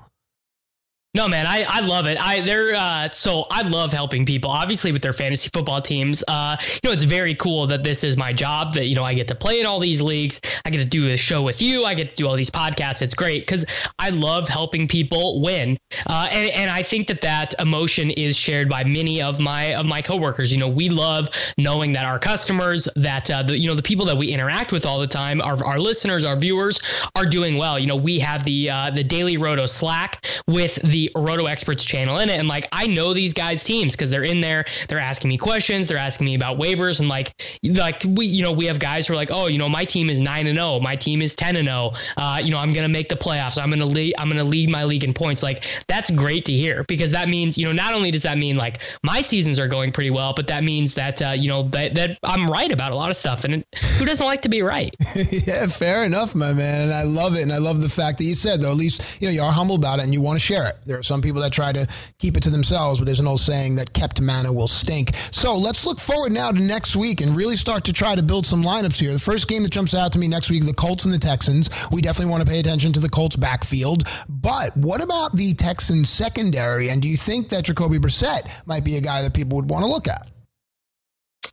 No, 1.14 1.26
man, 1.26 1.46
I, 1.46 1.64
I 1.66 1.80
love 1.80 2.06
it. 2.06 2.18
I 2.20 2.42
they're 2.42 2.74
uh, 2.74 3.08
so 3.10 3.46
I 3.50 3.62
love 3.62 3.92
helping 3.92 4.26
people. 4.26 4.50
Obviously, 4.50 4.92
with 4.92 5.00
their 5.00 5.14
fantasy 5.14 5.48
football 5.50 5.80
teams, 5.80 6.22
uh, 6.28 6.56
you 6.60 6.80
know, 6.84 6.92
it's 6.92 7.04
very 7.04 7.34
cool 7.34 7.66
that 7.68 7.82
this 7.82 8.04
is 8.04 8.18
my 8.18 8.30
job. 8.30 8.74
That 8.74 8.88
you 8.88 8.94
know, 8.94 9.04
I 9.04 9.14
get 9.14 9.26
to 9.28 9.34
play 9.34 9.58
in 9.58 9.64
all 9.64 9.80
these 9.80 10.02
leagues. 10.02 10.38
I 10.66 10.70
get 10.70 10.78
to 10.78 10.84
do 10.84 11.08
a 11.08 11.16
show 11.16 11.42
with 11.42 11.62
you. 11.62 11.84
I 11.84 11.94
get 11.94 12.10
to 12.10 12.14
do 12.14 12.28
all 12.28 12.36
these 12.36 12.50
podcasts. 12.50 13.00
It's 13.00 13.14
great 13.14 13.46
because 13.46 13.64
I 13.98 14.10
love 14.10 14.48
helping 14.48 14.86
people 14.86 15.40
win. 15.40 15.78
Uh, 16.06 16.28
and, 16.30 16.50
and 16.50 16.70
I 16.70 16.82
think 16.82 17.08
that 17.08 17.22
that 17.22 17.54
emotion 17.58 18.10
is 18.10 18.36
shared 18.36 18.68
by 18.68 18.84
many 18.84 19.22
of 19.22 19.40
my 19.40 19.74
of 19.76 19.86
my 19.86 20.02
coworkers. 20.02 20.52
You 20.52 20.58
know, 20.58 20.68
we 20.68 20.90
love 20.90 21.30
knowing 21.56 21.92
that 21.92 22.04
our 22.04 22.18
customers, 22.18 22.86
that 22.96 23.30
uh, 23.30 23.42
the 23.42 23.58
you 23.58 23.66
know 23.66 23.74
the 23.74 23.82
people 23.82 24.04
that 24.04 24.16
we 24.18 24.28
interact 24.28 24.72
with 24.72 24.84
all 24.84 25.00
the 25.00 25.06
time, 25.06 25.40
our 25.40 25.64
our 25.64 25.78
listeners, 25.78 26.24
our 26.24 26.36
viewers, 26.36 26.80
are 27.16 27.24
doing 27.24 27.56
well. 27.56 27.78
You 27.78 27.86
know, 27.86 27.96
we 27.96 28.18
have 28.18 28.44
the 28.44 28.68
uh, 28.68 28.90
the 28.90 29.02
Daily 29.02 29.38
Roto 29.38 29.64
Slack 29.64 30.26
with 30.46 30.74
the 30.82 30.97
the 30.98 31.10
Roto 31.16 31.46
Experts 31.46 31.84
channel 31.84 32.18
in 32.18 32.28
it, 32.28 32.38
and 32.38 32.48
like 32.48 32.66
I 32.72 32.86
know 32.86 33.14
these 33.14 33.32
guys' 33.32 33.62
teams 33.62 33.94
because 33.94 34.10
they're 34.10 34.24
in 34.24 34.40
there. 34.40 34.64
They're 34.88 34.98
asking 34.98 35.28
me 35.28 35.38
questions. 35.38 35.86
They're 35.86 35.98
asking 35.98 36.24
me 36.24 36.34
about 36.34 36.58
waivers, 36.58 37.00
and 37.00 37.08
like 37.08 37.32
like 37.62 38.02
we 38.16 38.26
you 38.26 38.42
know 38.42 38.52
we 38.52 38.66
have 38.66 38.78
guys 38.78 39.06
who 39.06 39.14
are 39.14 39.16
like, 39.16 39.30
oh, 39.30 39.46
you 39.46 39.58
know, 39.58 39.68
my 39.68 39.84
team 39.84 40.10
is 40.10 40.20
nine 40.20 40.46
and 40.46 40.58
zero. 40.58 40.80
my 40.80 40.96
team 40.96 41.22
is 41.22 41.34
ten 41.34 41.56
and 41.56 41.68
zero. 41.68 41.92
Oh. 42.16 42.28
Uh, 42.28 42.38
you 42.38 42.50
know, 42.50 42.58
I'm 42.58 42.72
gonna 42.72 42.88
make 42.88 43.08
the 43.08 43.16
playoffs. 43.16 43.62
I'm 43.62 43.70
gonna 43.70 43.84
lead. 43.84 44.14
I'm 44.18 44.28
gonna 44.28 44.44
lead 44.44 44.70
my 44.70 44.84
league 44.84 45.04
in 45.04 45.14
points. 45.14 45.42
Like 45.42 45.64
that's 45.86 46.10
great 46.10 46.44
to 46.46 46.52
hear 46.52 46.84
because 46.88 47.12
that 47.12 47.28
means 47.28 47.56
you 47.56 47.66
know 47.66 47.72
not 47.72 47.94
only 47.94 48.10
does 48.10 48.22
that 48.24 48.38
mean 48.38 48.56
like 48.56 48.80
my 49.02 49.20
seasons 49.20 49.60
are 49.60 49.68
going 49.68 49.92
pretty 49.92 50.10
well, 50.10 50.32
but 50.34 50.46
that 50.48 50.64
means 50.64 50.94
that 50.94 51.22
uh, 51.22 51.32
you 51.34 51.48
know 51.48 51.62
that 51.74 51.94
that 51.94 52.18
I'm 52.24 52.48
right 52.48 52.72
about 52.72 52.92
a 52.92 52.96
lot 52.96 53.10
of 53.10 53.16
stuff, 53.16 53.44
and 53.44 53.64
who 53.98 54.04
doesn't 54.04 54.26
like 54.26 54.42
to 54.42 54.48
be 54.48 54.62
right? 54.62 54.94
yeah, 55.14 55.66
fair 55.66 56.04
enough, 56.04 56.34
my 56.34 56.52
man. 56.52 56.88
And 56.88 56.92
I 56.92 57.02
love 57.02 57.36
it, 57.36 57.42
and 57.42 57.52
I 57.52 57.58
love 57.58 57.80
the 57.80 57.88
fact 57.88 58.18
that 58.18 58.24
you 58.24 58.34
said 58.34 58.60
though, 58.60 58.70
at 58.70 58.76
least 58.76 59.22
you 59.22 59.28
know 59.28 59.32
you 59.32 59.42
are 59.42 59.52
humble 59.52 59.76
about 59.76 60.00
it 60.00 60.02
and 60.02 60.12
you 60.12 60.20
want 60.20 60.36
to 60.36 60.44
share 60.44 60.68
it. 60.68 60.76
There 60.88 60.98
are 60.98 61.02
some 61.02 61.20
people 61.20 61.42
that 61.42 61.52
try 61.52 61.70
to 61.70 61.86
keep 62.18 62.38
it 62.38 62.42
to 62.44 62.50
themselves, 62.50 62.98
but 62.98 63.04
there's 63.04 63.20
an 63.20 63.26
old 63.26 63.40
saying 63.40 63.76
that 63.76 63.92
kept 63.92 64.22
manna 64.22 64.50
will 64.50 64.68
stink. 64.68 65.14
So 65.14 65.56
let's 65.58 65.84
look 65.84 66.00
forward 66.00 66.32
now 66.32 66.50
to 66.50 66.58
next 66.58 66.96
week 66.96 67.20
and 67.20 67.36
really 67.36 67.56
start 67.56 67.84
to 67.84 67.92
try 67.92 68.14
to 68.14 68.22
build 68.22 68.46
some 68.46 68.62
lineups 68.62 68.98
here. 68.98 69.12
The 69.12 69.18
first 69.18 69.48
game 69.48 69.62
that 69.64 69.70
jumps 69.70 69.94
out 69.94 70.12
to 70.12 70.18
me 70.18 70.28
next 70.28 70.50
week, 70.50 70.64
the 70.64 70.72
Colts 70.72 71.04
and 71.04 71.12
the 71.12 71.18
Texans. 71.18 71.68
We 71.92 72.00
definitely 72.00 72.30
want 72.30 72.46
to 72.46 72.50
pay 72.50 72.58
attention 72.58 72.94
to 72.94 73.00
the 73.00 73.10
Colts 73.10 73.36
backfield. 73.36 74.04
But 74.30 74.70
what 74.76 75.04
about 75.04 75.32
the 75.32 75.52
Texans 75.52 76.08
secondary? 76.08 76.88
And 76.88 77.02
do 77.02 77.08
you 77.08 77.18
think 77.18 77.50
that 77.50 77.64
Jacoby 77.64 77.98
Brissett 77.98 78.66
might 78.66 78.84
be 78.84 78.96
a 78.96 79.02
guy 79.02 79.20
that 79.20 79.34
people 79.34 79.56
would 79.56 79.68
want 79.68 79.84
to 79.84 79.90
look 79.90 80.08
at? 80.08 80.30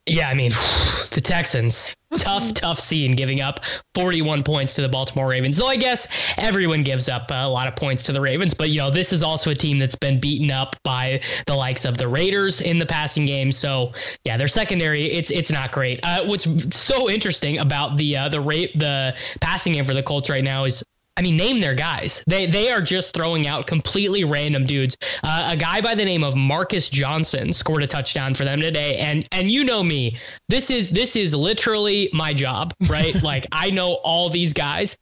Yeah, 0.06 0.28
I 0.28 0.34
mean, 0.34 0.50
the 1.12 1.20
Texans. 1.22 1.94
Tough, 2.18 2.54
tough 2.54 2.80
scene 2.80 3.12
giving 3.12 3.40
up 3.40 3.60
41 3.94 4.42
points 4.42 4.74
to 4.74 4.82
the 4.82 4.88
Baltimore 4.88 5.28
Ravens. 5.28 5.56
Though 5.56 5.66
I 5.66 5.76
guess 5.76 6.08
everyone 6.36 6.82
gives 6.82 7.08
up 7.08 7.30
a 7.30 7.48
lot 7.48 7.68
of 7.68 7.76
points 7.76 8.04
to 8.04 8.12
the 8.12 8.20
Ravens, 8.20 8.54
but 8.54 8.70
you 8.70 8.78
know, 8.78 8.90
this 8.90 9.12
is 9.12 9.22
also 9.22 9.50
a 9.50 9.54
team 9.54 9.78
that's 9.78 9.96
been 9.96 10.20
beaten 10.20 10.50
up 10.50 10.76
by 10.82 11.20
the 11.46 11.54
likes 11.54 11.84
of 11.84 11.98
the 11.98 12.08
Raiders 12.08 12.60
in 12.60 12.78
the 12.78 12.86
passing 12.86 13.26
game. 13.26 13.52
So, 13.52 13.92
yeah, 14.24 14.36
their 14.36 14.48
secondary 14.48 15.02
it's 15.02 15.30
it's 15.30 15.52
not 15.52 15.72
great. 15.72 16.00
Uh, 16.02 16.24
what's 16.24 16.76
so 16.76 17.08
interesting 17.10 17.58
about 17.58 17.96
the 17.96 18.16
uh, 18.16 18.28
the 18.28 18.40
rate 18.40 18.78
the 18.78 19.14
passing 19.40 19.74
game 19.74 19.84
for 19.84 19.94
the 19.94 20.02
Colts 20.02 20.30
right 20.30 20.44
now 20.44 20.64
is 20.64 20.84
I 21.16 21.22
mean, 21.22 21.36
name 21.36 21.58
their 21.58 21.74
guys. 21.74 22.22
They 22.26 22.46
they 22.46 22.70
are 22.70 22.82
just 22.82 23.14
throwing 23.14 23.46
out 23.46 23.66
completely 23.66 24.24
random 24.24 24.66
dudes. 24.66 24.96
Uh, 25.22 25.50
a 25.52 25.56
guy 25.56 25.80
by 25.80 25.94
the 25.94 26.04
name 26.04 26.22
of 26.22 26.36
Marcus 26.36 26.90
Johnson 26.90 27.52
scored 27.52 27.82
a 27.82 27.86
touchdown 27.86 28.34
for 28.34 28.44
them 28.44 28.60
today, 28.60 28.96
and 28.96 29.26
and 29.32 29.50
you 29.50 29.64
know 29.64 29.82
me, 29.82 30.18
this 30.48 30.70
is 30.70 30.90
this 30.90 31.16
is 31.16 31.34
literally 31.34 32.10
my 32.12 32.34
job, 32.34 32.74
right? 32.88 33.20
like 33.22 33.46
I 33.52 33.70
know 33.70 33.98
all 34.04 34.28
these 34.28 34.52
guys. 34.52 34.96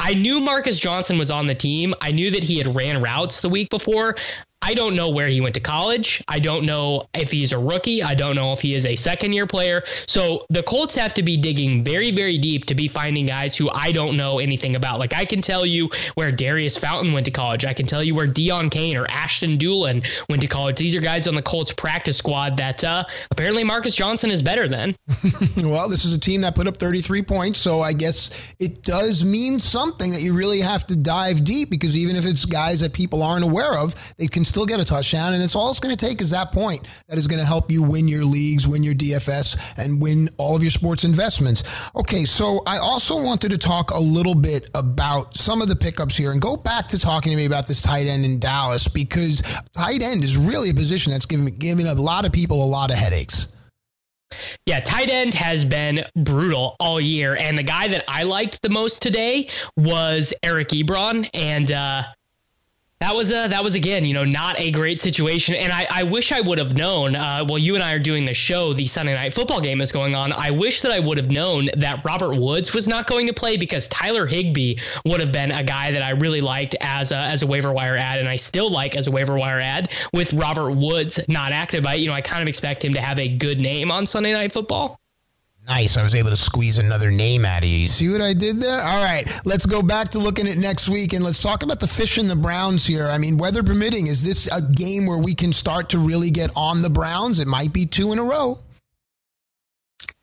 I 0.00 0.14
knew 0.14 0.40
Marcus 0.40 0.80
Johnson 0.80 1.16
was 1.16 1.30
on 1.30 1.46
the 1.46 1.54
team. 1.54 1.94
I 2.00 2.10
knew 2.10 2.30
that 2.32 2.42
he 2.42 2.58
had 2.58 2.74
ran 2.74 3.00
routes 3.00 3.40
the 3.40 3.48
week 3.48 3.70
before. 3.70 4.16
I 4.62 4.74
don't 4.74 4.94
know 4.94 5.10
where 5.10 5.26
he 5.26 5.40
went 5.40 5.54
to 5.56 5.60
college. 5.60 6.22
I 6.28 6.38
don't 6.38 6.64
know 6.64 7.08
if 7.14 7.32
he's 7.32 7.52
a 7.52 7.58
rookie. 7.58 8.02
I 8.02 8.14
don't 8.14 8.36
know 8.36 8.52
if 8.52 8.60
he 8.60 8.74
is 8.74 8.86
a 8.86 8.94
second 8.94 9.32
year 9.32 9.46
player. 9.46 9.82
So 10.06 10.46
the 10.50 10.62
Colts 10.62 10.94
have 10.94 11.12
to 11.14 11.22
be 11.22 11.36
digging 11.36 11.82
very, 11.82 12.12
very 12.12 12.38
deep 12.38 12.66
to 12.66 12.74
be 12.74 12.86
finding 12.86 13.26
guys 13.26 13.56
who 13.56 13.68
I 13.70 13.90
don't 13.90 14.16
know 14.16 14.38
anything 14.38 14.76
about. 14.76 15.00
Like 15.00 15.14
I 15.14 15.24
can 15.24 15.42
tell 15.42 15.66
you 15.66 15.90
where 16.14 16.30
Daurice 16.30 16.78
Fountain 16.78 17.12
went 17.12 17.26
to 17.26 17.32
college. 17.32 17.64
I 17.64 17.72
can 17.72 17.86
tell 17.86 18.02
you 18.02 18.14
where 18.14 18.28
Deon 18.28 18.70
Cain 18.70 18.96
or 18.96 19.06
Ashton 19.10 19.58
Dulin 19.58 20.06
went 20.28 20.42
to 20.42 20.48
college. 20.48 20.76
These 20.76 20.94
are 20.94 21.00
guys 21.00 21.26
on 21.26 21.34
the 21.34 21.42
Colts 21.42 21.72
practice 21.72 22.16
squad 22.16 22.56
that 22.58 22.84
uh, 22.84 23.04
apparently 23.32 23.64
Marcus 23.64 23.96
Johnson 23.96 24.30
is 24.30 24.42
better 24.42 24.68
than. 24.68 24.94
well, 25.56 25.88
this 25.88 26.04
is 26.04 26.14
a 26.16 26.20
team 26.20 26.42
that 26.42 26.54
put 26.54 26.68
up 26.68 26.76
33 26.76 27.22
points. 27.22 27.58
So 27.58 27.80
I 27.80 27.92
guess 27.92 28.54
it 28.60 28.82
does 28.82 29.24
mean 29.24 29.58
something 29.58 30.12
that 30.12 30.22
you 30.22 30.34
really 30.34 30.60
have 30.60 30.86
to 30.86 30.96
dive 30.96 31.44
deep 31.44 31.68
because 31.70 31.96
even 31.96 32.16
if 32.16 32.24
it's 32.24 32.44
guys 32.44 32.80
that 32.80 32.92
people 32.92 33.22
aren't 33.22 33.44
aware 33.44 33.76
of, 33.76 34.14
they 34.16 34.26
can 34.26 34.44
still 34.52 34.66
get 34.66 34.78
a 34.78 34.84
touchdown. 34.84 35.32
And 35.32 35.42
it's 35.42 35.56
all 35.56 35.70
it's 35.70 35.80
going 35.80 35.96
to 35.96 36.06
take 36.06 36.20
is 36.20 36.30
that 36.30 36.52
point 36.52 36.82
that 37.08 37.16
is 37.16 37.26
going 37.26 37.40
to 37.40 37.46
help 37.46 37.70
you 37.70 37.82
win 37.82 38.06
your 38.06 38.24
leagues, 38.24 38.68
win 38.68 38.82
your 38.82 38.94
DFS, 38.94 39.78
and 39.78 40.00
win 40.00 40.28
all 40.36 40.54
of 40.54 40.62
your 40.62 40.70
sports 40.70 41.04
investments. 41.04 41.90
Okay, 41.96 42.24
so 42.24 42.62
I 42.66 42.78
also 42.78 43.20
wanted 43.22 43.50
to 43.52 43.58
talk 43.58 43.90
a 43.90 43.98
little 43.98 44.34
bit 44.34 44.68
about 44.74 45.36
some 45.36 45.62
of 45.62 45.68
the 45.68 45.76
pickups 45.76 46.16
here 46.16 46.32
and 46.32 46.40
go 46.40 46.56
back 46.56 46.86
to 46.88 46.98
talking 46.98 47.30
to 47.30 47.36
me 47.36 47.46
about 47.46 47.66
this 47.66 47.80
tight 47.80 48.06
end 48.06 48.24
in 48.24 48.38
Dallas 48.38 48.88
because 48.88 49.40
tight 49.72 50.02
end 50.02 50.22
is 50.22 50.36
really 50.36 50.70
a 50.70 50.74
position 50.74 51.12
that's 51.12 51.26
giving, 51.26 51.54
giving 51.56 51.86
a 51.86 51.94
lot 51.94 52.26
of 52.26 52.32
people 52.32 52.62
a 52.62 52.66
lot 52.66 52.90
of 52.90 52.98
headaches. 52.98 53.48
Yeah, 54.66 54.80
tight 54.80 55.10
end 55.10 55.34
has 55.34 55.64
been 55.64 56.04
brutal 56.16 56.76
all 56.80 57.00
year. 57.00 57.36
And 57.38 57.58
the 57.58 57.62
guy 57.62 57.88
that 57.88 58.04
I 58.08 58.22
liked 58.22 58.62
the 58.62 58.70
most 58.70 59.02
today 59.02 59.48
was 59.76 60.32
Eric 60.42 60.68
Ebron. 60.68 61.28
And 61.34 61.72
uh, 61.72 62.02
that 63.02 63.16
was 63.16 63.32
a 63.32 63.48
that 63.48 63.64
was 63.64 63.74
again 63.74 64.04
you 64.04 64.14
know 64.14 64.24
not 64.24 64.58
a 64.60 64.70
great 64.70 65.00
situation. 65.00 65.56
And 65.56 65.72
i, 65.72 65.86
I 65.90 66.02
wish 66.04 66.30
i 66.30 66.40
would 66.40 66.58
have 66.58 66.76
known 66.76 67.16
uh, 67.16 67.44
while 67.44 67.58
you 67.58 67.74
and 67.74 67.82
i 67.82 67.92
are 67.92 67.98
doing 67.98 68.24
the 68.24 68.34
show 68.34 68.72
the 68.72 68.86
sunday 68.86 69.14
night 69.14 69.34
football 69.34 69.60
game 69.60 69.80
is 69.80 69.90
going 69.90 70.14
on 70.14 70.32
i 70.32 70.50
wish 70.50 70.82
that 70.82 70.92
i 70.92 71.00
would 71.00 71.18
have 71.18 71.30
known 71.30 71.68
that 71.76 72.04
robert 72.04 72.36
woods 72.36 72.72
was 72.72 72.86
not 72.86 73.08
going 73.08 73.26
to 73.26 73.32
play 73.32 73.56
because 73.56 73.88
tyler 73.88 74.26
higbee 74.26 74.76
would 75.04 75.20
have 75.20 75.32
been 75.32 75.50
a 75.50 75.64
guy 75.64 75.90
that 75.90 76.02
i 76.02 76.10
really 76.10 76.40
liked 76.40 76.76
as 76.80 77.10
a 77.10 77.16
as 77.16 77.42
a 77.42 77.46
waiver 77.46 77.72
wire 77.72 77.96
ad 77.96 78.20
and 78.20 78.28
i 78.28 78.36
still 78.36 78.70
like 78.70 78.94
as 78.94 79.08
a 79.08 79.10
waiver 79.10 79.36
wire 79.36 79.60
ad 79.60 79.90
with 80.12 80.32
robert 80.34 80.70
woods 80.70 81.18
not 81.28 81.50
active. 81.52 81.84
I 81.86 81.94
you 81.94 82.06
know 82.06 82.14
i 82.14 82.20
kind 82.20 82.42
of 82.42 82.48
expect 82.48 82.84
him 82.84 82.92
to 82.92 83.00
have 83.00 83.18
a 83.18 83.28
good 83.28 83.60
name 83.60 83.90
on 83.90 84.06
sunday 84.06 84.32
night 84.32 84.52
football 84.52 85.01
Nice. 85.68 85.96
I 85.96 86.02
was 86.02 86.14
able 86.14 86.30
to 86.30 86.36
squeeze 86.36 86.78
another 86.78 87.10
name 87.10 87.44
out 87.44 87.62
of 87.62 87.68
you. 87.68 87.86
See 87.86 88.08
what 88.10 88.20
I 88.20 88.32
did 88.32 88.56
there? 88.56 88.80
All 88.80 89.02
right. 89.02 89.24
Let's 89.44 89.64
go 89.64 89.80
back 89.80 90.08
to 90.10 90.18
looking 90.18 90.48
at 90.48 90.56
next 90.56 90.88
week 90.88 91.12
and 91.12 91.24
let's 91.24 91.38
talk 91.38 91.62
about 91.62 91.78
the 91.78 91.86
fish 91.86 92.18
and 92.18 92.28
the 92.28 92.36
Browns 92.36 92.84
here. 92.84 93.06
I 93.06 93.18
mean, 93.18 93.36
weather 93.36 93.62
permitting, 93.62 94.08
is 94.08 94.24
this 94.24 94.48
a 94.48 94.60
game 94.60 95.06
where 95.06 95.18
we 95.18 95.34
can 95.34 95.52
start 95.52 95.90
to 95.90 95.98
really 95.98 96.30
get 96.30 96.50
on 96.56 96.82
the 96.82 96.90
Browns? 96.90 97.38
It 97.38 97.46
might 97.46 97.72
be 97.72 97.86
two 97.86 98.12
in 98.12 98.18
a 98.18 98.24
row. 98.24 98.58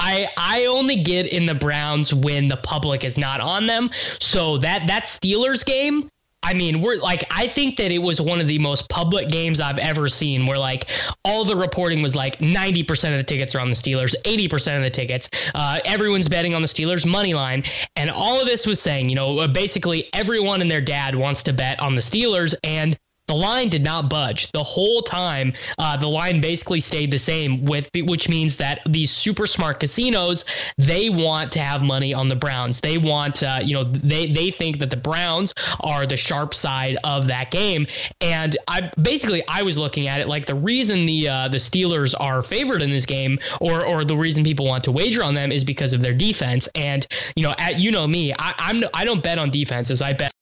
I 0.01 0.27
I 0.37 0.65
only 0.65 1.03
get 1.03 1.31
in 1.31 1.45
the 1.45 1.55
Browns 1.55 2.13
when 2.13 2.47
the 2.47 2.57
public 2.57 3.03
is 3.03 3.17
not 3.17 3.39
on 3.39 3.65
them. 3.65 3.89
So 4.19 4.57
that 4.57 4.87
that 4.87 5.05
Steelers 5.05 5.65
game, 5.65 6.09
I 6.41 6.53
mean, 6.53 6.81
we're 6.81 6.97
like, 6.97 7.25
I 7.31 7.47
think 7.47 7.77
that 7.77 7.91
it 7.91 7.99
was 7.99 8.21
one 8.21 8.39
of 8.39 8.47
the 8.47 8.59
most 8.59 8.89
public 8.89 9.29
games 9.29 9.59
I've 9.59 9.77
ever 9.77 10.07
seen 10.07 10.45
where 10.45 10.57
like 10.57 10.89
all 11.25 11.43
the 11.43 11.55
reporting 11.55 12.01
was 12.01 12.15
like 12.15 12.39
90% 12.39 13.11
of 13.11 13.17
the 13.17 13.23
tickets 13.23 13.53
are 13.55 13.59
on 13.59 13.69
the 13.69 13.75
Steelers, 13.75 14.15
80% 14.23 14.75
of 14.77 14.81
the 14.81 14.89
tickets. 14.89 15.29
Uh, 15.53 15.79
everyone's 15.85 16.29
betting 16.29 16.55
on 16.55 16.61
the 16.61 16.67
Steelers 16.67 17.05
money 17.05 17.33
line. 17.33 17.63
And 17.95 18.09
all 18.09 18.41
of 18.41 18.47
this 18.47 18.65
was 18.65 18.81
saying, 18.81 19.09
you 19.09 19.15
know, 19.15 19.47
basically 19.47 20.09
everyone 20.13 20.61
and 20.61 20.71
their 20.71 20.81
dad 20.81 21.13
wants 21.13 21.43
to 21.43 21.53
bet 21.53 21.79
on 21.81 21.93
the 21.93 22.01
Steelers. 22.01 22.55
And 22.63 22.97
the 23.29 23.35
line 23.35 23.69
did 23.69 23.83
not 23.83 24.09
budge 24.09 24.51
the 24.53 24.63
whole 24.63 25.03
time. 25.03 25.53
Uh, 25.77 25.95
the 25.95 26.07
line 26.07 26.41
basically 26.41 26.79
stayed 26.79 27.11
the 27.11 27.19
same, 27.19 27.63
with 27.63 27.87
which 27.95 28.27
means 28.27 28.57
that 28.57 28.81
these 28.87 29.11
super 29.11 29.45
smart 29.45 29.79
casinos 29.79 30.45
they 30.77 31.09
want 31.09 31.51
to 31.51 31.59
have 31.59 31.83
money 31.83 32.11
on 32.11 32.27
the 32.27 32.35
Browns. 32.35 32.81
They 32.81 32.97
want, 32.97 33.43
uh, 33.43 33.59
you 33.63 33.75
know, 33.75 33.83
they 33.83 34.31
they 34.31 34.49
think 34.49 34.79
that 34.79 34.89
the 34.89 34.97
Browns 34.97 35.53
are 35.81 36.07
the 36.07 36.17
sharp 36.17 36.55
side 36.55 36.97
of 37.03 37.27
that 37.27 37.51
game. 37.51 37.85
And 38.19 38.57
I 38.67 38.89
basically 38.99 39.43
I 39.47 39.61
was 39.61 39.77
looking 39.77 40.07
at 40.07 40.19
it 40.19 40.27
like 40.27 40.47
the 40.47 40.55
reason 40.55 41.05
the 41.05 41.29
uh, 41.29 41.47
the 41.49 41.57
Steelers 41.57 42.15
are 42.19 42.41
favored 42.41 42.81
in 42.81 42.89
this 42.89 43.05
game, 43.05 43.37
or 43.61 43.85
or 43.85 44.05
the 44.05 44.17
reason 44.17 44.43
people 44.43 44.65
want 44.65 44.83
to 44.85 44.91
wager 44.91 45.23
on 45.23 45.35
them 45.35 45.51
is 45.51 45.63
because 45.63 45.93
of 45.93 46.01
their 46.01 46.15
defense. 46.15 46.67
And 46.73 47.05
you 47.35 47.43
know, 47.43 47.53
at 47.59 47.79
you 47.79 47.91
know 47.91 48.07
me, 48.07 48.33
I, 48.33 48.55
I'm 48.57 48.83
I 48.95 49.05
don't 49.05 49.21
bet 49.21 49.37
on 49.37 49.51
defenses. 49.51 50.01
I 50.01 50.13
bet 50.13 50.33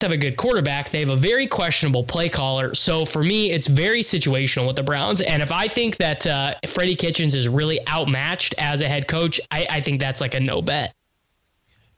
have 0.00 0.12
a 0.12 0.16
good 0.16 0.36
quarterback. 0.36 0.90
They 0.90 1.00
have 1.00 1.10
a 1.10 1.16
very 1.16 1.46
questionable 1.46 2.04
play 2.04 2.28
caller. 2.28 2.74
So 2.74 3.04
for 3.04 3.24
me, 3.24 3.50
it's 3.50 3.66
very 3.66 4.00
situational 4.00 4.66
with 4.66 4.76
the 4.76 4.82
Browns. 4.82 5.20
And 5.20 5.42
if 5.42 5.50
I 5.50 5.66
think 5.66 5.96
that 5.96 6.26
uh, 6.26 6.54
Freddie 6.68 6.94
Kitchens 6.94 7.34
is 7.34 7.48
really 7.48 7.80
outmatched 7.88 8.54
as 8.58 8.80
a 8.80 8.88
head 8.88 9.08
coach, 9.08 9.40
I, 9.50 9.66
I 9.68 9.80
think 9.80 9.98
that's 9.98 10.20
like 10.20 10.34
a 10.34 10.40
no 10.40 10.62
bet. 10.62 10.94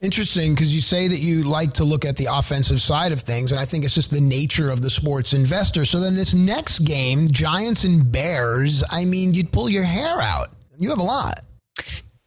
Interesting 0.01 0.55
because 0.55 0.75
you 0.75 0.81
say 0.81 1.09
that 1.09 1.19
you 1.19 1.45
like 1.45 1.75
to 1.75 1.85
look 1.85 2.07
at 2.07 2.17
the 2.17 2.27
offensive 2.33 2.81
side 2.81 3.13
of 3.13 3.21
things, 3.21 3.53
and 3.53 3.61
I 3.61 3.67
think 3.67 3.85
it's 3.85 3.95
just 3.95 4.11
the 4.11 4.21
nature 4.21 4.71
of 4.71 4.81
the 4.81 4.89
sports 4.89 5.35
investor. 5.35 5.85
So 5.85 6.01
then 6.01 6.15
this 6.15 6.33
next 6.33 6.81
game, 6.81 7.29
Giants 7.31 7.85
and 7.85 8.11
Bears, 8.11 8.83
I 8.91 9.05
mean, 9.05 9.35
you'd 9.35 9.53
pull 9.53 9.69
your 9.69 9.85
hair 9.85 10.23
out. 10.23 10.49
You 10.79 10.89
have 10.89 11.01
a 11.01 11.03
lot. 11.03 11.41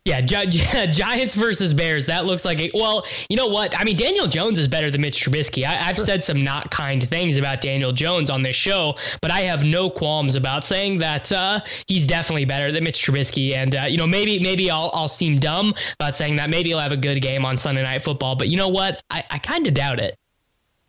Yeah, 0.05 0.19
Giants 0.25 1.33
versus 1.33 1.73
Bears. 1.73 2.07
That 2.07 2.25
looks 2.25 2.43
like 2.43 2.59
a 2.59 2.69
well. 2.73 3.05
You 3.29 3.37
know 3.37 3.47
what? 3.47 3.79
I 3.79 3.85
mean, 3.85 3.95
Daniel 3.95 4.27
Jones 4.27 4.59
is 4.59 4.67
better 4.67 4.91
than 4.91 4.99
Mitch 4.99 5.23
Trubisky. 5.23 5.63
I, 5.63 5.75
have 5.75 5.97
said 5.97 6.25
some 6.25 6.41
not 6.41 6.69
kind 6.69 7.01
things 7.01 7.37
about 7.37 7.61
Daniel 7.61 7.93
Jones 7.93 8.29
on 8.29 8.41
this 8.41 8.57
show, 8.57 8.95
but 9.21 9.31
I 9.31 9.41
have 9.41 9.63
no 9.63 9.89
qualms 9.89 10.35
about 10.35 10.65
saying 10.65 10.97
that 10.97 11.31
uh, 11.31 11.61
he's 11.87 12.05
definitely 12.05 12.43
better 12.43 12.73
than 12.73 12.83
Mitch 12.83 13.01
Trubisky. 13.05 13.55
And 13.55 13.77
uh, 13.77 13.83
you 13.83 13.97
know, 13.97 14.05
maybe 14.05 14.39
maybe 14.39 14.69
I'll 14.69 14.91
I'll 14.93 15.07
seem 15.07 15.39
dumb 15.39 15.73
about 15.97 16.17
saying 16.17 16.35
that. 16.35 16.49
Maybe 16.49 16.69
he'll 16.69 16.81
have 16.81 16.91
a 16.91 16.97
good 16.97 17.21
game 17.21 17.45
on 17.45 17.55
Sunday 17.55 17.83
Night 17.83 18.03
Football. 18.03 18.35
But 18.35 18.49
you 18.49 18.57
know 18.57 18.67
what? 18.67 19.01
I, 19.09 19.23
I 19.31 19.37
kind 19.37 19.65
of 19.67 19.73
doubt 19.73 19.99
it. 19.99 20.17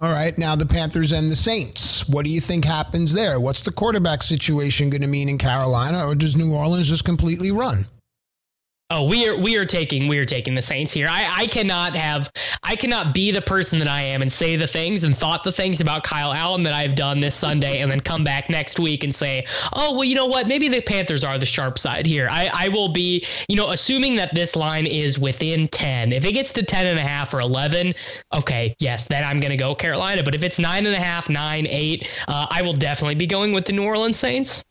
All 0.01 0.11
right, 0.11 0.37
now 0.37 0.57
the 0.57 0.67
Panthers 0.67 1.13
and 1.13 1.31
the 1.31 1.37
Saints. 1.37 2.09
What 2.09 2.25
do 2.25 2.33
you 2.33 2.41
think 2.41 2.65
happens 2.65 3.15
there? 3.15 3.39
What's 3.39 3.61
the 3.61 3.71
quarterback 3.71 4.25
situation 4.25 4.91
going 4.91 5.03
to 5.03 5.07
mean 5.07 5.29
in 5.29 5.39
Carolina, 5.39 6.05
or 6.05 6.17
does 6.17 6.35
New 6.35 6.53
Orleans 6.53 6.89
just 6.89 7.05
completely 7.05 7.53
run? 7.53 7.87
Oh, 8.97 9.03
we 9.09 9.27
are 9.29 9.37
we 9.37 9.57
are 9.57 9.65
taking 9.65 10.07
we 10.07 10.19
are 10.19 10.25
taking 10.25 10.55
the 10.55 10.63
Saints 10.63 10.93
here. 10.93 11.09
I, 11.11 11.29
I 11.39 11.47
cannot 11.49 11.97
have 11.97 12.31
I 12.63 12.77
cannot 12.77 13.13
be 13.13 13.33
the 13.33 13.43
person 13.43 13.81
that 13.81 13.89
I 13.89 14.03
am 14.03 14.23
and 14.23 14.33
say 14.33 14.55
the 14.55 14.69
things 14.69 15.03
and 15.03 15.17
thought 15.17 15.43
the 15.43 15.51
things 15.51 15.81
about 15.81 16.05
Kyle 16.05 16.33
Allen 16.33 16.63
that 16.63 16.75
I've 16.75 16.95
done 16.95 17.19
this 17.19 17.35
Sunday 17.35 17.81
and 17.81 17.91
then 17.91 17.99
come 17.99 18.23
back 18.23 18.49
next 18.49 18.79
week 18.79 19.03
and 19.03 19.13
say, 19.13 19.47
oh 19.73 19.95
well, 19.95 20.05
you 20.05 20.15
know 20.15 20.27
what? 20.27 20.47
Maybe 20.47 20.69
the 20.69 20.81
Panthers 20.81 21.25
are 21.25 21.41
the 21.41 21.45
sharp 21.45 21.77
side 21.77 22.07
here. 22.07 22.29
I, 22.31 22.49
I 22.55 22.69
will 22.69 22.89
be, 22.89 23.27
you 23.49 23.57
know, 23.57 23.71
assuming 23.71 24.15
that 24.15 24.33
this 24.33 24.55
line 24.55 24.87
is 24.87 25.19
within 25.19 25.67
ten. 25.67 26.13
If 26.13 26.25
it 26.25 26.31
gets 26.31 26.53
to 26.53 26.63
ten 26.63 26.87
and 26.87 27.01
a 27.01 27.03
half 27.03 27.35
or 27.35 27.41
eleven, 27.41 27.95
okay, 28.33 28.77
yes, 28.79 29.09
then 29.09 29.25
I'm 29.25 29.41
gonna 29.41 29.57
go 29.57 29.75
Carolina. 29.75 30.23
But 30.23 30.37
if 30.37 30.45
it's 30.45 30.61
nine 30.61 30.87
and 30.87 30.95
a 30.95 31.01
half, 31.01 31.29
nine, 31.29 31.67
eight, 31.69 32.17
uh, 32.29 32.47
I 32.49 32.63
will 32.63 32.75
definitely 32.75 33.17
be 33.17 33.27
going 33.27 33.53
with 33.53 33.65
the 33.65 33.73
New 33.73 33.83
Orleans 33.83 34.21
Saints. 34.21 34.63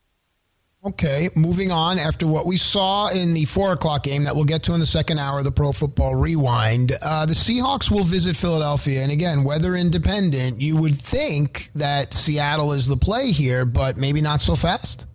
Okay, 0.85 1.29
moving 1.33 1.71
on. 1.71 1.97
After 1.97 2.27
what 2.27 2.45
we 2.45 2.57
saw 2.57 3.07
in 3.07 3.33
the 3.33 3.45
four 3.45 3.71
o'clock 3.71 4.03
game 4.03 4.25
that 4.25 4.35
we'll 4.35 4.43
get 4.43 4.63
to 4.63 4.73
in 4.73 4.81
the 4.81 4.85
second 4.85 5.17
hour 5.17 5.39
of 5.39 5.45
the 5.45 5.51
Pro 5.51 5.71
Football 5.71 6.15
Rewind, 6.15 6.91
uh, 7.01 7.25
the 7.25 7.33
Seahawks 7.33 7.89
will 7.89 8.03
visit 8.03 8.35
Philadelphia. 8.35 9.01
And 9.01 9.09
again, 9.09 9.45
weather 9.45 9.75
independent, 9.75 10.59
you 10.59 10.75
would 10.81 10.95
think 10.95 11.71
that 11.75 12.11
Seattle 12.11 12.73
is 12.73 12.85
the 12.85 12.97
play 12.97 13.31
here, 13.31 13.63
but 13.63 13.95
maybe 13.95 14.19
not 14.19 14.41
so 14.41 14.55
fast. 14.55 15.07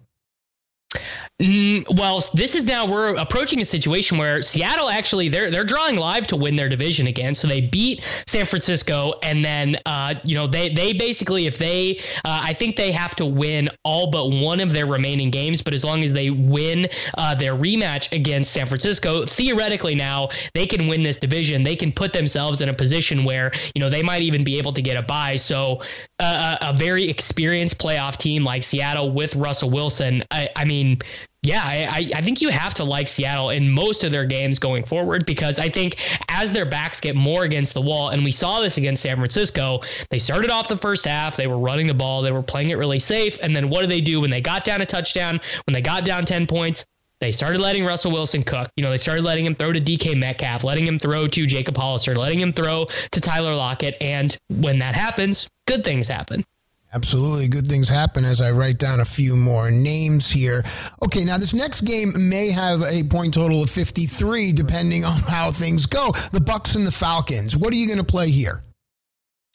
Mm, 1.41 1.87
well, 1.97 2.21
this 2.35 2.57
is 2.57 2.67
now 2.67 2.85
we're 2.85 3.15
approaching 3.15 3.61
a 3.61 3.65
situation 3.65 4.19
where 4.19 4.43
Seattle 4.43 4.91
actually 4.91 5.29
they're 5.29 5.53
they're 5.53 5.63
drawing 5.63 5.95
live 5.95 6.27
to 6.29 6.37
win 6.37 6.57
their 6.57 6.69
division 6.69 7.07
again. 7.07 7.33
So 7.33 7.47
they 7.47 7.61
beat 7.61 8.03
San 8.27 8.45
Francisco, 8.45 9.13
and 9.23 9.45
then 9.45 9.77
uh, 9.87 10.15
you 10.25 10.35
know 10.35 10.49
they 10.49 10.69
they 10.71 10.93
basically 10.93 11.47
if 11.47 11.57
they 11.57 11.99
uh, 12.25 12.41
I 12.43 12.55
think 12.55 12.75
they 12.75 12.91
have 12.91 13.15
to 13.17 13.27
win 13.27 13.69
all 13.85 14.11
but 14.11 14.31
one 14.31 14.59
of 14.59 14.73
their 14.73 14.87
remaining 14.87 15.31
games. 15.31 15.63
But 15.63 15.75
as 15.75 15.85
long 15.85 16.03
as 16.03 16.13
they 16.13 16.31
win 16.31 16.89
uh, 17.17 17.37
their 17.37 17.55
rematch 17.55 18.11
against 18.11 18.53
San 18.53 18.67
Francisco, 18.67 19.25
theoretically 19.25 19.95
now 19.95 20.31
they 20.55 20.67
can 20.67 20.89
win 20.89 21.05
this 21.05 21.21
division. 21.21 21.63
They 21.63 21.77
can 21.77 21.93
put 21.93 22.13
themselves 22.13 22.63
in 22.63 22.69
a 22.69 22.75
position 22.75 23.23
where 23.23 23.53
you 23.77 23.81
know 23.81 23.89
they 23.89 24.03
might 24.03 24.23
even 24.23 24.43
be 24.43 24.59
able 24.59 24.73
to 24.73 24.83
get 24.83 24.97
a 24.97 25.03
bye. 25.03 25.37
So 25.37 25.83
uh, 26.19 26.57
a 26.63 26.73
very 26.73 27.09
experienced 27.09 27.79
playoff 27.79 28.17
team 28.17 28.43
like 28.43 28.65
Seattle 28.65 29.13
with 29.13 29.37
Russell 29.37 29.71
Wilson, 29.71 30.25
I, 30.33 30.49
I 30.57 30.65
mean 30.65 30.99
yeah, 31.43 31.63
I, 31.65 32.09
I 32.15 32.21
think 32.21 32.43
you 32.43 32.49
have 32.49 32.75
to 32.75 32.85
like 32.85 33.07
Seattle 33.07 33.51
in 33.51 33.71
most 33.71 34.03
of 34.03 34.11
their 34.11 34.25
games 34.25 34.59
going 34.59 34.83
forward 34.83 35.25
because 35.25 35.61
I 35.61 35.69
think 35.69 35.97
as 36.29 36.53
their 36.53 36.67
backs 36.67 37.01
get 37.01 37.15
more 37.15 37.45
against 37.45 37.75
the 37.75 37.81
wall, 37.81 38.09
and 38.09 38.25
we 38.25 38.33
saw 38.33 38.61
this 38.61 38.77
against 38.77 39.05
San 39.05 39.17
Francisco, 39.17 39.81
they 40.11 40.19
started 40.19 40.51
off 40.51 40.67
the 40.67 40.77
first 40.77 41.05
half, 41.07 41.37
they 41.37 41.47
were 41.47 41.59
running 41.59 41.87
the 41.87 41.95
ball, 41.95 42.23
they 42.23 42.33
were 42.33 42.43
playing 42.43 42.71
it 42.71 42.75
really 42.75 42.99
safe, 42.99 43.39
and 43.41 43.55
then 43.55 43.69
what 43.69 43.83
did 43.83 43.91
they 43.91 44.01
do 44.01 44.21
when 44.21 44.31
they 44.31 44.41
got 44.41 44.65
down 44.65 44.81
a 44.81 44.87
touchdown, 44.87 45.41
when 45.67 45.75
they 45.75 45.81
got 45.81 46.05
down 46.05 46.25
10 46.25 46.47
points? 46.47 46.85
They 47.21 47.33
started 47.33 47.61
letting 47.61 47.85
Russell 47.85 48.13
Wilson 48.13 48.43
cook. 48.43 48.71
You 48.77 48.85
know, 48.85 48.91
they 48.91 48.99
started 48.99 49.25
letting 49.25 49.45
him 49.45 49.55
throw 49.55 49.73
to 49.73 49.81
DK 49.81 50.17
Metcalf, 50.17 50.63
letting 50.63 50.87
him 50.87 51.01
throw 51.01 51.27
to 51.27 51.47
Jacob 51.47 51.77
Hollister, 51.77 52.17
letting 52.17 52.39
him 52.39 52.53
throw 52.53 52.87
to 53.11 53.21
Tyler 53.21 53.55
Lockett. 53.57 53.97
And 54.01 54.37
when 54.49 54.79
that 54.79 54.95
happens, 54.95 55.49
good 55.67 55.83
things 55.83 56.07
happen. 56.07 56.45
Absolutely. 56.93 57.49
Good 57.49 57.67
things 57.67 57.89
happen 57.89 58.25
as 58.25 58.41
I 58.41 58.51
write 58.51 58.79
down 58.79 59.01
a 59.01 59.05
few 59.05 59.37
more 59.37 59.71
names 59.71 60.31
here. 60.31 60.65
Okay, 61.03 61.23
now 61.23 61.37
this 61.37 61.53
next 61.53 61.83
game 61.83 62.13
may 62.17 62.51
have 62.51 62.83
a 62.83 63.03
point 63.05 63.35
total 63.35 63.63
of 63.63 63.71
53 63.71 64.53
depending 64.53 65.05
on 65.05 65.21
how 65.29 65.51
things 65.51 65.87
go. 65.87 66.11
The 66.33 66.41
Bucs 66.41 66.77
and 66.77 66.87
the 66.87 66.93
Falcons. 66.93 67.57
What 67.57 67.73
are 67.75 67.77
you 67.77 67.87
going 67.87 67.99
to 67.99 68.05
play 68.05 68.31
here? 68.31 68.63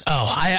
Oh, 0.05 0.33
I, 0.35 0.57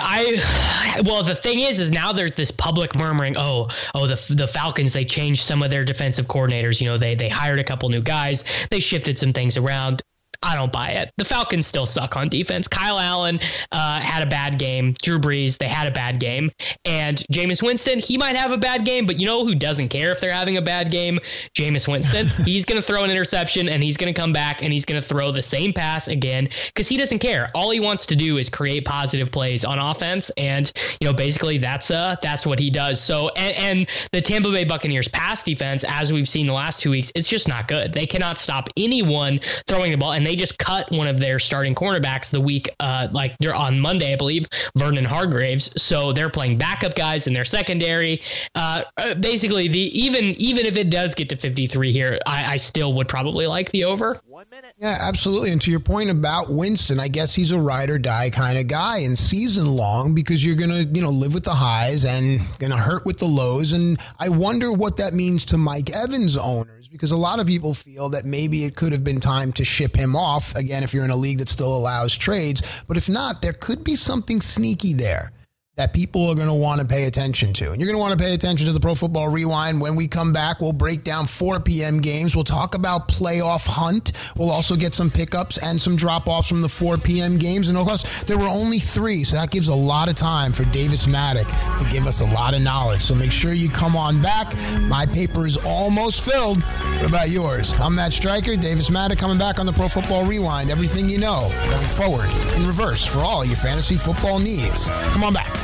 I, 0.96 1.02
well, 1.04 1.22
the 1.22 1.34
thing 1.34 1.60
is, 1.60 1.78
is 1.78 1.90
now 1.90 2.12
there's 2.12 2.34
this 2.34 2.50
public 2.50 2.96
murmuring. 2.96 3.36
Oh, 3.36 3.68
oh, 3.94 4.06
the 4.06 4.34
the 4.34 4.46
Falcons 4.46 4.92
they 4.92 5.04
changed 5.04 5.42
some 5.42 5.62
of 5.62 5.70
their 5.70 5.84
defensive 5.84 6.26
coordinators. 6.26 6.80
You 6.80 6.88
know, 6.88 6.96
they 6.96 7.14
they 7.14 7.28
hired 7.28 7.58
a 7.58 7.64
couple 7.64 7.88
new 7.88 8.02
guys. 8.02 8.44
They 8.70 8.80
shifted 8.80 9.18
some 9.18 9.32
things 9.32 9.56
around. 9.56 10.02
I 10.44 10.56
don't 10.56 10.72
buy 10.72 10.88
it. 10.88 11.10
The 11.16 11.24
Falcons 11.24 11.66
still 11.66 11.86
suck 11.86 12.16
on 12.16 12.28
defense. 12.28 12.68
Kyle 12.68 12.98
Allen 12.98 13.40
uh, 13.72 13.98
had 14.00 14.22
a 14.22 14.26
bad 14.26 14.58
game. 14.58 14.94
Drew 15.02 15.18
Brees, 15.18 15.56
they 15.56 15.68
had 15.68 15.88
a 15.88 15.90
bad 15.90 16.20
game. 16.20 16.50
And 16.84 17.18
Jameis 17.32 17.62
Winston, 17.62 17.98
he 17.98 18.18
might 18.18 18.36
have 18.36 18.52
a 18.52 18.58
bad 18.58 18.84
game, 18.84 19.06
but 19.06 19.18
you 19.18 19.26
know 19.26 19.44
who 19.44 19.54
doesn't 19.54 19.88
care 19.88 20.12
if 20.12 20.20
they're 20.20 20.32
having 20.32 20.58
a 20.58 20.62
bad 20.62 20.90
game? 20.90 21.18
Jameis 21.56 21.88
Winston. 21.88 22.26
he's 22.44 22.64
going 22.64 22.80
to 22.80 22.86
throw 22.86 23.04
an 23.04 23.10
interception 23.10 23.68
and 23.68 23.82
he's 23.82 23.96
going 23.96 24.12
to 24.12 24.20
come 24.20 24.32
back 24.32 24.62
and 24.62 24.72
he's 24.72 24.84
going 24.84 25.00
to 25.00 25.06
throw 25.06 25.30
the 25.32 25.42
same 25.42 25.72
pass 25.72 26.08
again 26.08 26.48
because 26.66 26.88
he 26.88 26.98
doesn't 26.98 27.20
care. 27.20 27.50
All 27.54 27.70
he 27.70 27.80
wants 27.80 28.04
to 28.06 28.16
do 28.16 28.36
is 28.36 28.50
create 28.50 28.84
positive 28.84 29.32
plays 29.32 29.64
on 29.64 29.78
offense. 29.78 30.30
And, 30.36 30.70
you 31.00 31.08
know, 31.08 31.14
basically 31.14 31.56
that's 31.56 31.90
uh, 31.90 32.16
that's 32.22 32.44
what 32.46 32.58
he 32.58 32.70
does. 32.70 33.00
So, 33.00 33.30
and, 33.30 33.58
and 33.58 33.90
the 34.12 34.20
Tampa 34.20 34.50
Bay 34.52 34.64
Buccaneers 34.64 35.08
pass 35.08 35.42
defense, 35.42 35.84
as 35.88 36.12
we've 36.12 36.28
seen 36.28 36.46
the 36.46 36.52
last 36.52 36.82
two 36.82 36.90
weeks, 36.90 37.10
it's 37.14 37.28
just 37.28 37.48
not 37.48 37.66
good. 37.66 37.92
They 37.92 38.06
cannot 38.06 38.36
stop 38.36 38.68
anyone 38.76 39.40
throwing 39.66 39.90
the 39.90 39.96
ball. 39.96 40.12
And 40.12 40.26
they 40.26 40.33
just 40.36 40.58
cut 40.58 40.90
one 40.90 41.06
of 41.06 41.20
their 41.20 41.38
starting 41.38 41.74
cornerbacks 41.74 42.30
the 42.30 42.40
week, 42.40 42.68
uh, 42.80 43.08
like 43.12 43.36
they're 43.38 43.54
on 43.54 43.80
Monday, 43.80 44.12
I 44.12 44.16
believe, 44.16 44.46
Vernon 44.76 45.04
Hargreaves. 45.04 45.70
So 45.80 46.12
they're 46.12 46.30
playing 46.30 46.58
backup 46.58 46.94
guys 46.94 47.26
in 47.26 47.34
their 47.34 47.44
secondary. 47.44 48.20
Uh, 48.54 48.82
uh 48.96 49.14
basically, 49.14 49.68
the 49.68 49.78
even 49.98 50.24
even 50.38 50.66
if 50.66 50.76
it 50.76 50.90
does 50.90 51.14
get 51.14 51.28
to 51.30 51.36
53 51.36 51.92
here, 51.92 52.18
I, 52.26 52.54
I 52.54 52.56
still 52.56 52.92
would 52.94 53.08
probably 53.08 53.46
like 53.46 53.70
the 53.70 53.84
over. 53.84 54.20
One 54.26 54.46
minute. 54.50 54.74
Yeah, 54.78 54.96
absolutely. 55.00 55.50
And 55.50 55.60
to 55.62 55.70
your 55.70 55.80
point 55.80 56.10
about 56.10 56.50
Winston, 56.50 57.00
I 57.00 57.08
guess 57.08 57.34
he's 57.34 57.52
a 57.52 57.58
ride 57.58 57.90
or 57.90 57.98
die 57.98 58.30
kind 58.30 58.58
of 58.58 58.66
guy 58.66 58.98
and 58.98 59.18
season 59.18 59.66
long 59.66 60.14
because 60.14 60.44
you're 60.44 60.56
gonna 60.56 60.80
you 60.80 61.02
know 61.02 61.10
live 61.10 61.34
with 61.34 61.44
the 61.44 61.54
highs 61.54 62.04
and 62.04 62.40
gonna 62.58 62.76
hurt 62.76 63.04
with 63.06 63.18
the 63.18 63.26
lows. 63.26 63.72
And 63.72 63.98
I 64.18 64.28
wonder 64.28 64.72
what 64.72 64.96
that 64.98 65.14
means 65.14 65.44
to 65.46 65.58
Mike 65.58 65.90
Evans 65.90 66.36
owners 66.36 66.73
because 66.94 67.10
a 67.10 67.16
lot 67.16 67.40
of 67.40 67.46
people 67.48 67.74
feel 67.74 68.08
that 68.10 68.24
maybe 68.24 68.58
it 68.58 68.76
could 68.76 68.92
have 68.92 69.02
been 69.02 69.18
time 69.18 69.50
to 69.50 69.64
ship 69.64 69.96
him 69.96 70.14
off 70.14 70.54
again 70.54 70.84
if 70.84 70.94
you're 70.94 71.04
in 71.04 71.10
a 71.10 71.16
league 71.16 71.38
that 71.38 71.48
still 71.48 71.76
allows 71.76 72.16
trades. 72.16 72.84
But 72.86 72.96
if 72.96 73.08
not, 73.08 73.42
there 73.42 73.52
could 73.52 73.82
be 73.82 73.96
something 73.96 74.40
sneaky 74.40 74.92
there 74.92 75.32
that 75.76 75.92
people 75.92 76.28
are 76.28 76.36
going 76.36 76.46
to 76.46 76.54
want 76.54 76.80
to 76.80 76.86
pay 76.86 77.06
attention 77.06 77.52
to. 77.52 77.72
And 77.72 77.80
you're 77.80 77.88
going 77.88 77.96
to 77.96 78.00
want 78.00 78.16
to 78.16 78.24
pay 78.24 78.32
attention 78.32 78.66
to 78.66 78.72
the 78.72 78.78
Pro 78.78 78.94
Football 78.94 79.28
Rewind. 79.28 79.80
When 79.80 79.96
we 79.96 80.06
come 80.06 80.32
back, 80.32 80.60
we'll 80.60 80.72
break 80.72 81.02
down 81.02 81.26
4 81.26 81.60
p.m. 81.60 82.00
games. 82.00 82.36
We'll 82.36 82.44
talk 82.44 82.76
about 82.76 83.08
playoff 83.08 83.66
hunt. 83.66 84.12
We'll 84.36 84.50
also 84.50 84.76
get 84.76 84.94
some 84.94 85.10
pickups 85.10 85.58
and 85.64 85.80
some 85.80 85.96
drop 85.96 86.28
offs 86.28 86.48
from 86.48 86.62
the 86.62 86.68
4 86.68 86.98
p.m. 86.98 87.38
games. 87.38 87.68
And 87.68 87.76
of 87.76 87.86
course, 87.86 88.22
there 88.22 88.38
were 88.38 88.46
only 88.46 88.78
three, 88.78 89.24
so 89.24 89.36
that 89.36 89.50
gives 89.50 89.66
a 89.66 89.74
lot 89.74 90.08
of 90.08 90.14
time 90.14 90.52
for 90.52 90.62
Davis 90.66 91.08
Mattek 91.08 91.48
to 91.78 91.90
give 91.92 92.06
us 92.06 92.20
a 92.20 92.26
lot 92.26 92.54
of 92.54 92.62
knowledge. 92.62 93.02
So 93.02 93.16
make 93.16 93.32
sure 93.32 93.52
you 93.52 93.68
come 93.68 93.96
on 93.96 94.22
back. 94.22 94.54
My 94.82 95.06
paper 95.06 95.44
is 95.44 95.56
almost 95.56 96.22
filled. 96.22 96.62
What 96.62 97.08
about 97.08 97.30
yours? 97.30 97.72
I'm 97.80 97.96
Matt 97.96 98.12
Striker. 98.12 98.54
Davis 98.54 98.90
Mattek 98.90 99.18
coming 99.18 99.38
back 99.38 99.58
on 99.58 99.66
the 99.66 99.72
Pro 99.72 99.88
Football 99.88 100.24
Rewind. 100.24 100.70
Everything 100.70 101.08
you 101.08 101.18
know 101.18 101.50
going 101.68 101.88
forward 101.88 102.28
in 102.56 102.64
reverse 102.64 103.04
for 103.04 103.18
all 103.18 103.44
your 103.44 103.56
fantasy 103.56 103.96
football 103.96 104.38
needs. 104.38 104.88
Come 105.10 105.24
on 105.24 105.34
back. 105.34 105.63